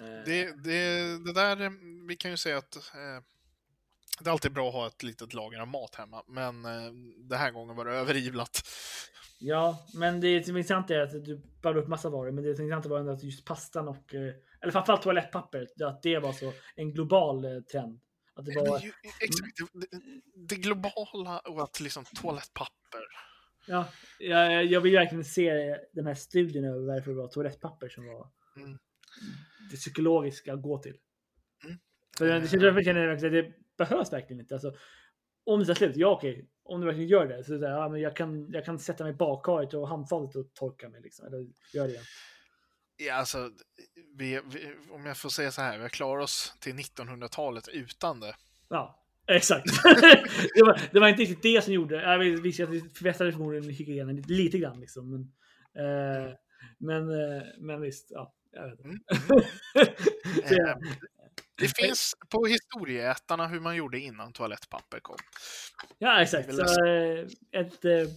Eh, 0.00 0.24
Det, 0.24 0.62
det, 0.64 1.18
det 1.24 1.32
där, 1.32 1.60
eh, 1.60 1.70
vi 2.08 2.16
kan 2.16 2.30
ju 2.30 2.36
säga 2.36 2.58
att 2.58 2.76
eh, 2.76 3.22
det 4.20 4.28
är 4.28 4.32
alltid 4.32 4.52
bra 4.52 4.68
att 4.68 4.74
ha 4.74 4.86
ett 4.86 5.02
litet 5.02 5.34
lager 5.34 5.58
av 5.60 5.68
mat 5.68 5.94
hemma, 5.94 6.22
men 6.28 6.64
eh, 6.64 6.92
den 7.18 7.38
här 7.38 7.50
gången 7.50 7.76
var 7.76 7.84
det 7.84 7.92
överivlat. 7.92 8.62
Ja, 9.38 9.86
men 9.94 10.20
det 10.20 10.46
som 10.46 10.56
är 10.56 11.00
att 11.00 11.24
du 11.24 11.42
bara 11.62 11.78
upp 11.78 11.88
massa 11.88 12.08
varor, 12.10 12.30
men 12.30 12.44
det 12.44 12.54
som 12.54 12.64
är 12.64 12.66
intressant 12.66 12.86
var 12.86 12.98
ändå 12.98 13.12
att 13.12 13.22
just 13.24 13.44
pastan 13.44 13.88
och, 13.88 14.14
eh, 14.14 14.34
eller 14.60 14.72
framförallt 14.72 15.02
toalettpapper, 15.02 15.66
att 15.84 16.02
det 16.02 16.18
var 16.18 16.32
så 16.32 16.52
en 16.76 16.92
global 16.92 17.64
trend. 17.72 18.00
Att 18.36 18.44
det 18.44 18.54
var, 18.54 18.76
Exakt, 19.20 19.56
det, 19.56 19.86
det, 19.90 20.00
det 20.48 20.56
globala 20.56 21.38
och 21.38 21.62
att 21.62 21.80
liksom 21.80 22.04
toalettpapper. 22.04 23.02
ja, 23.66 23.88
jag, 24.18 24.64
jag 24.64 24.80
vill 24.80 24.92
verkligen 24.92 25.24
se 25.24 25.76
den 25.92 26.06
här 26.06 26.14
studien 26.14 26.64
över 26.64 26.80
varför 26.80 27.10
det 27.10 27.16
var 27.16 27.28
toalettpapper 27.28 27.88
som 27.88 28.06
var 28.06 28.30
Mm. 28.56 28.78
det 29.70 29.76
psykologiska 29.76 30.52
att 30.54 30.62
gå 30.62 30.78
till. 30.78 30.96
Mm. 31.64 31.76
För 32.18 32.26
det 32.26 32.48
känner 32.84 33.00
jag 33.00 33.14
också 33.14 33.26
att 33.26 33.32
det 33.32 33.52
behövs 33.78 34.12
verkligen 34.12 34.40
inte. 34.40 34.54
Alltså, 34.54 34.74
om 35.44 35.60
det 35.60 35.66
tar 35.66 35.74
slut, 35.74 35.96
ja 35.96 36.08
okej. 36.08 36.48
Om 36.62 36.80
du 36.80 36.86
verkligen 36.86 37.08
gör 37.08 37.26
det, 37.26 37.44
så 37.44 37.52
det, 37.52 37.68
ja, 37.68 37.88
men 37.88 38.00
jag, 38.00 38.16
kan, 38.16 38.50
jag 38.52 38.64
kan 38.64 38.78
sätta 38.78 39.04
mig 39.04 39.12
i 39.12 39.16
badkaret 39.16 39.74
och 39.74 39.88
handfatet 39.88 40.36
och 40.36 40.54
torka 40.54 40.88
mig. 40.88 41.00
Liksom, 41.00 41.26
eller 41.26 41.46
gör 41.72 41.84
det 41.86 41.90
igen. 41.92 42.04
Ja, 42.96 43.14
alltså, 43.14 43.50
vi, 44.16 44.40
vi, 44.44 44.74
om 44.90 45.06
jag 45.06 45.16
får 45.16 45.28
säga 45.28 45.52
så 45.52 45.62
här, 45.62 45.76
vi 45.76 45.82
har 45.82 45.88
klarat 45.88 46.24
oss 46.24 46.54
till 46.60 46.74
1900-talet 46.74 47.68
utan 47.68 48.20
det. 48.20 48.34
Ja, 48.68 49.04
exakt. 49.26 49.64
det, 50.54 50.62
var, 50.62 50.80
det 50.92 51.00
var 51.00 51.08
inte 51.08 51.22
riktigt 51.22 51.42
det 51.42 51.64
som 51.64 51.72
gjorde 51.72 52.02
Jag 52.02 52.18
visste 52.18 52.64
att 52.64 52.70
vi 52.70 52.80
förbättrade 52.80 53.32
förmodligen 53.32 53.70
hygienen 53.70 54.16
lite, 54.16 54.32
lite 54.32 54.58
grann. 54.58 54.80
Liksom, 54.80 55.10
men, 55.10 55.20
eh, 55.84 56.32
men, 56.78 57.10
eh, 57.10 57.42
men 57.58 57.80
visst, 57.80 58.10
ja. 58.10 58.34
Jag 58.52 58.70
vet 58.70 58.78
inte. 58.80 58.88
Mm. 58.88 59.00
Så, 60.48 60.54
Eh, 60.54 60.76
det 61.58 61.76
finns 61.76 62.14
på 62.28 62.46
historieätarna 62.46 63.46
hur 63.46 63.60
man 63.60 63.76
gjorde 63.76 63.98
innan 63.98 64.32
toalettpapper 64.32 65.00
kom. 65.00 65.16
ja, 65.98 66.22
exakt. 66.22 66.48
det 66.48 66.68
Så, 66.68 66.86
eh, 66.86 67.26
ett, 67.60 67.84
eh, 67.84 68.08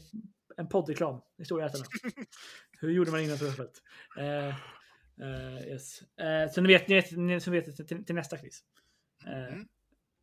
en 0.58 0.70
poddreklam. 0.70 1.22
Historieätarna. 1.38 1.86
Hur 2.80 2.90
gjorde 2.92 3.12
man 3.12 3.20
innan 3.22 3.38
förfallet? 3.38 3.82
Eh, 4.18 4.48
eh, 5.22 5.68
yes. 5.68 6.02
eh, 6.02 6.52
så 6.52 6.62
ni 6.62 6.68
vet, 6.68 6.88
ni 6.88 6.96
vet, 7.36 7.48
vet 7.48 7.88
till, 7.88 8.06
till 8.06 8.16
nästa 8.16 8.38
quiz. 8.38 8.60
Eh, 9.26 9.54
Mm. 9.54 9.68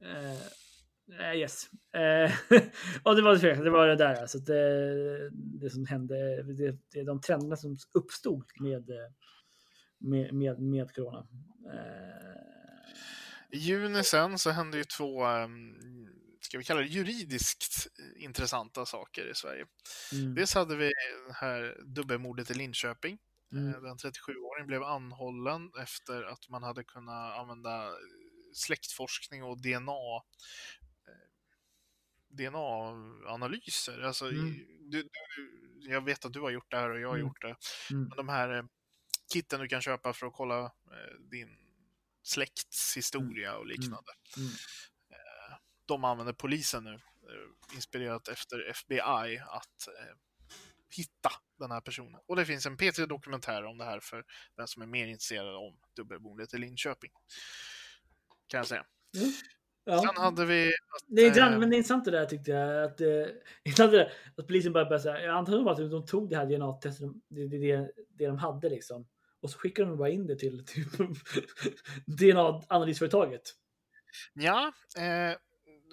eh, 0.05 1.31
eh, 1.31 1.37
yes. 1.37 1.71
Och 3.03 3.17
det 3.17 3.23
var 3.23 3.37
det, 3.37 3.55
det 3.65 3.71
var 3.71 3.89
det 3.89 3.97
där. 3.97 4.15
Alltså 4.15 4.39
det, 4.39 5.31
det 5.31 5.71
som 5.71 5.87
hände. 5.87 6.43
Det, 6.43 6.79
det 6.93 7.01
är 7.01 7.05
de 7.05 7.21
trenderna 7.21 7.57
som 7.57 7.77
uppstod 7.95 8.45
med, 8.61 8.91
med, 9.99 10.35
med, 10.35 10.59
med 10.61 10.95
corona. 10.95 11.27
I 13.51 13.57
juni 13.59 14.03
sen 14.05 14.39
så 14.39 14.51
hände 14.51 14.79
ju 14.79 14.85
två, 14.85 15.25
ehm, 15.25 15.75
ska 16.45 16.59
vi 16.59 16.65
kalla 16.65 16.81
det 16.81 16.87
juridiskt 16.87 17.87
intressanta 18.17 18.87
saker 18.87 19.31
i 19.31 19.35
Sverige. 19.35 19.67
Mm. 20.13 20.35
Dels 20.35 20.55
hade 20.55 20.77
vi 20.77 20.93
det 21.29 21.33
här 21.35 21.77
dubbelmordet 21.85 22.51
i 22.51 22.55
Linköping. 22.55 23.19
Mm. 23.53 23.75
Eh, 23.75 23.81
Den 23.81 23.97
37-åringen 23.97 24.67
blev 24.67 24.83
anhållen 24.83 25.71
efter 25.83 26.23
att 26.23 26.49
man 26.49 26.63
hade 26.63 26.85
kunnat 26.85 27.39
använda 27.39 27.91
släktforskning 28.55 29.45
och 29.45 29.59
DNA 29.63 30.17
eh, 31.09 31.29
DNA-analyser. 32.29 34.01
Alltså, 34.01 34.29
Mm. 34.29 34.55
du, 34.91 35.03
du, 35.03 35.11
jag 35.91 36.01
vet 36.05 36.25
att 36.25 36.33
du 36.33 36.41
har 36.41 36.51
gjort 36.51 36.71
det 36.71 36.77
här 36.77 36.91
och 36.91 37.01
jag 37.01 37.09
har 37.09 37.15
Mm. 37.17 37.27
gjort 37.27 37.43
det. 37.43 37.57
Mm. 37.91 38.09
Men 38.09 38.17
de 38.17 38.29
här 38.29 38.57
eh, 38.57 38.65
kitten 39.33 39.61
du 39.61 39.69
kan 39.69 39.83
köpa 39.83 40.13
för 40.13 40.27
att 40.27 40.33
kolla 40.33 40.65
eh, 40.65 41.15
din 41.31 41.49
släkts 42.23 42.97
historia 42.97 43.57
och 43.57 43.67
liknande. 43.67 44.13
Mm. 44.37 44.51
De 45.87 46.05
använder 46.05 46.33
polisen 46.33 46.85
nu, 46.85 46.95
eh, 46.95 47.75
inspirerat 47.75 48.29
efter 48.29 48.71
FBI, 48.71 49.39
att 49.47 49.89
eh, 49.89 50.17
hitta 50.97 51.31
den 51.59 51.71
här 51.71 51.81
personen. 51.81 52.21
Och 52.27 52.37
det 52.37 52.45
finns 52.45 52.67
en 52.67 52.77
P3-dokumentär 52.77 53.65
om 53.65 53.79
det 53.79 53.85
här 53.85 54.01
för 54.01 54.25
den 54.57 54.69
som 54.69 54.83
är 54.83 54.87
mer 54.87 55.07
intresserad 55.07 55.57
om 55.57 55.77
dubbelmordet 55.97 56.55
i 56.55 56.59
Linköping. 56.59 57.11
Kan 58.47 58.59
jag 58.59 58.67
säga. 58.67 58.85
Ja. 59.85 60.01
Sen 60.01 60.23
hade 60.23 60.47
vi... 60.47 60.73
Det 61.07 61.27
är 61.27 61.53
eh, 61.53 61.59
men 61.59 61.71
det 61.71 61.77
är 61.77 61.79
intressant 61.79 62.05
det 62.05 62.11
där 62.11 62.27
tyckte 62.27 62.51
jag. 62.51 62.85
Att, 62.85 63.01
intressant 63.65 63.93
det 63.93 63.99
där, 63.99 64.13
att 64.37 64.47
polisen 64.47 64.73
bara 64.73 64.85
började 64.85 65.03
säga, 65.03 65.21
jag 65.21 65.37
antar 65.37 65.71
att 65.71 65.91
de 65.91 66.07
tog 66.07 66.31
det 66.31 66.37
här 66.37 66.47
DNA-testet, 66.47 67.11
det, 67.29 67.49
det, 67.49 67.59
det, 67.59 67.93
det 68.09 68.27
de 68.27 68.39
hade 68.39 68.69
liksom. 68.69 69.07
Och 69.41 69.51
så 69.51 69.59
skickade 69.59 69.89
de 69.89 69.99
bara 69.99 70.09
in 70.09 70.27
det 70.27 70.37
till 70.37 70.67
typ, 70.67 70.89
DNA-analysföretaget. 72.07 73.43
Ja, 74.35 74.73
eh, 74.97 75.37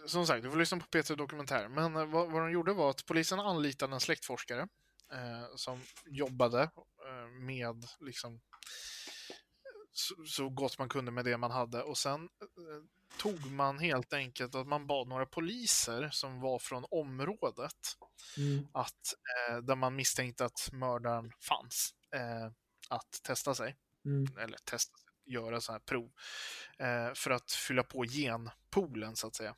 som 0.06 0.28
sagt, 0.28 0.44
du 0.44 0.50
får 0.52 0.58
lyssna 0.58 0.80
på 0.80 0.86
P3 0.86 1.16
Dokumentär. 1.16 1.68
Men 1.68 1.96
eh, 1.96 2.06
vad, 2.06 2.32
vad 2.32 2.42
de 2.42 2.52
gjorde 2.52 2.74
var 2.74 2.90
att 2.90 3.06
polisen 3.06 3.40
anlitade 3.40 3.94
en 3.94 4.00
släktforskare 4.00 4.68
eh, 5.14 5.56
som 5.56 5.82
jobbade 6.06 6.62
eh, 7.08 7.30
med 7.40 7.86
liksom 8.00 8.42
så, 9.94 10.16
så 10.26 10.50
gott 10.50 10.78
man 10.80 10.90
kunde 10.90 11.12
med 11.12 11.26
det 11.26 11.38
man 11.38 11.52
hade. 11.52 11.84
Och 11.84 11.98
sen 11.98 12.22
eh, 12.24 12.84
tog 13.18 13.52
man 13.52 13.80
helt 13.80 14.14
enkelt 14.14 14.56
att 14.56 14.68
man 14.68 14.88
bad 14.88 15.08
några 15.08 15.26
poliser 15.26 16.10
som 16.12 16.40
var 16.42 16.60
från 16.60 16.86
området 16.92 17.98
Mm. 18.38 18.68
att, 18.74 19.14
eh, 19.50 19.58
där 19.58 19.76
man 19.76 19.96
misstänkte 19.96 20.46
att 20.46 20.70
mördaren 20.72 21.32
fanns, 21.40 21.94
eh, 22.16 22.52
att 22.90 23.12
testa 23.24 23.56
sig 23.56 23.76
Mm. 24.06 24.38
eller 24.38 24.58
testa, 24.58 24.94
göra 25.26 25.62
så 25.62 25.72
här 25.72 25.80
prov 25.80 26.12
för 27.16 27.32
att 27.32 27.52
fylla 27.52 27.84
på 27.84 28.04
genpoolen 28.04 29.16
så 29.16 29.28
att 29.28 29.36
säga. 29.36 29.56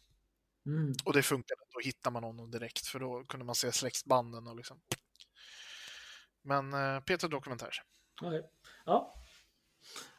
Mm. 0.65 0.93
Och 1.05 1.13
det 1.13 1.23
funkade, 1.23 1.61
då 1.73 1.79
hittar 1.79 2.11
man 2.11 2.23
honom 2.23 2.51
direkt 2.51 2.87
för 2.87 2.99
då 2.99 3.23
kunde 3.23 3.45
man 3.45 3.55
se 3.55 3.71
släktbanden 3.71 4.47
och 4.47 4.55
liksom. 4.55 4.79
Men 6.41 6.73
eh, 6.73 6.99
Peter 6.99 7.27
Dokumentär. 7.27 7.73
Okej. 8.21 8.43
Ja. 8.85 9.23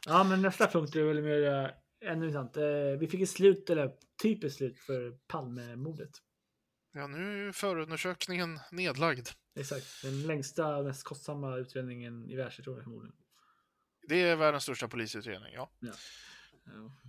ja, 0.05 0.23
men 0.23 0.41
nästa 0.41 0.67
punkt 0.67 0.95
är 0.95 1.03
väl 1.03 1.21
mer 1.21 1.53
äh, 1.53 1.69
ännu 2.11 2.25
intressant. 2.25 2.57
Eh, 2.57 2.99
vi 2.99 3.07
fick 3.07 3.21
ett 3.21 3.29
slut, 3.29 3.69
eller 3.69 3.91
typ 4.21 4.43
ett 4.43 4.53
slut 4.53 4.79
för 4.79 5.11
Palmemordet. 5.27 6.11
Ja, 6.91 7.07
nu 7.07 7.47
är 7.47 7.51
förundersökningen 7.51 8.59
nedlagd. 8.71 9.27
Exakt. 9.55 10.01
Den 10.03 10.27
längsta, 10.27 10.83
mest 10.83 11.03
kostsamma 11.03 11.57
utredningen 11.57 12.29
i 12.29 12.35
världshistorien 12.35 12.83
förmodligen. 12.83 13.15
Det 14.07 14.21
är 14.21 14.35
världens 14.35 14.63
största 14.63 14.87
polisutredning, 14.87 15.53
ja. 15.53 15.71
Ja, 15.79 15.93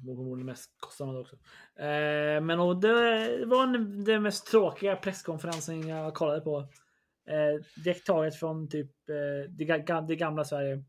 Förmodligen 0.05 0.47
mest 0.47 0.71
kostsamma 0.81 1.19
också. 1.19 1.37
Eh, 1.77 2.41
men 2.41 2.61
och 2.61 2.81
det 2.81 2.93
var 3.47 3.63
en, 3.63 4.05
den 4.05 4.23
mest 4.23 4.47
tråkiga 4.47 4.97
presskonferensen 4.97 5.89
jag 5.89 6.15
kollade 6.15 6.41
på. 6.41 6.59
Eh, 7.29 7.83
direkt 7.85 8.07
taget 8.07 8.37
från 8.37 8.69
typ 8.69 9.09
eh, 9.09 9.51
det, 9.51 9.65
ga- 9.65 10.07
det 10.07 10.17
gamla 10.17 10.45
Sverige. 10.45 10.85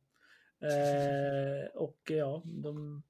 Eh, 0.62 1.68
och 1.76 1.98
ja, 2.10 2.42
de... 2.46 3.04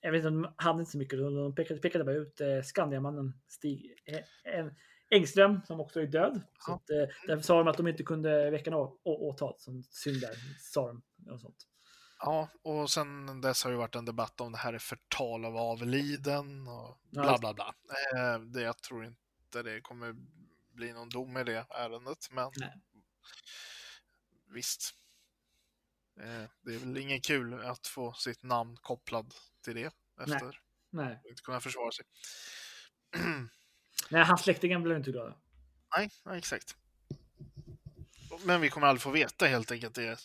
Jag 0.00 0.12
vet 0.12 0.18
inte, 0.18 0.28
de 0.28 0.52
hade 0.56 0.78
inte 0.80 0.92
så 0.92 0.98
mycket. 0.98 1.18
De, 1.18 1.34
de 1.34 1.54
pekade, 1.54 1.80
pekade 1.80 2.04
bara 2.04 2.16
ut 2.16 2.40
eh, 2.40 2.62
Skandiamannen 2.62 3.32
Stig 3.48 3.94
eh, 4.04 4.54
eh, 4.58 4.66
Engström 5.10 5.60
som 5.66 5.80
också 5.80 6.00
är 6.00 6.06
död. 6.06 6.40
Så 6.58 6.70
Ja. 6.70 6.74
att, 6.74 6.90
eh, 6.90 7.14
därför 7.26 7.42
sa 7.42 7.58
de 7.58 7.68
att 7.68 7.76
de 7.76 7.88
inte 7.88 8.02
kunde 8.02 8.50
väcka 8.50 8.70
något 8.70 9.00
åtal. 9.04 9.54
Som 9.58 9.82
synd 9.82 10.20
där, 10.20 10.34
sa 10.60 10.86
de. 10.86 11.02
Och 11.32 11.40
sånt. 11.40 11.56
Ja, 12.20 12.48
och 12.62 12.90
sen 12.90 13.40
dess 13.40 13.64
har 13.64 13.70
det 13.70 13.76
varit 13.76 13.94
en 13.94 14.04
debatt 14.04 14.40
om 14.40 14.52
det 14.52 14.58
här 14.58 14.72
är 14.72 14.78
förtal 14.78 15.44
av 15.44 15.56
avliden 15.56 16.68
och 16.68 16.98
bla 17.10 17.38
bla 17.38 17.54
bla. 17.54 17.74
Eh, 18.16 18.40
det, 18.40 18.62
jag 18.62 18.78
tror 18.78 19.04
inte 19.04 19.62
det 19.62 19.80
kommer 19.80 20.14
bli 20.72 20.92
någon 20.92 21.08
dom 21.08 21.36
i 21.36 21.44
det 21.44 21.66
ärendet, 21.70 22.30
men 22.30 22.50
Nej. 22.56 22.74
visst. 24.50 24.94
Eh, 26.20 26.50
det 26.60 26.74
är 26.74 26.78
väl 26.78 26.96
ingen 26.98 27.20
kul 27.20 27.64
att 27.64 27.86
få 27.86 28.12
sitt 28.12 28.42
namn 28.42 28.76
kopplad 28.76 29.34
till 29.64 29.74
det 29.74 29.94
efter 30.20 30.60
Nej. 30.90 31.22
inte 31.28 31.42
kunna 31.42 31.60
försvara 31.60 31.90
sig. 31.92 32.04
Nej, 34.10 34.24
hans 34.24 34.40
släktingar 34.40 34.78
blev 34.78 34.96
inte 34.96 35.10
glada. 35.10 35.34
nej, 35.96 36.10
nej, 36.24 36.38
exakt. 36.38 36.76
Men 38.44 38.60
vi 38.60 38.68
kommer 38.68 38.86
aldrig 38.86 39.02
få 39.02 39.10
veta 39.10 39.46
helt 39.46 39.72
enkelt 39.72 39.94
det, 39.94 40.08
eh, 40.08 40.16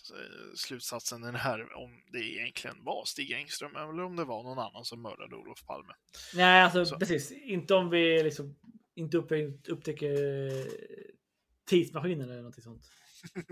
slutsatsen 0.55 1.23
i 1.23 1.31
det 1.31 1.37
här 1.37 1.77
om 1.77 2.01
det 2.11 2.19
egentligen 2.19 2.83
var 2.83 3.05
Stig 3.05 3.31
Engström 3.31 3.75
eller 3.75 4.03
om 4.03 4.15
det 4.15 4.23
var 4.25 4.43
någon 4.43 4.59
annan 4.59 4.85
som 4.85 5.01
mördade 5.01 5.35
Olof 5.35 5.65
Palme. 5.65 5.93
Nej, 6.33 6.61
alltså 6.61 6.85
Så. 6.85 6.99
precis. 6.99 7.31
Inte 7.31 7.73
om 7.73 7.89
vi 7.89 8.23
liksom 8.23 8.55
inte 8.95 9.17
upp, 9.17 9.31
upptäcker 9.67 10.11
eh, 10.47 10.65
tidsmaskinen 11.69 12.29
eller 12.29 12.41
något 12.41 12.63
sånt. 12.63 12.83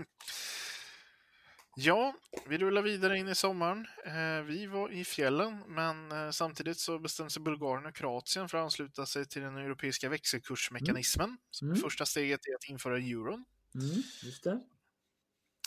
Ja, 1.76 2.14
vi 2.46 2.58
rullar 2.58 2.82
vidare 2.82 3.18
in 3.18 3.28
i 3.28 3.34
sommaren. 3.34 3.86
Eh, 4.06 4.42
vi 4.44 4.66
var 4.66 4.90
i 4.92 5.04
fjällen, 5.04 5.62
men 5.68 6.32
samtidigt 6.32 6.78
så 6.78 6.98
bestämde 6.98 7.30
sig 7.30 7.42
Bulgarien 7.42 7.86
och 7.86 7.94
Kroatien 7.94 8.48
för 8.48 8.58
att 8.58 8.64
ansluta 8.64 9.06
sig 9.06 9.26
till 9.28 9.42
den 9.42 9.56
europeiska 9.56 10.08
växelkursmekanismen. 10.08 11.38
Så 11.50 11.64
Mm. 11.64 11.76
Första 11.76 12.06
steget 12.06 12.40
är 12.46 12.54
att 12.54 12.68
införa 12.70 12.96
euron. 12.98 13.44
Mm, 13.74 14.02
just 14.22 14.44
det. 14.44 14.60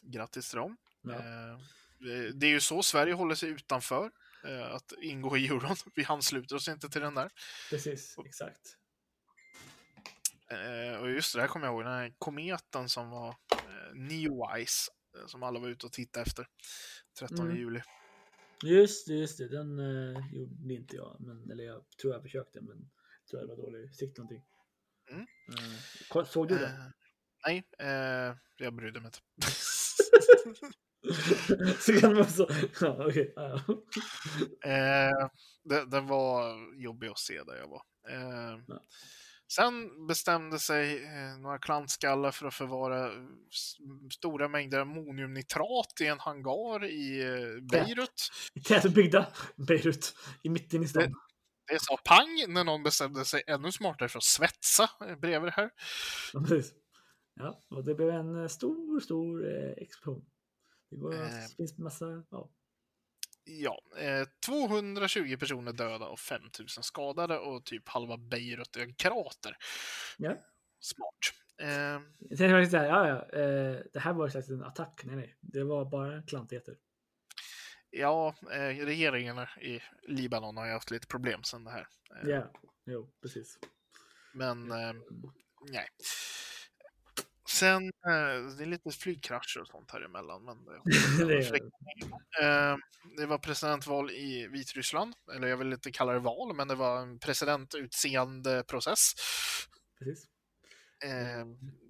Grattis 0.03 0.49
till 0.49 0.57
dem. 0.57 0.77
Ja. 1.01 1.13
Eh, 1.13 1.59
det 2.33 2.47
är 2.47 2.51
ju 2.51 2.59
så 2.59 2.83
Sverige 2.83 3.13
håller 3.13 3.35
sig 3.35 3.49
utanför 3.49 4.11
eh, 4.43 4.71
att 4.71 4.93
ingå 5.01 5.37
i 5.37 5.47
euron. 5.47 5.75
Vi 5.95 6.05
ansluter 6.05 6.55
oss 6.55 6.67
inte 6.67 6.89
till 6.89 7.01
den 7.01 7.15
där. 7.15 7.31
Precis, 7.69 8.15
exakt. 8.25 8.77
Eh, 10.51 10.99
och 11.01 11.09
just 11.09 11.33
det, 11.35 11.41
där 11.41 11.47
kommer 11.47 11.65
jag 11.65 11.73
ihåg, 11.73 11.83
den 11.83 11.93
här 11.93 12.13
kometen 12.17 12.89
som 12.89 13.09
var 13.09 13.29
eh, 13.29 13.93
Neowise, 13.95 14.91
eh, 15.17 15.27
som 15.27 15.43
alla 15.43 15.59
var 15.59 15.67
ute 15.69 15.85
och 15.85 15.91
tittade 15.93 16.23
efter. 16.25 16.47
13 17.19 17.39
Mm. 17.39 17.57
juli. 17.57 17.81
Just 18.63 19.07
det, 19.07 19.13
just 19.13 19.37
det. 19.37 19.47
Den 19.47 19.79
eh, 19.79 20.33
gjorde 20.33 20.73
inte 20.73 20.95
jag. 20.95 21.17
Men, 21.19 21.51
eller 21.51 21.63
jag 21.63 21.85
tror 22.01 22.13
jag 22.13 22.21
försökte, 22.23 22.61
men 22.61 22.89
jag 23.21 23.29
tror 23.29 23.41
det 23.41 23.47
var 23.47 23.57
dålig 23.57 23.95
sikt 23.95 24.17
någonting. 24.17 24.43
Mm. 25.11 25.25
Eh, 26.15 26.25
såg 26.25 26.47
du 26.47 26.57
det? 26.57 26.93
Nej, 27.45 27.63
eh, 27.79 28.35
jag 28.57 28.75
brydde 28.75 28.99
mig 28.99 29.07
inte. 29.07 29.19
så 31.79 31.99
kan 31.99 32.13
man 32.13 32.29
så. 32.29 32.49
Ja, 32.81 33.11
ja. 33.35 33.61
Eh, 34.65 35.27
det, 35.63 35.85
det 35.85 36.01
var 36.01 36.55
jobbigt 36.83 37.11
att 37.11 37.19
se 37.19 37.43
där 37.43 37.55
jag 37.55 37.67
var. 37.67 37.81
Eh, 38.09 38.59
Ja. 38.67 38.81
Sen 39.53 40.07
bestämde 40.07 40.59
sig 40.59 41.03
eh, 41.03 41.37
några 41.39 41.57
klantskallar 41.57 42.31
för 42.31 42.47
att 42.47 42.53
förvara 42.53 43.05
eh, 43.05 43.11
stora 44.11 44.47
mängder 44.47 44.79
ammoniumnitrat 44.79 46.01
i 46.01 46.05
en 46.05 46.19
hangar 46.19 46.85
i 46.85 47.21
eh, 47.21 47.63
Beirut. 47.71 48.31
I 48.53 48.61
tätbebyggda 48.61 49.27
Beirut. 49.55 50.15
I 50.43 50.49
mitten 50.49 50.83
i 50.83 50.87
stan. 50.87 51.15
Det 51.71 51.81
sa 51.81 51.97
pang 52.03 52.45
när 52.47 52.63
någon 52.63 52.83
bestämde 52.83 53.25
sig 53.25 53.43
ännu 53.47 53.71
smartare 53.71 54.09
för 54.09 54.17
att 54.17 54.23
svetsa 54.23 54.89
bredvid 55.21 55.47
det 55.47 55.51
här. 55.55 55.69
Ja, 56.33 56.39
precis. 56.47 56.73
Ja, 57.35 57.63
och 57.69 57.83
det 57.85 57.95
blev 57.95 58.09
en 58.09 58.41
eh, 58.41 58.47
stor, 58.47 58.99
stor 58.99 59.47
eh, 59.47 59.71
explosion. 59.71 60.25
Det 60.89 60.95
går, 60.97 61.13
Eh. 61.13 61.19
det 61.21 61.55
finns 61.57 61.77
massa, 61.77 62.23
ja. 62.29 62.49
Ja, 63.43 63.79
eh, 63.97 64.27
220 64.45 65.37
personer 65.37 65.73
döda 65.73 66.05
och 66.07 66.19
5000 66.19 66.83
skadade 66.83 67.37
och 67.39 67.65
typ 67.65 67.89
halva 67.89 68.17
Beirut 68.17 68.75
är 68.75 68.81
en 68.81 68.95
krater. 68.95 69.57
Ja. 70.17 70.37
Smart. 70.79 71.19
Eh, 71.61 71.69
Jag 72.19 72.37
tänkte 72.37 72.49
faktiskt 72.49 72.71
säga, 72.71 72.85
ja, 72.87 73.07
ja, 73.07 73.39
eh, 73.39 73.79
det 73.93 73.99
här 73.99 74.13
var 74.13 74.29
faktiskt 74.29 74.49
en 74.51 74.63
attack. 74.63 75.01
Nej, 75.03 75.15
nej, 75.15 75.35
det 75.41 75.63
var 75.63 75.85
bara 75.85 76.21
klantigheter. 76.23 76.77
Ja, 77.89 78.35
eh, 78.51 78.85
regeringarna 78.85 79.49
i 79.61 79.81
Libanon 80.07 80.57
har 80.57 80.65
ju 80.65 80.71
haft 80.73 80.91
lite 80.91 81.07
problem 81.07 81.43
sedan 81.43 81.63
det 81.63 81.71
här. 81.71 81.87
Eh, 82.23 82.29
Ja, 82.29 82.51
jo, 82.85 83.11
precis. 83.21 83.59
Men 84.33 84.71
eh, 84.71 84.93
nej. 85.71 85.87
Sen, 87.59 87.83
eh, 87.83 88.55
det 88.57 88.63
är 88.63 88.65
lite 88.65 88.91
flygkrascher 88.91 89.61
och 89.61 89.67
sånt 89.67 89.91
här 89.91 90.01
emellan. 90.01 90.45
Men 90.45 90.65
det, 90.65 90.77
Eh, 92.41 92.77
det 93.17 93.25
var 93.25 93.37
presidentval 93.37 94.11
i 94.11 94.47
Vitryssland, 94.47 95.13
eller 95.35 95.47
jag 95.47 95.57
vill 95.57 95.73
inte 95.73 95.91
kalla 95.91 96.13
det 96.13 96.19
val, 96.19 96.55
men 96.55 96.67
det 96.67 96.75
var 96.75 97.01
en 97.01 97.19
presidentutseende 97.19 98.63
process. 98.63 99.11
Precis. 99.99 100.25
Eh, 101.03 101.45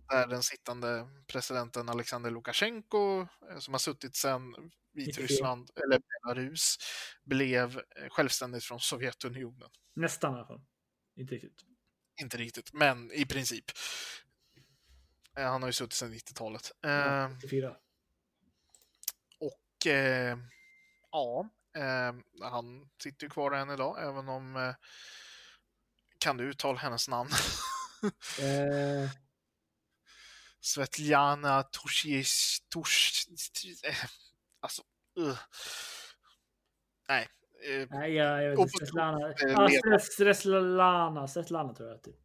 där 0.10 0.28
den 0.28 0.44
sittande 0.44 1.08
presidenten 1.28 1.90
Alexander 1.90 2.32
Lukasjenko, 2.32 3.28
som 3.60 3.74
har 3.74 3.80
suttit 3.80 4.16
sedan 4.16 4.72
Vitryssland, 4.94 5.70
eller 5.84 6.00
Belarus, 6.00 6.78
blev 7.24 7.82
självständigt 8.10 8.64
från 8.64 8.80
Sovjetunionen. 8.80 9.70
Nästan 9.96 10.34
i 10.34 10.36
alla 10.38 10.48
fall. 10.48 10.62
Inte 11.16 11.34
riktigt. 11.34 11.66
Inte 12.22 12.38
riktigt, 12.38 12.74
men 12.74 13.12
i 13.12 13.26
princip. 13.26 13.66
Eh, 15.38 15.46
han 15.52 15.62
har 15.62 15.70
ju 15.70 15.74
suttit 15.74 15.94
sedan 15.94 16.14
90-talet. 16.14 16.72
Eh, 16.86 17.38
84. 17.38 17.76
och 19.40 19.88
eh, 19.88 20.38
ja, 21.12 21.50
eh, 21.78 22.14
han 22.42 22.90
sitter 23.04 23.26
ju 23.26 23.30
kvar 23.30 23.52
än 23.52 23.70
idag, 23.70 24.04
även 24.04 24.30
om... 24.30 24.56
Eh, 24.56 24.76
kan 26.18 26.38
du 26.38 26.44
uttala 26.44 26.78
hennes 26.78 27.08
namn? 27.08 27.30
Eh, 28.42 29.10
Svetlana 30.60 31.64
Toshies... 31.64 32.60
Tosh... 32.70 33.28
eh, 33.84 33.96
Alltså... 34.60 34.82
Uh. 35.20 35.38
Nej. 37.08 37.28
nej, 37.90 38.14
jag, 38.14 38.44
jag 38.44 38.50
vet 38.50 38.60
inte. 38.60 38.86
Svetlana. 38.86 39.34
Ah, 39.56 40.00
Svetlana. 40.00 41.28
Svetlana 41.28 41.74
tror 41.74 41.90
jag. 41.90 42.04
Typ. 42.04 42.25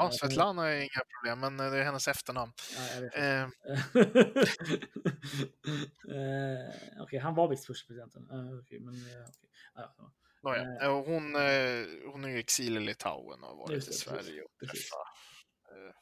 Ja, 0.00 0.10
Svetlana 0.12 0.68
är 0.68 0.80
inga 0.80 1.02
problem, 1.14 1.40
men 1.40 1.60
eh, 1.66 1.72
det 1.72 1.78
är 1.78 1.84
hennes 1.84 2.08
efternamn. 2.08 2.52
Ja. 2.76 3.20
Eh, 3.20 3.42
eh, 6.16 7.02
Okej, 7.02 7.18
han 7.18 7.34
var 7.34 7.48
visst 7.48 7.66
första 7.66 7.86
presidenten. 7.86 8.30
Uh, 8.30 8.58
okay, 8.58 8.80
men, 8.80 8.94
eh, 8.94 9.00
okej. 9.28 9.50
Ja, 9.74 9.94
ja. 9.98 10.12
nåja. 10.42 10.62
Eh. 10.62 10.84
Eh, 10.84 11.04
hon, 11.04 11.36
eh, 11.36 12.12
hon 12.12 12.24
är 12.24 12.28
i 12.28 12.38
exil 12.38 12.76
i 12.76 12.80
Litauen 12.80 13.42
och 13.42 13.48
har 13.48 13.56
varit 13.56 13.74
Just 13.74 13.88
i 13.88 13.90
det, 13.90 13.96
Sverige 13.96 14.42
och 14.42 14.68
träffat 14.68 15.06
eh, 15.70 15.94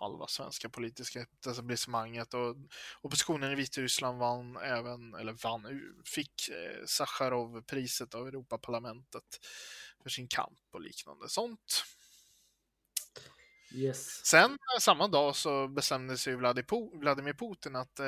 halva 0.00 0.26
svenska 0.26 0.68
politiska 0.68 1.26
etablissemanget. 1.46 2.34
Och 2.34 2.56
oppositionen 3.00 3.52
i 3.52 3.54
Vitryssland 3.54 4.18
vann 4.18 4.56
även, 4.56 5.14
eller 5.14 5.32
vann, 5.32 5.82
fick 6.04 6.48
eh, 6.48 6.84
Sacharov-priset 6.86 8.14
av 8.14 8.28
Europaparlamentet 8.28 9.40
för 10.02 10.10
sin 10.10 10.28
kamp 10.28 10.58
och 10.72 10.80
liknande 10.80 11.28
sånt. 11.28 11.84
Yes. 13.74 14.26
Sen 14.26 14.50
eh, 14.50 14.80
samma 14.80 15.08
dag 15.08 15.36
så 15.36 15.68
bestämde 15.68 16.18
sig 16.18 16.36
Vladimir 16.36 17.32
Putin 17.32 17.76
att 17.76 17.98
eh, 18.00 18.06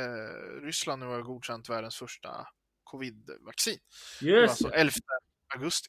Ryssland 0.62 1.02
nu 1.02 1.06
har 1.06 1.22
godkänt 1.22 1.68
världens 1.68 1.96
första 1.96 2.46
covid-vaccin. 2.84 3.78
Just 4.20 4.50
alltså 4.50 4.68
det. 4.68 4.74
11 4.76 4.92
augusti. 5.54 5.88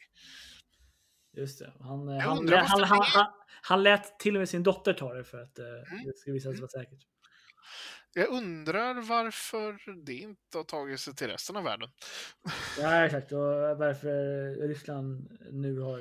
Just 1.38 1.60
det. 1.60 1.74
Han, 1.80 2.10
eh, 2.10 2.20
han, 2.20 2.46
det 2.46 2.58
han, 2.58 2.84
han, 2.84 3.26
han 3.62 3.84
lät 3.84 4.20
till 4.20 4.36
och 4.36 4.40
med 4.40 4.50
sin 4.50 4.64
dotter 4.64 4.94
ta 4.94 5.14
det 5.14 5.24
för 5.24 5.42
att 5.42 5.60
eh, 5.60 5.66
Mm. 5.66 6.04
det 6.06 6.18
skulle 6.18 6.34
visa 6.34 6.52
sig 6.52 6.60
vara 6.62 6.70
säkert. 6.70 7.08
Jag 8.14 8.30
undrar 8.30 9.02
varför 9.02 9.80
det 10.06 10.14
inte 10.14 10.58
har 10.58 10.64
tagit 10.64 11.00
sig 11.00 11.16
till 11.16 11.28
resten 11.28 11.56
av 11.56 11.64
världen. 11.64 11.90
Ja, 12.80 13.06
exakt. 13.06 13.32
Och 13.32 13.40
varför 13.78 14.68
Ryssland 14.68 15.38
nu 15.52 15.80
har 15.80 16.00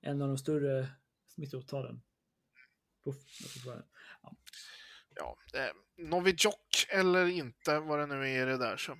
en 0.00 0.22
av 0.22 0.28
de 0.28 0.38
större 0.38 0.88
smittotalen. 1.34 2.00
Puff, 3.12 3.62
svara. 3.62 3.82
Ja, 5.14 5.36
eh, 5.54 5.70
Novichok 6.06 6.86
eller 6.88 7.26
inte, 7.26 7.78
vad 7.80 7.98
det 7.98 8.06
nu 8.06 8.28
är 8.28 8.46
det 8.46 8.58
där 8.58 8.76
så. 8.76 8.98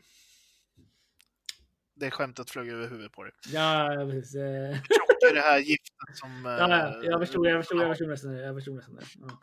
Det 1.94 2.10
skämtet 2.10 2.50
flög 2.50 2.68
över 2.68 2.88
huvudet 2.88 3.12
på 3.12 3.24
dig. 3.24 3.32
Ja, 3.52 4.06
precis. 4.10 4.34
eh, 4.34 4.74
Tjock 4.74 5.22
är 5.30 5.34
det 5.34 5.40
här 5.40 5.58
giftet 5.58 6.16
som... 6.16 6.46
eh, 6.46 6.52
Ja, 6.58 6.68
ja, 6.68 7.02
jag 7.02 7.20
förstod, 7.20 7.46
jag 7.46 7.60
förstod, 7.62 7.78
jag 7.80 7.88
ja, 7.88 7.92
förstod 7.94 8.08
nästan 8.08 8.32
det. 8.32 8.40
Jag 8.42 8.56
förstod 8.56 8.76
nästan 8.76 8.94
det. 8.94 9.04
Ja. 9.14 9.40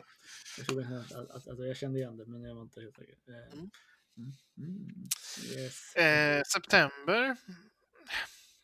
Jag, 0.56 0.66
förstod 0.66 0.90
nästan 0.90 1.22
att, 1.22 1.30
att, 1.30 1.48
att, 1.48 1.66
jag 1.66 1.76
kände 1.76 1.98
igen 1.98 2.16
det, 2.16 2.26
men 2.26 2.42
jag 2.42 2.54
var 2.54 2.62
inte 2.62 2.80
helt 2.80 2.96
säker. 2.96 3.14
Eh, 3.28 3.58
Mm. 4.18 4.32
mm, 4.58 4.78
mm, 4.78 5.08
yes. 5.56 5.94
Eh, 5.96 6.42
september 6.42 7.36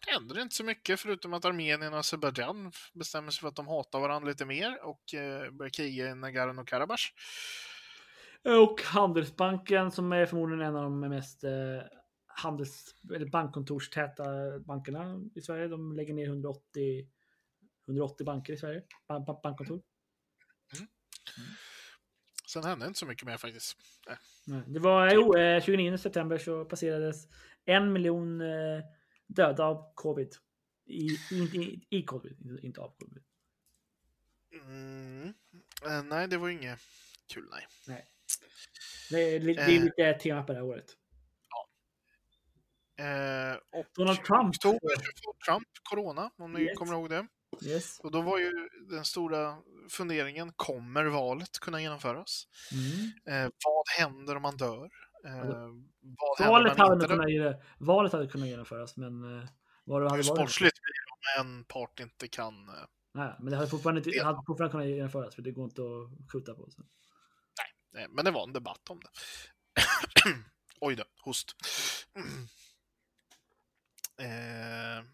händer 0.07 0.34
det 0.34 0.42
inte 0.42 0.55
så 0.55 0.64
mycket 0.64 1.00
förutom 1.00 1.32
att 1.34 1.44
Armenien 1.44 1.92
och 1.92 1.98
Azerbajdzjan 1.98 2.72
bestämmer 2.92 3.30
sig 3.30 3.40
för 3.40 3.48
att 3.48 3.57
de 3.57 3.68
hatar 3.68 4.00
varandra 4.00 4.28
lite 4.28 4.44
mer 4.44 4.84
och 4.84 5.14
eh, 5.14 5.50
börjar 5.50 5.70
kriga 5.70 6.07
i 6.11 6.14
Nagorno-Karabach. 6.14 7.12
Och 8.44 8.82
Handelsbanken 8.82 9.90
som 9.90 10.12
är 10.12 10.26
förmodligen 10.26 10.66
en 10.66 10.76
av 10.76 10.82
de 10.82 11.00
mest 11.00 11.44
eh, 11.44 11.50
handels 12.26 12.94
eller 13.14 13.26
bankkontorstäta 13.26 14.24
bankerna 14.59 15.20
i 15.34 15.40
Sverige. 15.40 15.68
De 15.68 15.92
lägger 15.92 16.14
ner 16.14 16.26
180, 16.26 17.09
180 17.88 18.24
banker 18.24 18.53
i 18.53 18.57
Sverige. 18.57 18.82
Ban 19.09 19.24
ban 19.24 19.40
bankkontor. 19.42 19.82
Sen 22.46 22.64
hände 22.64 22.86
inte 22.86 22.98
så 22.98 23.07
mycket 23.07 23.26
mer 23.26 23.36
faktiskt. 23.36 23.76
Nej. 24.07 24.16
Nej, 24.46 24.62
Det 24.66 24.80
var 24.80 25.11
jo, 25.14 25.36
eh, 25.36 25.62
29 25.62 25.98
september 25.98 26.38
så 26.38 26.64
passerades 26.64 27.28
en 27.64 27.92
miljon 27.92 28.40
eh, 28.40 28.84
döda 29.27 29.64
av 29.64 29.93
covid. 29.95 30.35
I, 30.87 31.07
i, 31.31 31.81
i, 31.91 32.03
covid, 32.05 32.59
inte- 32.62 32.81
av 32.81 32.95
covid. 32.99 33.23
Mm. 34.55 35.35
Eh, 35.87 36.03
nej, 36.05 36.29
det 36.29 36.37
var 36.39 36.49
inget 36.49 36.81
kul, 37.35 37.49
nej. 37.51 37.66
Det 39.11 39.20
är, 39.37 39.41
det 39.41 39.53
är 39.53 39.68
Eh. 39.77 39.83
lite 39.85 40.18
tema 40.23 40.43
på 40.43 40.53
det 40.53 40.59
här 40.59 40.64
året. 40.66 40.97
Eh, 42.99 43.57
och 43.81 43.87
Donald 43.95 44.25
Trump. 44.25 44.49
oktober 44.49 44.95
Trump 45.47 45.68
corona, 45.83 46.31
om 46.37 46.53
ni 46.53 46.62
Yes. 46.62 46.79
kommer 46.79 46.93
ihåg 46.93 47.11
det. 47.11 47.27
Yes. 47.66 48.01
Och 48.01 48.11
då 48.11 48.20
var 48.23 48.39
ju 48.39 48.68
den 48.91 49.05
stora 49.05 49.59
funderingen, 49.91 50.53
kommer 50.57 51.05
valet 51.05 51.59
kunna 51.61 51.81
genomföras? 51.83 52.47
Mm. 52.73 53.51
Vad 53.64 53.89
händer 53.99 54.37
om 54.37 54.43
man 54.43 54.57
dör? 54.57 54.91
Eh, 55.25 55.33
vad 55.37 56.39
händer 56.39 56.51
Valet, 56.53 56.77
hade 56.79 57.07
kunnat, 57.09 57.31
ge- 57.31 57.55
valet 57.79 58.12
hade 58.12 58.27
kunnat 58.27 58.49
genomföras, 58.49 58.97
men 58.97 59.39
eh, 59.41 59.49
vad 59.85 60.03
det 60.03 60.11
hade. 60.11 60.25
Sportsligt 60.25 60.77
blir 60.83 60.93
det 61.37 61.41
om 61.43 61.47
en 61.47 61.64
part 61.64 62.01
inte 62.01 62.29
kan... 62.29 62.68
Eh, 62.68 62.75
Nej, 63.14 63.35
men 63.39 63.51
det 63.51 63.57
hade 63.57 63.68
fortfarande, 63.68 63.99
inte, 63.99 64.11
Det- 64.11 64.25
hade 64.25 64.43
fortfarande 64.47 64.73
kunnat 64.73 64.87
genomföras, 64.87 65.35
för 65.35 65.43
det 65.43 65.51
går 65.53 65.64
inte 65.64 65.83
att 65.83 66.33
skjuta 66.33 66.55
på. 66.55 66.70
Så. 66.70 66.83
nej, 67.93 68.07
men 68.11 68.25
det 68.25 68.31
var 68.31 68.43
en 68.43 68.53
debatt 68.53 68.91
om 68.91 69.01
det. 69.01 69.11
Oj 70.81 70.97
då, 70.97 71.05
host. 71.25 71.53
Eh, 74.18 75.05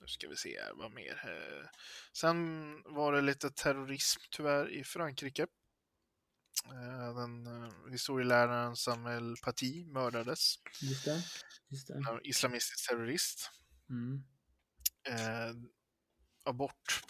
nu 0.00 0.06
ska 0.06 0.28
vi 0.28 0.36
se 0.36 0.58
vad 0.74 0.92
mer. 0.92 1.20
Eh, 1.24 1.66
sen 2.12 2.76
var 2.84 3.12
det 3.12 3.20
lite 3.20 3.50
terrorism 3.50 4.20
tyvärr 4.30 4.68
i 4.70 4.84
Frankrike. 4.84 5.46
Eh, 6.64 7.14
den 7.14 7.46
eh, 7.46 7.72
historieläraren 7.90 8.76
Samuel 8.76 9.36
Paty 9.44 9.84
mördades. 9.84 10.54
Just 10.82 11.04
det. 11.04 11.22
Just 11.68 11.86
det. 11.88 11.94
En 11.94 12.20
islamistisk 12.24 12.88
terrorist. 12.88 13.50
Mm. 13.90 14.22
Eh, 15.08 15.54
abort... 16.44 17.04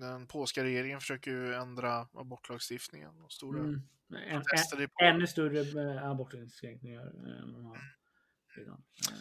Den 0.00 0.26
polska 0.26 0.64
regeringen 0.64 1.00
försöker 1.00 1.30
ju 1.30 1.54
ändra 1.54 2.08
abortlagstiftningen. 2.12 3.20
Och 3.20 3.32
stora 3.32 3.60
Mm. 3.60 3.82
Protester 4.30 4.80
i 4.82 4.88
ännu 5.02 5.26
större 5.26 5.60
eh, 5.94 6.10
abortinskränkningar 6.10 7.06
än 7.06 7.52
man 7.52 7.64
har 7.64 7.78
redan. 8.56 8.82
Eh, 9.10 9.16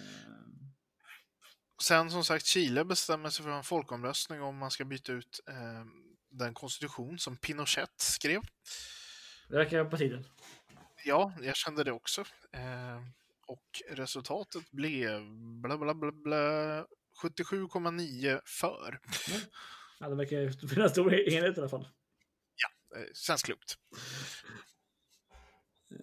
Sen 1.82 2.12
som 2.12 2.24
sagt, 2.24 2.46
Chile 2.46 2.86
bestämmer 2.86 3.30
sig 3.30 3.44
för 3.46 3.52
en 3.52 3.64
folkomröstning 3.64 4.42
om 4.42 4.58
man 4.58 4.72
ska 4.72 4.86
byta 4.86 5.12
ut 5.12 5.40
eh, 5.48 5.86
den 6.32 6.54
konstitution 6.54 7.20
som 7.20 7.38
Pinochet 7.38 7.92
skrev. 7.98 8.42
Det 9.48 9.56
verkar 9.56 9.86
på 9.86 9.98
tiden. 9.98 10.26
Ja, 11.06 11.34
jag 11.42 11.56
kände 11.56 11.84
det 11.84 11.92
också. 11.92 12.22
Eh, 12.52 13.02
och 13.46 13.82
resultatet 13.90 14.72
blev 14.72 15.22
bla 15.62 15.78
bla 15.78 15.94
bla 15.94 16.12
bla 16.12 16.86
77,9 17.22 18.42
för. 18.46 19.00
Ja, 20.00 20.10
det 20.10 20.16
verkar 20.16 20.68
finnas 20.68 20.92
stor 20.92 21.14
enighet 21.14 21.58
i 21.58 21.60
alla 21.60 21.70
fall. 21.70 21.88
Eh, 22.96 23.04
känns 23.14 23.44
klokt. 23.44 23.76
Eh, 25.92 25.98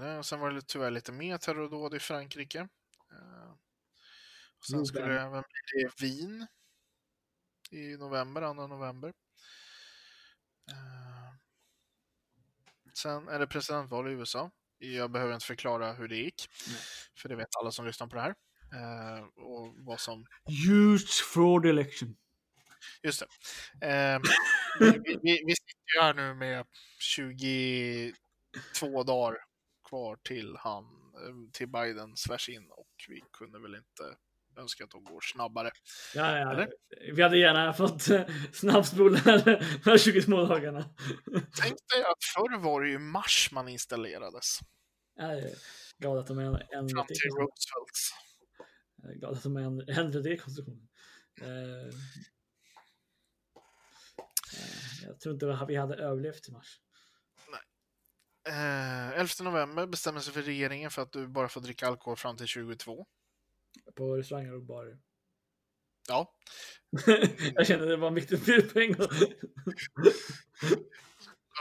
det- 0.00 0.18
Och 0.18 0.26
sen 0.26 0.40
var 0.40 0.50
det 0.50 0.62
tyvärr 0.66 0.90
lite 0.90 1.12
mer 1.12 1.38
terrordåd 1.38 1.94
i 1.94 1.98
Frankrike. 1.98 2.58
Eh, 3.12 3.50
och 4.58 4.64
sen 4.70 4.86
skulle 4.86 5.06
det 5.06 5.20
även 5.20 5.42
bli 5.72 5.82
det 5.82 6.00
Wien 6.02 6.46
i 7.70 7.96
november, 7.96 8.54
2 8.54 8.66
november. 8.66 9.12
Eh, 10.70 11.34
sen 12.94 13.28
är 13.28 13.38
det 13.38 13.46
presidentval 13.46 14.08
i 14.08 14.12
USA. 14.12 14.50
Jag 14.78 15.10
behöver 15.10 15.34
inte 15.34 15.46
förklara 15.46 15.92
hur 15.92 16.08
det 16.08 16.16
gick, 16.16 16.48
Nej. 16.66 16.76
för 17.16 17.28
det 17.28 17.36
vet 17.36 17.56
alla 17.60 17.70
som 17.70 17.86
lyssnar 17.86 18.06
på 18.06 18.16
det 18.16 18.22
här. 18.22 18.34
Eh, 18.72 19.24
och 19.24 19.74
vad 19.78 20.00
som... 20.00 20.26
Huge 20.66 21.22
fraud 21.32 21.66
election. 21.66 22.16
Just 23.02 23.20
det. 23.20 23.26
Eh, 23.86 24.20
vi, 24.80 25.18
vi, 25.22 25.42
vi 25.46 25.54
sitter 25.54 25.96
ju 25.96 26.02
här 26.02 26.14
nu 26.14 26.34
med 26.34 26.66
22 26.98 29.02
dagar 29.02 29.36
kvar 29.88 30.16
till, 30.16 30.56
han, 30.58 30.84
till 31.52 31.68
Biden 31.68 32.16
svärs 32.16 32.48
in 32.48 32.70
och 32.70 32.88
vi 33.08 33.22
kunde 33.32 33.58
väl 33.58 33.74
inte 33.74 34.16
önska 34.56 34.84
att 34.84 34.90
de 34.90 35.04
går 35.04 35.20
snabbare. 35.20 35.70
Ja, 36.14 36.38
ja. 36.38 36.52
Eller? 36.52 36.68
Vi 37.12 37.22
hade 37.22 37.38
gärna 37.38 37.72
fått 37.72 38.10
eh, 38.10 38.22
snabbspola 38.52 39.20
de 39.44 39.50
här 39.84 39.98
22 39.98 40.44
dagarna. 40.44 40.84
Tänk 41.32 41.76
dig 41.94 42.02
att 42.02 42.24
förr 42.34 42.58
var 42.62 42.80
det 42.80 42.88
ju 42.90 42.98
mars 42.98 43.48
man 43.52 43.68
installerades. 43.68 44.58
Jag 45.16 45.38
är 45.38 45.50
glad 45.98 46.18
att 46.18 46.26
de 46.26 46.38
är 46.38 46.42
ändrat 46.44 46.68
Fram 46.92 47.06
till 47.06 47.30
Roosevelts. 47.38 48.10
Jag 49.02 49.12
är 49.12 49.16
glad 49.18 49.32
att 49.36 49.42
de 49.42 49.56
har 49.56 49.62
änd- 49.62 49.98
ändrat 50.00 50.24
det 50.24 50.32
i 50.32 50.38
konstruktionen. 50.38 50.88
Eh, 51.40 51.86
eh, 51.86 51.92
jag 55.06 55.20
tror 55.20 55.34
inte 55.34 55.64
vi 55.68 55.76
hade 55.76 55.94
överlevt 55.94 56.42
till 56.42 56.52
mars. 56.52 56.80
Eh, 58.48 59.10
11 59.10 59.28
november 59.40 59.86
bestämmer 59.86 60.20
sig 60.20 60.32
för 60.32 60.42
regeringen 60.42 60.90
för 60.90 61.02
att 61.02 61.12
du 61.12 61.28
bara 61.28 61.48
får 61.48 61.60
dricka 61.60 61.86
alkohol 61.86 62.16
fram 62.16 62.36
till 62.36 62.46
22. 62.46 63.06
På 63.94 64.16
restauranger 64.16 64.54
och 64.54 64.62
barer. 64.62 64.98
Ja, 66.08 66.34
jag 67.54 67.66
kände 67.66 67.86
det 67.86 67.96
var 67.96 68.08
en 68.08 68.14
viktig 68.14 68.72
poäng. 68.72 68.94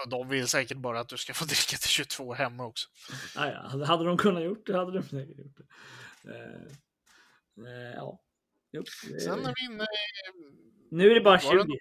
de 0.10 0.30
vill 0.30 0.48
säkert 0.48 0.78
bara 0.78 1.00
att 1.00 1.10
du 1.10 1.18
ska 1.18 1.34
få 1.34 1.46
dricka 1.46 1.78
till 1.78 1.90
22 1.90 2.34
hemma 2.34 2.66
också. 2.66 2.90
ah, 3.36 3.48
ja. 3.48 3.86
Hade- 3.86 4.04
de 4.06 4.18
kunnat 4.18 4.44
gjort 4.44 4.66
det 4.66 4.78
hade 4.78 4.92
de 4.92 5.04
säkert 5.04 5.38
gjort 5.38 5.58
det. 5.58 5.66
Eh, 6.32 6.62
eh, 7.68 7.94
ja. 7.96 8.20
Jo, 8.72 8.84
det- 9.10 9.20
Sen 9.20 9.46
är 9.46 9.54
vi 9.56 9.74
inne 9.74 9.84
i... 9.84 9.88
Nu 10.92 11.12
är 11.12 11.16
det 11.16 11.22
bara 11.22 11.40
Var 11.44 11.56
det 11.56 11.62
20. 11.64 11.80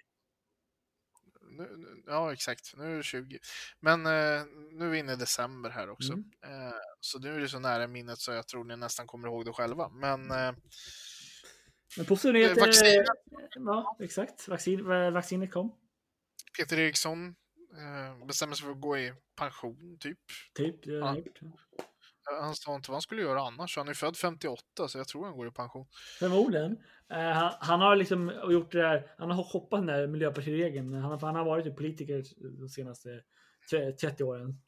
Nu, 1.41 1.75
nu- 1.77 1.88
ja, 2.09 2.33
exakt. 2.33 2.73
Nu 2.77 2.93
är 2.93 2.97
det 2.97 3.03
20. 3.03 3.39
Men 3.79 4.05
eh, 4.05 4.43
nu 4.71 4.85
är 4.85 4.89
vi 4.89 4.97
inne 4.97 5.13
i 5.13 5.15
december 5.15 5.69
här 5.69 5.89
också. 5.89 6.13
Mm. 6.13 6.31
Eh, 6.45 6.73
så 6.99 7.19
nu 7.19 7.35
är 7.35 7.39
det 7.39 7.49
så 7.49 7.59
nära 7.59 7.87
minnet 7.87 8.19
så 8.19 8.31
jag 8.31 8.47
tror 8.47 8.63
ni 8.63 8.75
nästan 8.77 9.07
kommer 9.07 9.27
ihåg 9.27 9.45
det 9.45 9.53
själva. 9.53 9.89
Men 9.89 10.31
eh, 10.31 10.53
Men 11.97 12.05
positiva 12.05 12.33
nyheter. 12.33 12.61
vaccinet. 12.67 13.05
Ja, 13.55 13.97
exakt. 13.99 14.47
Vaccin, 14.47 14.85
va- 14.85 15.09
vaccinet 15.11 15.51
kom. 15.51 15.75
Peter 16.57 16.79
Eriksson 16.79 17.27
eh, 17.77 18.25
bestämmer 18.27 18.55
sig 18.55 18.65
för 18.65 18.71
att 18.71 18.81
gå 18.81 18.97
i 18.97 19.13
pension, 19.35 19.97
typ. 19.99 20.19
Typ. 20.57 20.83
Det 20.83 20.91
har 20.91 20.99
Ja. 20.99 21.17
gjort. 21.17 21.39
Han 22.41 22.55
sa 22.55 22.75
inte 22.75 22.91
vad 22.91 22.95
han 22.95 23.01
skulle 23.01 23.21
göra 23.21 23.41
annars. 23.41 23.77
Han 23.77 23.87
är 23.87 23.93
född 23.93 24.17
58, 24.17 24.87
så 24.87 24.97
jag 24.97 25.07
tror 25.07 25.25
han 25.25 25.37
går 25.37 25.47
i 25.47 25.51
pension. 25.51 25.87
Förmodligen. 26.19 26.77
Eh, 27.09 27.19
han, 27.19 27.53
han 27.59 27.81
har 27.81 27.95
liksom 27.95 28.33
gjort 28.51 28.71
det 28.71 28.81
där. 28.81 29.11
Han 29.17 29.31
har 29.31 29.43
hoppat 29.43 29.79
den 29.79 29.85
där 29.87 30.07
miljöpartiregeln. 30.07 30.93
Han, 30.93 31.11
har- 31.11 31.19
han 31.19 31.35
har 31.35 31.45
varit 31.45 31.75
politiker 31.77 32.23
de 32.59 32.69
senaste 32.69 33.23
tre- 33.69 33.91
30 33.91 34.23
åren. 34.23 34.61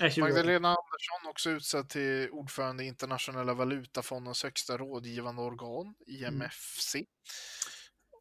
Nej, 0.00 0.10
20 0.10 0.22
åren. 0.22 0.34
Magdalena 0.34 0.68
Andersson 0.68 1.30
också 1.30 1.50
utsedd 1.50 1.88
till 1.88 2.30
ordförande 2.30 2.84
i 2.84 2.86
Internationella 2.86 3.54
valutafondens 3.54 4.42
högsta 4.42 4.76
rådgivande 4.78 5.42
organ, 5.42 5.94
IMFC. 6.06 6.96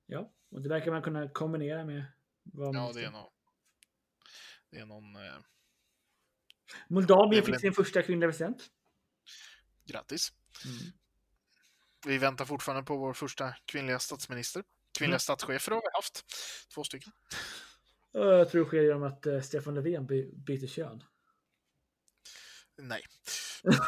Ja, 0.05 0.31
och 0.51 0.61
det 0.61 0.69
verkar 0.69 0.91
man 0.91 1.01
kunna 1.01 1.29
kombinera 1.29 1.85
med 1.85 2.05
vad 2.43 2.73
man 2.75 2.83
Ja, 2.85 2.91
det 2.93 3.03
är 3.03 3.11
någon... 3.11 3.29
Det 4.71 4.79
är 4.79 4.85
någon... 4.85 5.15
Eh, 5.15 5.21
Moldavien 6.87 7.43
fick 7.45 7.59
sin 7.59 7.73
första 7.73 8.01
kvinnliga 8.01 8.29
president. 8.29 8.63
grattis. 9.85 10.31
Mm. 10.65 10.77
Vi 12.07 12.17
väntar 12.17 12.45
fortfarande 12.45 12.83
på 12.83 12.97
vår 12.97 13.13
första 13.13 13.53
kvinnliga 13.65 13.99
statsminister. 13.99 14.63
Kvinnliga 14.97 15.13
Mm. 15.15 15.19
statschefer 15.19 15.71
har 15.71 15.81
vi 15.81 15.87
haft. 15.93 16.25
Två 16.75 16.83
stycken. 16.83 17.11
Jag 18.11 18.49
tror 18.49 18.63
det 18.63 18.67
sker 18.67 18.81
genom 18.81 19.03
att 19.03 19.25
eh, 19.25 19.41
Stefan 19.41 19.75
Löfven 19.75 20.05
by- 20.05 20.31
byter 20.35 20.67
kön. 20.67 21.03
Nej. 22.77 23.01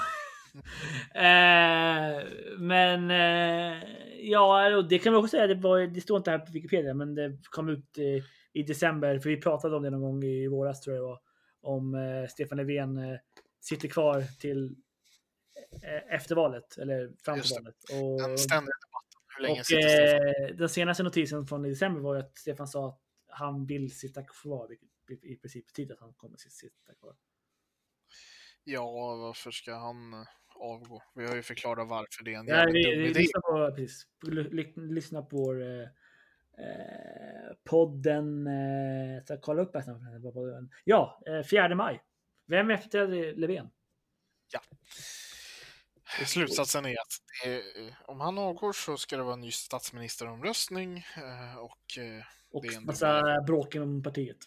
Eh, 1.16 2.24
men 2.58 3.12
eh, 3.12 3.84
ja, 4.22 4.76
och 4.78 4.88
det 4.88 5.00
kan 5.00 5.14
vi 5.14 5.20
också 5.20 5.28
säga. 5.28 5.48
Det, 5.48 5.56
var, 5.56 5.80
det 5.80 6.02
står 6.02 6.18
inte 6.18 6.32
här 6.32 6.40
på 6.40 6.52
Wikipedia, 6.52 6.94
men 6.94 7.16
det 7.16 7.38
kom 7.44 7.70
ut 7.70 7.98
eh, 7.98 8.24
i 8.54 8.64
december. 8.64 9.20
För 9.20 9.30
vi 9.30 9.42
pratade 9.42 9.76
om 9.76 9.84
det 9.84 9.90
någon 9.90 10.02
gång 10.02 10.24
i 10.24 10.48
våras 10.48 10.82
tror 10.82 10.96
jag 10.96 11.04
det 11.04 11.08
var. 11.08 11.20
Om 11.64 11.96
eh, 11.96 12.28
Stefan 12.28 12.58
Löfven 12.58 12.98
eh, 12.98 13.20
sitter 13.60 13.88
kvar 13.88 14.22
till 14.40 14.76
eh, 15.84 16.14
efter 16.16 16.36
valet 16.36 16.78
eller 16.78 17.12
fram 17.26 17.42
till 17.42 17.52
valet. 17.56 17.76
Och, 17.92 18.20
Den 18.22 18.38
ständiga 18.38 18.76
debatten. 18.86 19.20
Hur 19.38 19.44
länge 19.44 19.60
och 19.60 19.66
sitter 19.66 20.54
den 20.54 20.70
senaste 20.70 21.04
notisen 21.04 21.48
från 21.48 21.62
december 21.64 22.02
var 22.02 22.16
ju 22.16 22.22
att 22.22 22.38
Stefan 22.38 22.68
sa 22.68 22.88
att 22.90 23.00
han 23.28 23.66
vill 23.66 23.96
sitta 23.98 24.24
kvar, 24.24 24.68
vilket 24.68 24.90
i- 25.24 25.36
princip 25.36 25.68
betyder 25.68 25.94
att 25.94 26.00
han 26.00 26.14
kommer 26.14 26.34
att 26.36 26.42
sitta 26.42 26.94
kvar. 27.00 27.16
Ja, 28.64 29.16
varför 29.16 29.52
ska 29.52 29.74
han 29.76 30.26
avgå? 30.56 31.04
Vi 31.16 31.26
har 31.28 31.36
ju 31.36 31.42
förklarat 31.44 31.88
varför 31.90 32.24
det 32.24 32.34
är 32.34 32.40
en 32.40 32.48
jävligt 32.48 32.86
dum 32.86 32.94
idé. 33.06 33.20
lyssna 33.20 33.42
på, 33.42 33.72
precis, 33.76 34.08
Ly- 34.28 34.50
ly- 34.50 34.74
lyssna 34.94 35.22
på 35.22 35.38
vår 35.38 35.64
eh, 36.58 37.56
podden. 37.64 38.48
Eh, 38.48 39.24
ska 39.24 39.38
kolla 39.38 39.62
upp 39.62 39.74
podden- 39.74 40.70
Ja, 40.84 41.22
eh, 41.28 41.44
4 41.44 41.76
maj. 41.76 42.04
Vem 42.48 42.70
efterträder 42.72 43.36
Löfven? 43.36 43.70
Slutsatsen 46.26 46.86
är 46.86 46.92
att 46.92 47.14
det 47.44 47.62
om 48.06 48.20
han 48.22 48.38
avgår 48.38 48.74
så 48.74 48.98
ska 48.98 49.18
det 49.18 49.24
vara 49.24 49.34
en 49.34 49.42
ny 49.42 49.52
statsministeromröstning 49.52 50.98
eh, 50.98 51.58
och, 51.58 51.98
eh, 51.98 52.24
Och 52.52 52.66
massa 52.82 53.42
bråk 53.48 53.76
inom 53.76 54.04
partiet. 54.04 54.38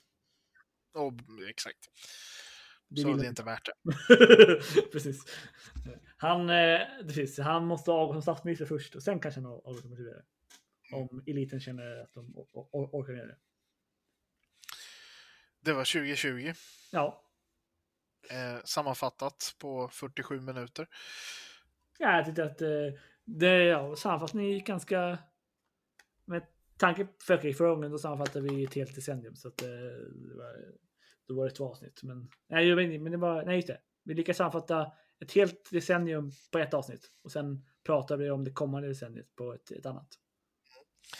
och 0.94 1.12
exakt. 1.50 1.78
Det 2.88 3.00
så 3.00 3.14
det 3.14 3.24
är 3.26 3.28
inte 3.28 3.42
värt 3.42 3.66
det. 3.66 3.72
precis. 4.92 5.24
Han, 6.16 6.50
eh, 6.50 6.80
precis. 7.06 7.38
Han 7.38 7.66
måste 7.66 7.90
avgå 7.90 8.12
som 8.12 8.22
statsminister 8.22 8.66
först 8.66 8.94
och 8.94 9.02
sen 9.02 9.20
kanske 9.20 9.40
han 9.40 9.52
avgår 9.52 9.74
som 9.80 9.90
partiledare. 9.90 10.22
Om 10.92 11.22
eliten 11.26 11.60
känner 11.60 11.96
att 12.02 12.12
de 12.12 12.34
or- 12.36 12.68
or- 12.72 12.90
orkar 12.92 13.12
med 13.12 13.28
det. 13.28 13.36
Det 15.60 15.72
var 15.72 15.84
2020. 15.84 16.52
Ja, 16.92 17.22
Eh, 18.30 18.62
sammanfattat 18.64 19.54
på 19.58 19.88
47 19.88 20.40
minuter. 20.40 20.88
Ja, 21.98 22.16
jag 22.16 22.26
tyckte 22.26 22.44
att 22.44 22.62
eh, 22.62 22.68
det, 23.24 23.64
ja, 23.64 23.96
sammanfattningen 23.96 24.50
gick 24.52 24.66
ganska... 24.66 25.18
Med 26.24 26.46
tanke 26.76 27.04
på 27.04 27.14
förra 27.54 27.68
gången 27.74 27.90
då 27.90 27.98
sammanfattade 27.98 28.48
vi 28.48 28.64
ett 28.64 28.74
helt 28.74 28.94
decennium. 28.94 29.36
Så 29.36 29.48
att, 29.48 29.62
eh, 29.62 29.68
det 29.68 30.34
var, 30.34 30.74
då 31.28 31.34
var 31.36 31.44
det 31.44 31.50
två 31.54 31.68
avsnitt. 31.70 32.00
Men, 32.02 32.30
nej, 32.48 32.68
jag 32.68 32.76
vet 32.76 32.84
inte, 32.84 32.98
men 32.98 33.12
det 33.12 33.18
var, 33.18 33.44
nej, 33.44 33.56
just 33.56 33.68
det. 33.68 33.80
Vi 34.04 34.14
lyckades 34.14 34.36
sammanfatta 34.36 34.92
ett 35.20 35.32
helt 35.32 35.70
decennium 35.70 36.30
på 36.52 36.58
ett 36.58 36.74
avsnitt. 36.74 37.10
Och 37.22 37.32
sen 37.32 37.66
pratade 37.84 38.24
vi 38.24 38.30
om 38.30 38.44
det 38.44 38.52
kommande 38.52 38.88
decenniet 38.88 39.34
på 39.36 39.52
ett, 39.54 39.70
ett 39.70 39.86
annat. 39.86 40.08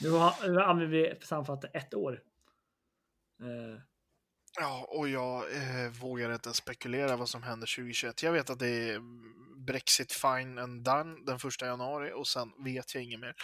Nu, 0.01 0.11
har, 0.11 0.49
nu 0.49 0.61
använder 0.61 0.99
vi 0.99 1.09
för 1.09 1.17
att 1.17 1.25
sammanfatta 1.25 1.69
ett 1.69 1.95
år. 1.95 2.23
Eh, 3.43 3.81
Ja, 4.61 4.87
och 4.89 5.09
jag 5.09 5.55
eh, 5.57 5.91
vågar 6.01 6.35
inte 6.35 6.53
spekulera 6.53 7.17
vad 7.17 7.29
som 7.29 7.43
händer 7.43 7.77
2021. 7.77 8.23
Jag 8.23 8.33
vet 8.33 8.51
att 8.51 8.59
det 8.59 8.91
är 8.91 9.01
Brexit 9.67 10.13
fine 10.13 10.59
and 10.59 10.85
done 10.85 11.17
den 11.27 11.39
första 11.39 11.67
januari 11.67 12.13
och 12.15 12.27
sen 12.27 12.53
vet 12.65 12.95
jag 12.95 13.05
inget 13.05 13.21
mer. 13.21 13.35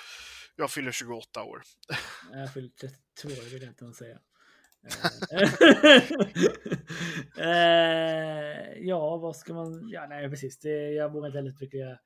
Jag 0.57 0.70
fyller 0.70 0.93
28 0.93 1.43
år. 1.43 1.62
Jag 2.32 2.53
fyller 2.53 2.68
32, 2.68 3.43
det 3.43 3.53
vill 3.53 3.62
jag 3.62 3.70
inte 3.70 3.84
ens 3.84 3.97
säga. 3.97 4.18
Eh, 7.38 7.47
eh, 7.47 8.72
ja, 8.78 9.16
vad 9.16 9.36
ska 9.36 9.55
man... 9.55 9.88
Ja, 9.88 10.07
nej, 10.09 10.30
precis. 10.30 10.59
Det, 10.59 10.90
jag 10.90 11.12
vågar 11.12 11.26
inte 11.26 11.38
heller 11.38 11.53
spekulera. 11.53 11.99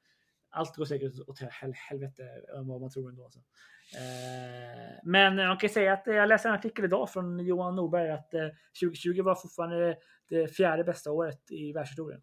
Allt 0.57 0.77
går 0.77 0.85
säkert 0.85 1.29
åt 1.29 1.41
hel 1.41 1.73
helvete 1.73 2.23
än 2.57 2.69
vad 2.69 2.81
man 2.81 2.91
tror 2.91 3.09
ändå. 3.09 3.31
Så. 3.31 3.39
Eh, 3.99 4.99
men 5.05 5.37
man 5.37 5.57
kan 5.57 5.71
säga 5.71 5.93
att 5.93 6.03
jag 6.07 6.29
läste 6.29 6.49
en 6.49 6.55
artikel 6.55 6.85
idag 6.85 7.11
från 7.11 7.39
Johan 7.39 7.77
Norberg 7.77 8.11
att 8.11 8.35
eh, 8.35 8.49
2020 8.83 9.23
var 9.23 9.35
fortfarande 9.35 9.97
det 10.29 10.49
fjärde 10.49 10.85
bästa 10.85 11.11
året 11.11 11.51
i 11.51 11.73
världshistorien. 11.73 12.23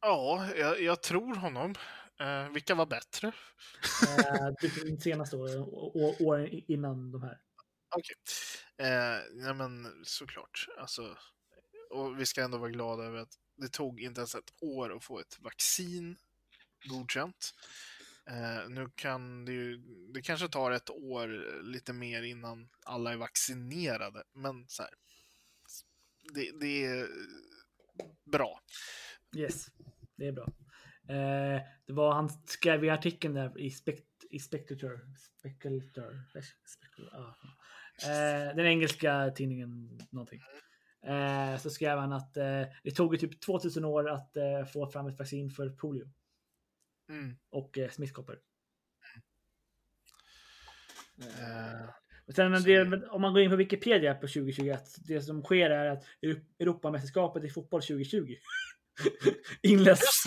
Ja, 0.00 0.48
jag, 0.56 0.82
jag 0.82 1.02
tror 1.02 1.34
honom. 1.34 1.74
Eh, 2.20 2.52
vilka 2.52 2.74
var 2.74 2.86
bättre? 2.86 3.32
Eh, 4.18 4.48
de 4.84 5.00
senaste 5.00 5.36
åren, 5.36 5.64
åren 6.20 6.48
innan 6.50 7.12
de 7.12 7.22
här. 7.22 7.38
Okej. 7.96 8.16
Eh, 8.82 9.46
ja, 9.46 9.54
men 9.54 9.86
såklart. 10.04 10.66
Alltså, 10.78 11.16
och 11.90 12.20
vi 12.20 12.26
ska 12.26 12.42
ändå 12.42 12.58
vara 12.58 12.70
glada 12.70 13.04
över 13.04 13.18
att 13.18 13.34
det 13.58 13.68
tog 13.68 14.00
inte 14.00 14.20
ens 14.20 14.34
ett 14.34 14.52
år 14.60 14.96
att 14.96 15.04
få 15.04 15.20
ett 15.20 15.38
vaccin 15.40 16.16
godkänt. 16.84 17.54
Eh, 18.30 18.68
nu 18.68 18.88
kan 18.94 19.44
det 19.44 19.52
ju, 19.52 19.76
det 20.14 20.22
kanske 20.22 20.48
tar 20.48 20.70
ett 20.70 20.90
år 20.90 21.48
eh, 21.48 21.62
lite 21.62 21.92
mer 21.92 22.22
innan 22.22 22.68
alla 22.84 23.12
är 23.12 23.16
vaccinerade, 23.16 24.22
men 24.32 24.64
så 24.68 24.82
här, 24.82 24.92
det, 26.34 26.50
det 26.60 26.84
är 26.84 27.02
eh, 27.02 27.08
bra. 28.24 28.60
Yes, 29.36 29.66
det 30.16 30.26
är 30.26 30.32
bra. 30.32 30.52
Eh, 31.08 31.62
det 31.86 31.92
var 31.92 32.14
han 32.14 32.30
skrev 32.46 32.84
i 32.84 32.90
artikeln 32.90 33.34
där 33.34 33.58
i 33.58 33.70
Spekt 33.70 34.04
i 34.30 34.38
Spectator. 34.38 35.00
Speculator. 35.38 36.24
Spectator 36.66 37.14
ah. 37.14 37.34
eh, 38.08 38.56
den 38.56 38.66
engelska 38.66 39.30
tidningen 39.36 40.00
någonting. 40.10 40.40
Eh, 41.06 41.58
så 41.58 41.70
skrev 41.70 41.98
han 41.98 42.12
att 42.12 42.36
eh, 42.36 42.62
det 42.84 42.90
tog 42.90 43.14
ju 43.14 43.18
typ 43.18 43.40
2000 43.40 43.84
år 43.84 44.08
att 44.10 44.36
eh, 44.36 44.64
få 44.72 44.86
fram 44.86 45.06
ett 45.06 45.18
vaccin 45.18 45.50
för 45.50 45.70
polio 45.70 46.08
Mm. 47.10 47.36
och 47.50 47.78
eh, 47.78 47.90
smittkoppor. 47.90 48.38
Men 52.26 52.34
Sen 52.34 52.62
det, 52.62 53.06
om 53.08 53.22
man 53.22 53.32
går 53.32 53.42
in 53.42 53.50
på 53.50 53.56
Wikipedia 53.56 54.14
på 54.14 54.20
2021, 54.26 54.84
det 55.08 55.20
som 55.22 55.42
sker 55.42 55.70
är 55.70 55.90
att 55.90 56.04
Euro- 56.22 56.40
Europamästerskapet 56.58 57.44
i 57.44 57.50
fotboll 57.50 57.82
2020 57.82 58.36
inleds. 59.62 60.26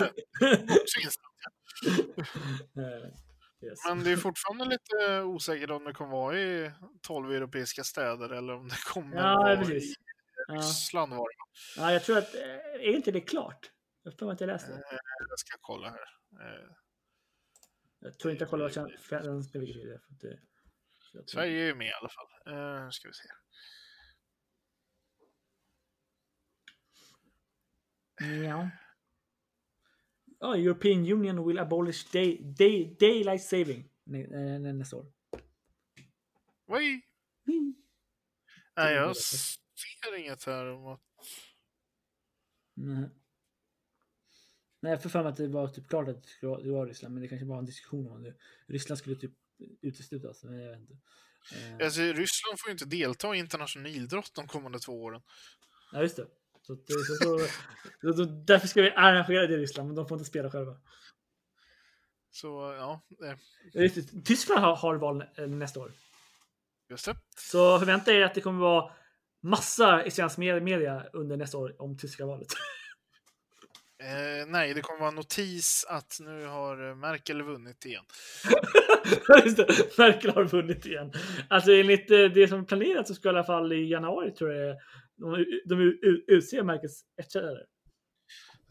yes. 3.62 3.78
Men 3.88 4.04
det 4.04 4.10
är 4.12 4.16
fortfarande 4.16 4.64
lite 4.64 5.20
osäkert 5.22 5.70
om 5.70 5.84
det 5.84 5.92
kommer 5.92 6.12
vara 6.12 6.38
i 6.38 6.70
12 7.00 7.30
europeiska 7.32 7.84
städer 7.84 8.30
eller 8.32 8.54
om 8.54 8.68
det 8.68 8.76
kommer 8.94 9.16
Ja, 9.16 9.36
vara 9.36 9.56
precis. 9.56 9.90
i. 9.92 9.94
Ryssland. 10.56 11.12
Var 11.14 11.28
det. 11.28 11.80
Ja, 11.80 11.92
jag 11.92 12.04
tror 12.04 12.18
att, 12.18 12.34
eh, 12.34 12.40
är 12.74 12.96
inte 12.96 13.10
det 13.10 13.20
klart? 13.20 13.70
Jag 14.02 14.18
får 14.18 14.30
inte 14.32 14.46
läsa 14.46 14.68
det. 14.68 14.82
Jag 15.28 15.38
ska 15.38 15.56
kolla 15.60 15.88
här. 15.90 15.98
Eh, 16.46 16.68
Jag 17.98 18.18
tror 18.18 18.32
inte 18.32 18.42
jag 18.42 18.50
kollar 18.50 18.68
svenska 18.98 19.58
Wikipedia. 19.58 20.00
Jag 20.20 20.20
tror- 20.20 21.24
Sverige 21.26 21.62
är 21.62 21.66
ju 21.66 21.74
med 21.74 21.86
i 21.86 21.92
alla 21.92 22.08
fall. 22.08 22.26
Eh, 22.84 22.90
ska 22.90 23.08
vi 23.08 23.14
se. 23.14 23.28
Ja. 28.44 28.70
Oh, 30.40 30.54
European 30.58 30.98
Union 31.12 31.46
will 31.48 31.58
abolish 31.58 32.12
day, 32.12 32.38
day, 32.58 32.96
daylight 33.00 33.42
saving 33.42 33.88
nä, 34.04 34.18
nä, 34.18 34.58
nä, 34.58 34.72
nästa 34.72 34.96
år. 34.96 35.06
Oj! 36.66 37.06
Mm. 37.48 37.74
Nej, 38.76 38.94
jag 38.94 39.16
ser 39.82 40.18
inget 40.18 40.44
här 40.44 40.66
om 40.66 40.86
att... 40.86 41.00
Nej. 42.74 43.08
Nej, 44.80 44.92
jag 44.92 45.02
får 45.02 45.10
för 45.10 45.22
mig 45.22 45.30
att 45.30 45.36
det 45.36 45.48
var 45.48 45.68
typ 45.68 45.88
klart 45.88 46.08
att 46.08 46.22
det 46.22 46.28
skulle 46.28 46.50
vara- 46.50 46.62
det 46.62 46.70
var 46.70 46.86
Ryssland, 46.86 47.14
men 47.14 47.22
det 47.22 47.28
kanske 47.28 47.44
bara 47.44 47.54
var 47.54 47.58
en 47.58 47.64
diskussion 47.66 48.10
om 48.10 48.22
det. 48.22 48.34
Ryssland 48.66 48.98
skulle 48.98 49.16
typ 49.16 49.32
uteslutas, 49.82 50.44
men 50.44 50.60
jag 50.60 50.70
vet 50.70 50.80
inte. 50.80 50.94
Eh, 51.54 51.84
Alltså, 51.86 52.00
Ryssland 52.00 52.60
får 52.60 52.68
ju 52.68 52.72
inte 52.72 52.84
delta 52.84 53.34
i 53.34 53.38
internationell 53.38 53.92
idrott 53.96 54.34
de 54.34 54.46
kommande 54.46 54.78
två 54.78 55.02
åren. 55.02 55.22
Ja, 55.92 56.02
just 56.02 56.16
det. 56.16 56.26
Så, 56.62 56.74
det- 56.74 56.92
så, 56.92 57.38
så, 58.02 58.14
så, 58.16 58.24
därför 58.24 58.68
ska 58.68 58.82
vi 58.82 58.90
arrangera 58.90 59.46
det 59.46 59.54
i 59.54 59.56
Ryssland, 59.56 59.88
men 59.88 59.96
de 59.96 60.08
får 60.08 60.18
inte 60.18 60.28
spela 60.30 60.50
själva. 60.50 60.80
Så 62.30 62.46
ja, 62.78 63.00
eh, 63.26 63.38
det, 63.72 64.24
Tyskland 64.24 64.60
har, 64.60 64.76
har 64.76 64.94
val 64.96 65.16
nä- 65.16 65.46
nästa 65.46 65.80
år. 65.80 65.92
just 66.88 67.04
det. 67.04 67.16
Så 67.36 67.78
förvänta 67.78 68.12
er 68.12 68.20
att 68.22 68.34
det 68.34 68.40
kommer 68.40 68.60
vara 68.60 68.92
massa 69.42 70.04
i 70.06 70.10
svensk 70.10 70.38
med- 70.38 70.62
media 70.62 71.06
under 71.12 71.36
nästa 71.36 71.58
år 71.58 71.82
om 71.82 71.98
tyska 71.98 72.26
valet. 72.26 72.48
Eh, 74.02 74.46
nej, 74.46 74.74
det 74.74 74.80
kommer 74.80 74.98
vara 75.00 75.08
en 75.08 75.14
notis 75.14 75.84
att 75.88 76.16
nu 76.20 76.46
har 76.46 76.88
eh, 76.88 76.94
Merkel 76.94 77.42
vunnit 77.42 77.84
igen. 77.86 78.04
Just 79.44 79.56
det, 79.56 79.98
Merkel 79.98 80.30
har 80.30 80.44
vunnit 80.44 80.86
igen. 80.86 81.12
Alltså 81.50 81.72
enligt 81.72 82.10
eh, 82.10 82.24
det 82.24 82.48
som 82.48 82.66
planerat 82.66 83.08
så 83.08 83.14
ska 83.14 83.28
i 83.28 83.30
alla 83.30 83.44
fall 83.44 83.72
i 83.72 83.90
januari 83.90 84.30
tror 84.30 84.52
jag 84.52 84.76
de, 85.16 85.44
de 85.68 85.98
utser 86.26 86.62
Merkels 86.62 87.04
efterträdare. 87.20 87.64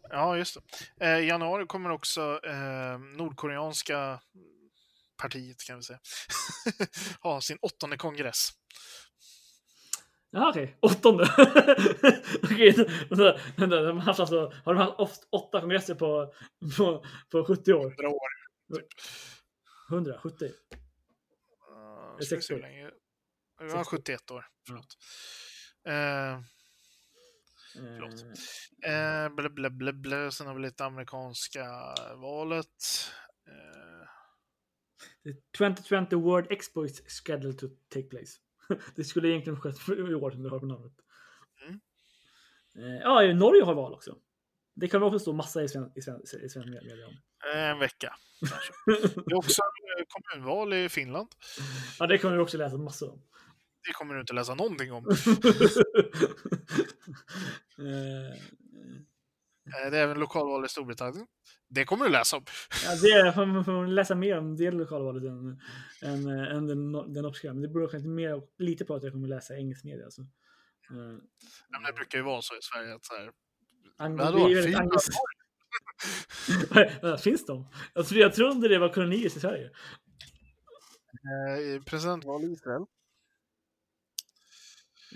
Ja, 0.10 0.38
just 0.38 0.58
det. 1.00 1.06
Eh, 1.06 1.20
I 1.20 1.28
januari 1.28 1.66
kommer 1.66 1.90
också 1.90 2.40
eh, 2.46 3.00
Nordkoreanska 3.18 4.20
partiet, 5.22 5.64
kan 5.68 5.78
vi 5.78 5.84
säga, 5.84 6.00
ha 7.22 7.42
sin 7.42 7.58
åttonde 7.62 7.98
kongress. 7.98 8.50
Jaha 10.34 10.50
okej, 10.50 10.78
åttonde. 10.80 11.24
okej, 12.44 12.76
vänta, 13.10 13.40
vänta, 13.58 13.82
de 13.82 13.98
har 13.98 14.06
haft 14.06 14.20
alltså, 14.20 14.54
har 14.66 14.74
de 14.74 14.94
haft 14.98 15.28
åtta 15.30 15.62
kongresser 15.62 15.96
på, 15.96 16.34
på, 16.78 17.06
på 17.32 17.46
70 17.46 17.74
år? 17.74 17.86
100 17.86 18.10
år. 18.10 18.20
100, 19.90 20.20
70? 20.20 20.46
Uh, 20.46 20.52
är 22.20 22.24
se 22.24 22.36
hur 22.36 22.42
60. 22.42 22.60
länge? 22.60 22.92
Ja, 23.60 23.84
71 23.84 24.32
år. 24.32 24.46
Förlåt. 24.68 24.98
Eh, 25.88 26.40
Förlåt. 27.74 28.26
Eh, 28.86 29.24
eh, 29.24 29.30
blä, 29.36 29.50
blä, 29.50 29.70
blä, 29.70 29.94
blä. 29.94 30.32
Sen 30.32 30.48
har 30.48 30.56
vi 30.56 30.62
lite 30.62 30.86
amerikanska 30.86 31.66
valet. 32.16 32.68
Eh, 33.48 34.08
The 35.24 35.34
2020 35.58 36.16
World 36.16 36.52
Expo 36.52 36.86
is 36.86 37.02
scheduled 37.08 37.60
to 37.60 37.68
take 37.90 38.10
place. 38.10 38.40
det 38.96 39.04
skulle 39.04 39.30
egentligen 39.30 39.60
skett 39.60 39.76
i 39.90 40.14
år 40.14 40.32
som 40.32 40.44
du 40.44 40.50
hör 40.50 40.60
på 40.60 40.66
namnet. 40.66 40.94
Mm. 41.68 41.80
Eh, 42.76 43.02
ja, 43.02 43.34
Norge 43.34 43.64
har 43.64 43.74
val 43.74 43.94
också. 43.94 44.18
Det 44.76 44.88
kan 44.88 45.04
också 45.04 45.20
stå 45.20 45.34
massa 45.34 45.64
i 45.64 45.68
svensk 45.68 45.98
i 45.98 46.02
sven, 46.50 46.70
media 46.70 47.08
om. 47.08 47.14
en 47.56 47.80
vecka. 47.80 48.16
Det 49.26 49.32
är 49.32 49.36
också 49.36 49.62
eh, 49.62 50.06
kommunval 50.08 50.74
i 50.74 50.90
Finland. 50.90 51.28
ja, 52.00 52.08
det 52.08 52.18
kommer 52.18 52.36
du 52.36 52.42
också 52.42 52.58
läsa 52.58 52.78
massor 52.78 53.12
om. 53.12 53.22
Det 53.88 53.94
kommer 53.94 54.14
du 54.14 54.20
inte 54.22 54.34
läsa 54.34 54.56
någonting 54.56 54.92
om. 54.92 55.06
eh, 57.78 58.38
Eh, 58.82 59.02
Det 59.64 59.78
är 59.78 59.94
även 59.94 60.20
lokalval 60.20 60.66
i 60.66 60.70
Storbritannien. 60.70 61.28
Det 61.68 61.86
kommer 61.86 62.06
du 62.06 62.12
läsa 62.12 62.38
om. 62.38 62.46
ja, 62.84 62.92
det 62.96 63.34
får 63.34 63.46
man 63.46 63.66
får 63.66 63.88
läsa 63.88 64.16
mer 64.16 64.38
om 64.38 64.58
det 64.58 64.72
lokalvalet 64.72 65.24
än, 65.24 65.62
än, 66.02 66.28
eh, 66.28 66.56
än 66.56 66.68
den, 66.68 66.92
den 66.92 67.24
norska. 67.24 67.54
Men 67.54 67.62
det 67.62 67.68
beror 67.68 67.88
kanske 67.88 68.10
mer, 68.10 68.42
lite 68.58 68.86
på 68.86 68.96
att 68.96 69.04
jag 69.04 69.12
kommer 69.12 69.28
läsa 69.28 69.58
engelsk 69.58 69.84
media. 69.84 70.06
Alltså. 70.06 70.22
Eh, 70.22 71.18
Ja, 71.70 71.88
det 71.88 71.94
brukar 71.94 72.18
ju 72.18 72.24
vara 72.24 72.42
så 72.42 72.56
i 72.56 72.62
Sverige 72.62 72.96
att 72.96 73.06
så 73.06 73.14
här, 73.14 73.32
Vadå? 74.18 74.48
är 74.50 74.56
Vad, 77.02 77.22
Finns 77.24 77.46
de? 77.46 77.68
Jag 77.94 78.08
trodde, 78.08 78.22
jag 78.22 78.34
trodde 78.34 78.68
det 78.68 78.80
var 78.80 78.94
kolonier 78.94 79.26
i 79.26 79.30
Sverige. 79.30 79.66
eh, 81.76 81.84
presidentval 81.84 82.44
i 82.44 82.48
Israel. 82.52 82.82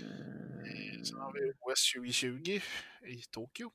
Eh, 0.00 1.02
Sen 1.02 1.18
har 1.18 1.32
vi 1.32 1.52
OS 1.60 1.92
2020 1.94 2.60
i 3.06 3.22
Tokyo. 3.30 3.72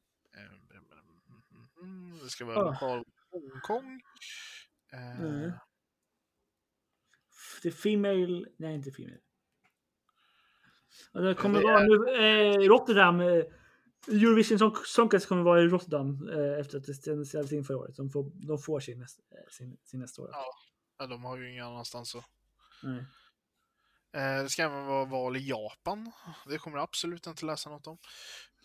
Mm, 1.82 2.20
Det 2.24 2.30
ska 2.30 2.46
vara 2.46 2.58
Ah. 2.60 2.72
lokal 2.72 3.04
Hongkong. 3.32 4.02
Mm. 4.94 5.52
The 7.64 7.72
Female... 7.72 8.46
Nej, 8.58 8.76
inte 8.76 8.92
Female. 8.92 9.20
Och 11.14 11.22
det 11.24 11.36
kommer 11.36 11.60
Det 11.60 11.66
vara 11.66 11.80
är- 11.80 11.88
nu 11.88 12.64
eh, 12.64 12.68
Rotterdam. 12.70 13.20
Eh, 13.22 13.44
Eurovision 14.08 14.60
Song 14.60 14.76
Song 14.86 15.04
Contest 15.10 15.28
kommer 15.28 15.44
vara 15.44 15.62
i 15.62 15.68
Rotterdam 15.68 16.30
eh, 16.30 16.60
efter 16.60 16.78
att 16.78 16.84
det 16.86 16.94
ställdes 16.94 17.52
in 17.52 17.64
förra 17.64 17.78
året. 17.78 17.96
De 17.96 18.10
får, 18.10 18.32
de 18.48 18.58
får 18.60 18.80
sin, 18.80 19.00
näst, 19.00 19.20
eh, 19.32 19.52
sin, 19.52 19.78
sin 19.84 20.00
nästa 20.00 20.22
år. 20.22 20.30
Ja. 20.32 20.46
ja, 20.98 21.08
de 21.08 21.24
har 21.24 21.38
ju 21.38 21.52
ingen 21.52 21.66
annanstans 21.66 22.16
att 22.16 22.26
Nej. 22.84 23.06
Eh, 24.14 24.44
Det 24.44 24.50
ska 24.50 24.64
även 24.64 24.86
vara 24.86 25.06
val 25.06 25.38
i 25.38 25.50
Japan. 25.50 26.12
Det 26.48 26.58
kommer 26.58 26.78
jag 26.78 26.84
absolut 26.84 27.28
inte 27.28 27.46
läsa 27.46 27.70
något 27.70 27.88
om. 27.88 27.98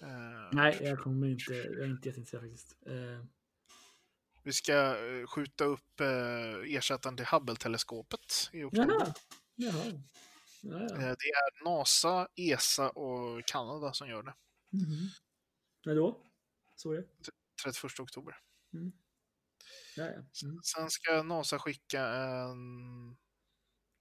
Eh, 0.03 0.49
Nej, 0.53 0.78
jag 0.82 0.99
kommer 0.99 1.26
inte. 1.28 1.53
Jag 1.55 1.78
är 1.80 1.86
inte 1.86 2.09
jätteintresserad 2.09 2.42
faktiskt. 2.42 2.76
Eh, 2.86 3.24
Vi 4.42 4.53
ska 4.53 4.72
eh, 5.07 5.26
skjuta 5.26 5.64
upp 5.64 6.01
ersättaren 6.66 7.16
till 7.16 7.26
Hubble-teleskopet 7.26 8.51
i 8.53 8.64
oktober. 8.64 8.94
jaha. 8.99 9.14
Jaha. 9.55 9.84
Ja, 10.61 10.80
ja. 10.80 10.94
Eh, 10.94 10.99
Det 10.99 11.28
är 11.28 11.64
NASA, 11.64 12.28
ESA 12.36 12.90
och 12.90 13.44
Kanada 13.47 13.92
som 13.92 14.09
gör 14.09 14.22
det. 14.22 14.34
Mhm. 14.70 15.09
När 15.84 15.94
då? 15.94 16.22
Så 16.76 16.92
är 16.92 16.97
det. 16.97 17.05
31 17.64 18.01
oktober. 18.01 18.36
Ja. 18.70 18.78
Mm. 20.05 20.61
Sen 20.62 20.90
ska 20.90 21.22
NASA 21.22 21.59
skicka 21.59 22.07
en... 22.09 23.16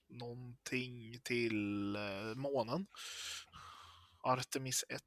någonting 0.08 1.20
till 1.24 1.98
månen. 2.36 2.88
Artemis 4.24 4.84
1. 4.90 5.04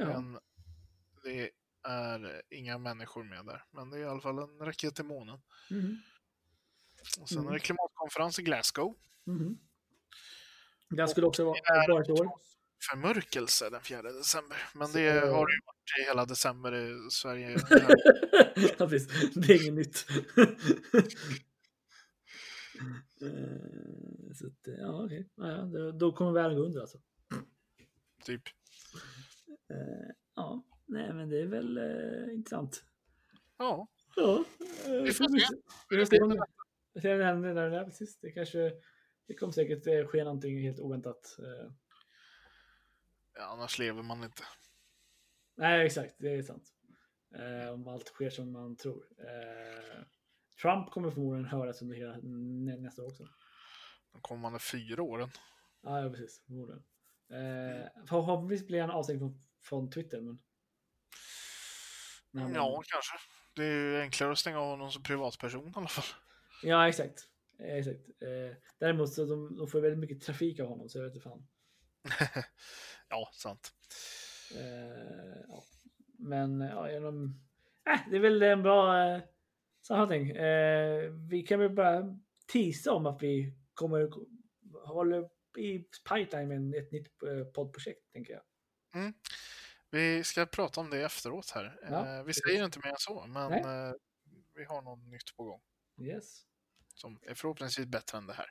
Ja. 0.00 0.20
Men 0.20 0.38
det 1.22 1.50
är 1.82 2.42
inga 2.50 2.78
människor 2.78 3.24
med 3.24 3.46
där. 3.46 3.64
Men 3.70 3.90
det 3.90 3.96
är 3.96 4.00
i 4.00 4.04
alla 4.04 4.20
fall 4.20 4.38
en 4.38 4.58
raket 4.58 4.94
till 4.96 5.04
månen. 5.04 5.38
Mhm. 5.70 5.98
Och 7.20 7.28
sen 7.28 7.38
Mm. 7.38 7.48
är 7.48 7.52
det 7.54 7.58
klimatkonferens 7.60 8.38
i 8.38 8.42
Glasgow. 8.42 8.94
Mhm. 9.24 9.58
Den 10.90 11.08
skulle 11.08 11.26
också 11.26 11.44
vara 11.44 11.54
det 11.96 12.02
ett 12.02 12.10
år. 12.10 12.30
Förmörkelse 12.90 13.70
den 13.70 13.80
4 13.82 14.02
december. 14.02 14.58
Men 14.74 14.88
Så- 14.88 14.98
det 14.98 15.10
har 15.10 15.46
det 15.46 15.52
ju 15.52 15.60
varit 15.66 16.00
i 16.00 16.04
hela 16.06 16.24
december 16.26 16.72
i 16.74 17.10
Sverige. 17.10 17.50
ja, 18.78 18.88
precis. 18.88 19.34
Det 19.34 19.52
är 19.54 19.62
inget 19.62 19.74
nytt. 19.74 20.06
Eh, 23.22 24.34
så 24.34 24.46
att, 24.46 24.78
ja, 24.78 25.04
okej. 25.04 25.28
Ja, 25.36 25.92
då 25.92 26.12
kommer 26.12 26.32
världen 26.32 26.56
gå 26.56 26.62
under 26.64 26.80
alltså. 26.80 26.98
typ. 28.24 28.42
Eh, 29.70 30.14
ja, 30.34 30.64
nej, 30.86 31.12
men 31.12 31.28
det 31.28 31.40
är 31.40 31.46
väl 31.46 31.78
eh, 31.78 32.34
intressant. 32.34 32.84
Ja, 33.58 33.88
Ja, 34.16 34.44
eh, 34.86 35.02
Vi 35.02 35.12
får 35.12 35.38
se. 35.38 35.56
Vi 35.90 35.96
får 35.96 36.04
se 36.04 36.18
det, 37.14 37.70
det, 37.70 37.84
precis. 37.84 38.18
det 38.18 38.32
kanske 38.32 38.72
det 39.26 39.34
kommer 39.34 39.52
säkert 39.52 40.10
ske 40.10 40.24
någonting 40.24 40.62
helt 40.62 40.80
oväntat. 40.80 41.36
Ja, 43.34 43.44
annars 43.44 43.78
lever 43.78 44.02
man 44.02 44.24
inte. 44.24 44.42
Nej, 45.56 45.86
exakt. 45.86 46.14
Det 46.18 46.34
är 46.34 46.42
sant. 46.42 46.72
Eh, 47.34 47.72
om 47.72 47.88
allt 47.88 48.08
sker 48.08 48.30
som 48.30 48.52
man 48.52 48.76
tror. 48.76 49.04
Eh, 49.18 50.02
Trump 50.62 50.90
kommer 50.90 51.10
förmodligen 51.10 51.46
höras 51.46 51.82
under 51.82 51.96
hela 51.96 52.16
nä, 52.22 52.76
nästa 52.76 53.02
år 53.02 53.06
också. 53.06 53.28
De 54.12 54.20
kommande 54.20 54.58
fyra 54.58 55.02
åren. 55.02 55.28
Ja, 55.82 56.02
ja 56.02 56.10
precis. 56.10 56.42
Förmodligen. 56.46 56.82
Eh, 57.30 57.86
förhoppningsvis 58.08 58.66
blir 58.66 58.80
han 58.80 58.90
avstängd 58.90 59.20
från, 59.20 59.40
från 59.62 59.90
Twitter. 59.90 60.20
Men... 60.20 60.38
Men- 62.30 62.54
Ja, 62.54 62.82
kanske. 62.86 63.12
Det 63.56 63.64
är 63.64 63.72
ju 63.72 64.00
enklare 64.00 64.32
att 64.32 64.38
stänga 64.38 64.60
av 64.60 64.70
honom 64.70 64.90
som 64.92 65.02
privatperson 65.02 65.68
i 65.68 65.72
alla 65.74 65.88
fall. 65.88 66.04
Ja, 66.62 66.88
exakt. 66.88 67.20
Eh, 67.58 67.74
exakt. 67.74 68.08
Eh, 68.22 68.56
däremot 68.78 69.12
så 69.12 69.24
de, 69.24 69.56
de 69.56 69.68
får 69.68 69.80
väldigt 69.80 69.98
mycket 69.98 70.22
trafik 70.22 70.60
av 70.60 70.66
honom 70.66 70.88
så 70.88 70.98
jag 70.98 71.04
vet 71.04 71.14
inte 71.14 71.28
fan. 71.28 71.46
ja, 73.08 73.30
sant. 73.32 73.72
Eh, 74.56 75.40
ja. 75.48 75.64
Men 76.18 76.60
ja, 76.60 76.90
genom... 76.90 77.40
Äh, 77.86 78.10
det 78.10 78.16
är 78.16 78.20
väl 78.20 78.42
en 78.42 78.62
bra 78.62 79.08
eh, 79.08 79.20
sammanfattning. 79.86 80.30
Eh, 80.30 81.10
vi 81.10 81.42
kan 81.42 81.60
väl 81.60 81.70
bara 81.70 82.18
tisa 82.46 82.92
om 82.92 83.06
att 83.06 83.22
vi 83.22 83.54
kommer 83.74 84.10
håller 84.86 85.28
i 85.56 85.78
pipeline 86.08 86.48
med 86.48 86.74
ett 86.74 86.92
nytt 86.92 87.22
eh, 87.22 87.44
poddprojekt, 87.44 88.12
tänker 88.12 88.32
jag. 88.32 88.42
Vi 89.90 90.24
ska 90.24 90.46
prata 90.46 90.80
om 90.80 90.90
det 90.90 91.02
efteråt 91.04 91.50
här. 91.50 91.78
Ja, 91.90 92.18
Eh, 92.18 92.24
vi 92.24 92.34
säger 92.34 92.64
inte 92.64 92.78
mer 92.78 92.88
än 92.90 92.98
så, 92.98 93.26
men 93.26 93.50
Nej. 93.50 93.60
eh, 93.88 93.92
vi 94.54 94.64
har 94.64 94.82
något 94.82 95.06
nytt 95.08 95.36
på 95.36 95.44
gång 95.44 95.60
Yes. 96.00 96.42
som 96.94 97.18
är 97.22 97.34
förhoppningsvis 97.34 97.86
bättre 97.86 98.18
än 98.18 98.26
det 98.26 98.32
här. 98.34 98.50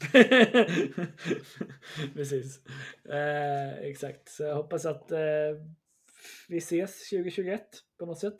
Precis. 2.14 2.60
Eh, 3.04 3.72
exakt. 3.78 4.28
Så 4.28 4.42
jag 4.42 4.54
hoppas 4.54 4.84
att 4.84 5.10
eh, 5.10 5.18
vi 6.48 6.58
ses 6.58 7.08
2021 7.08 7.68
på 7.98 8.06
något 8.06 8.20
sätt. 8.20 8.36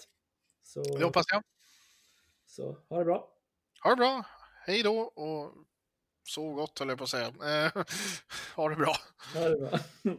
Så, 0.63 0.83
Det 0.83 1.05
hoppas 1.05 1.27
jag. 1.29 1.43
så 2.47 2.79
ha 2.89 2.99
det 2.99 3.05
bra. 3.05 3.33
Ha 3.83 3.91
det 3.91 3.97
bra. 3.97 4.27
Hej 4.67 4.83
då 4.83 4.99
och 4.99 5.55
sov 6.25 6.55
gott 6.55 6.79
höll 6.79 6.89
jag 6.89 6.99
på 6.99 7.05
att 7.05 7.11
säga. 7.11 7.27
Eh, 7.27 7.73
ha 8.57 8.69
det 8.69 8.77
bra. 8.77 8.95
Ha 9.35 9.49
det 9.49 9.57
bra. 9.59 9.79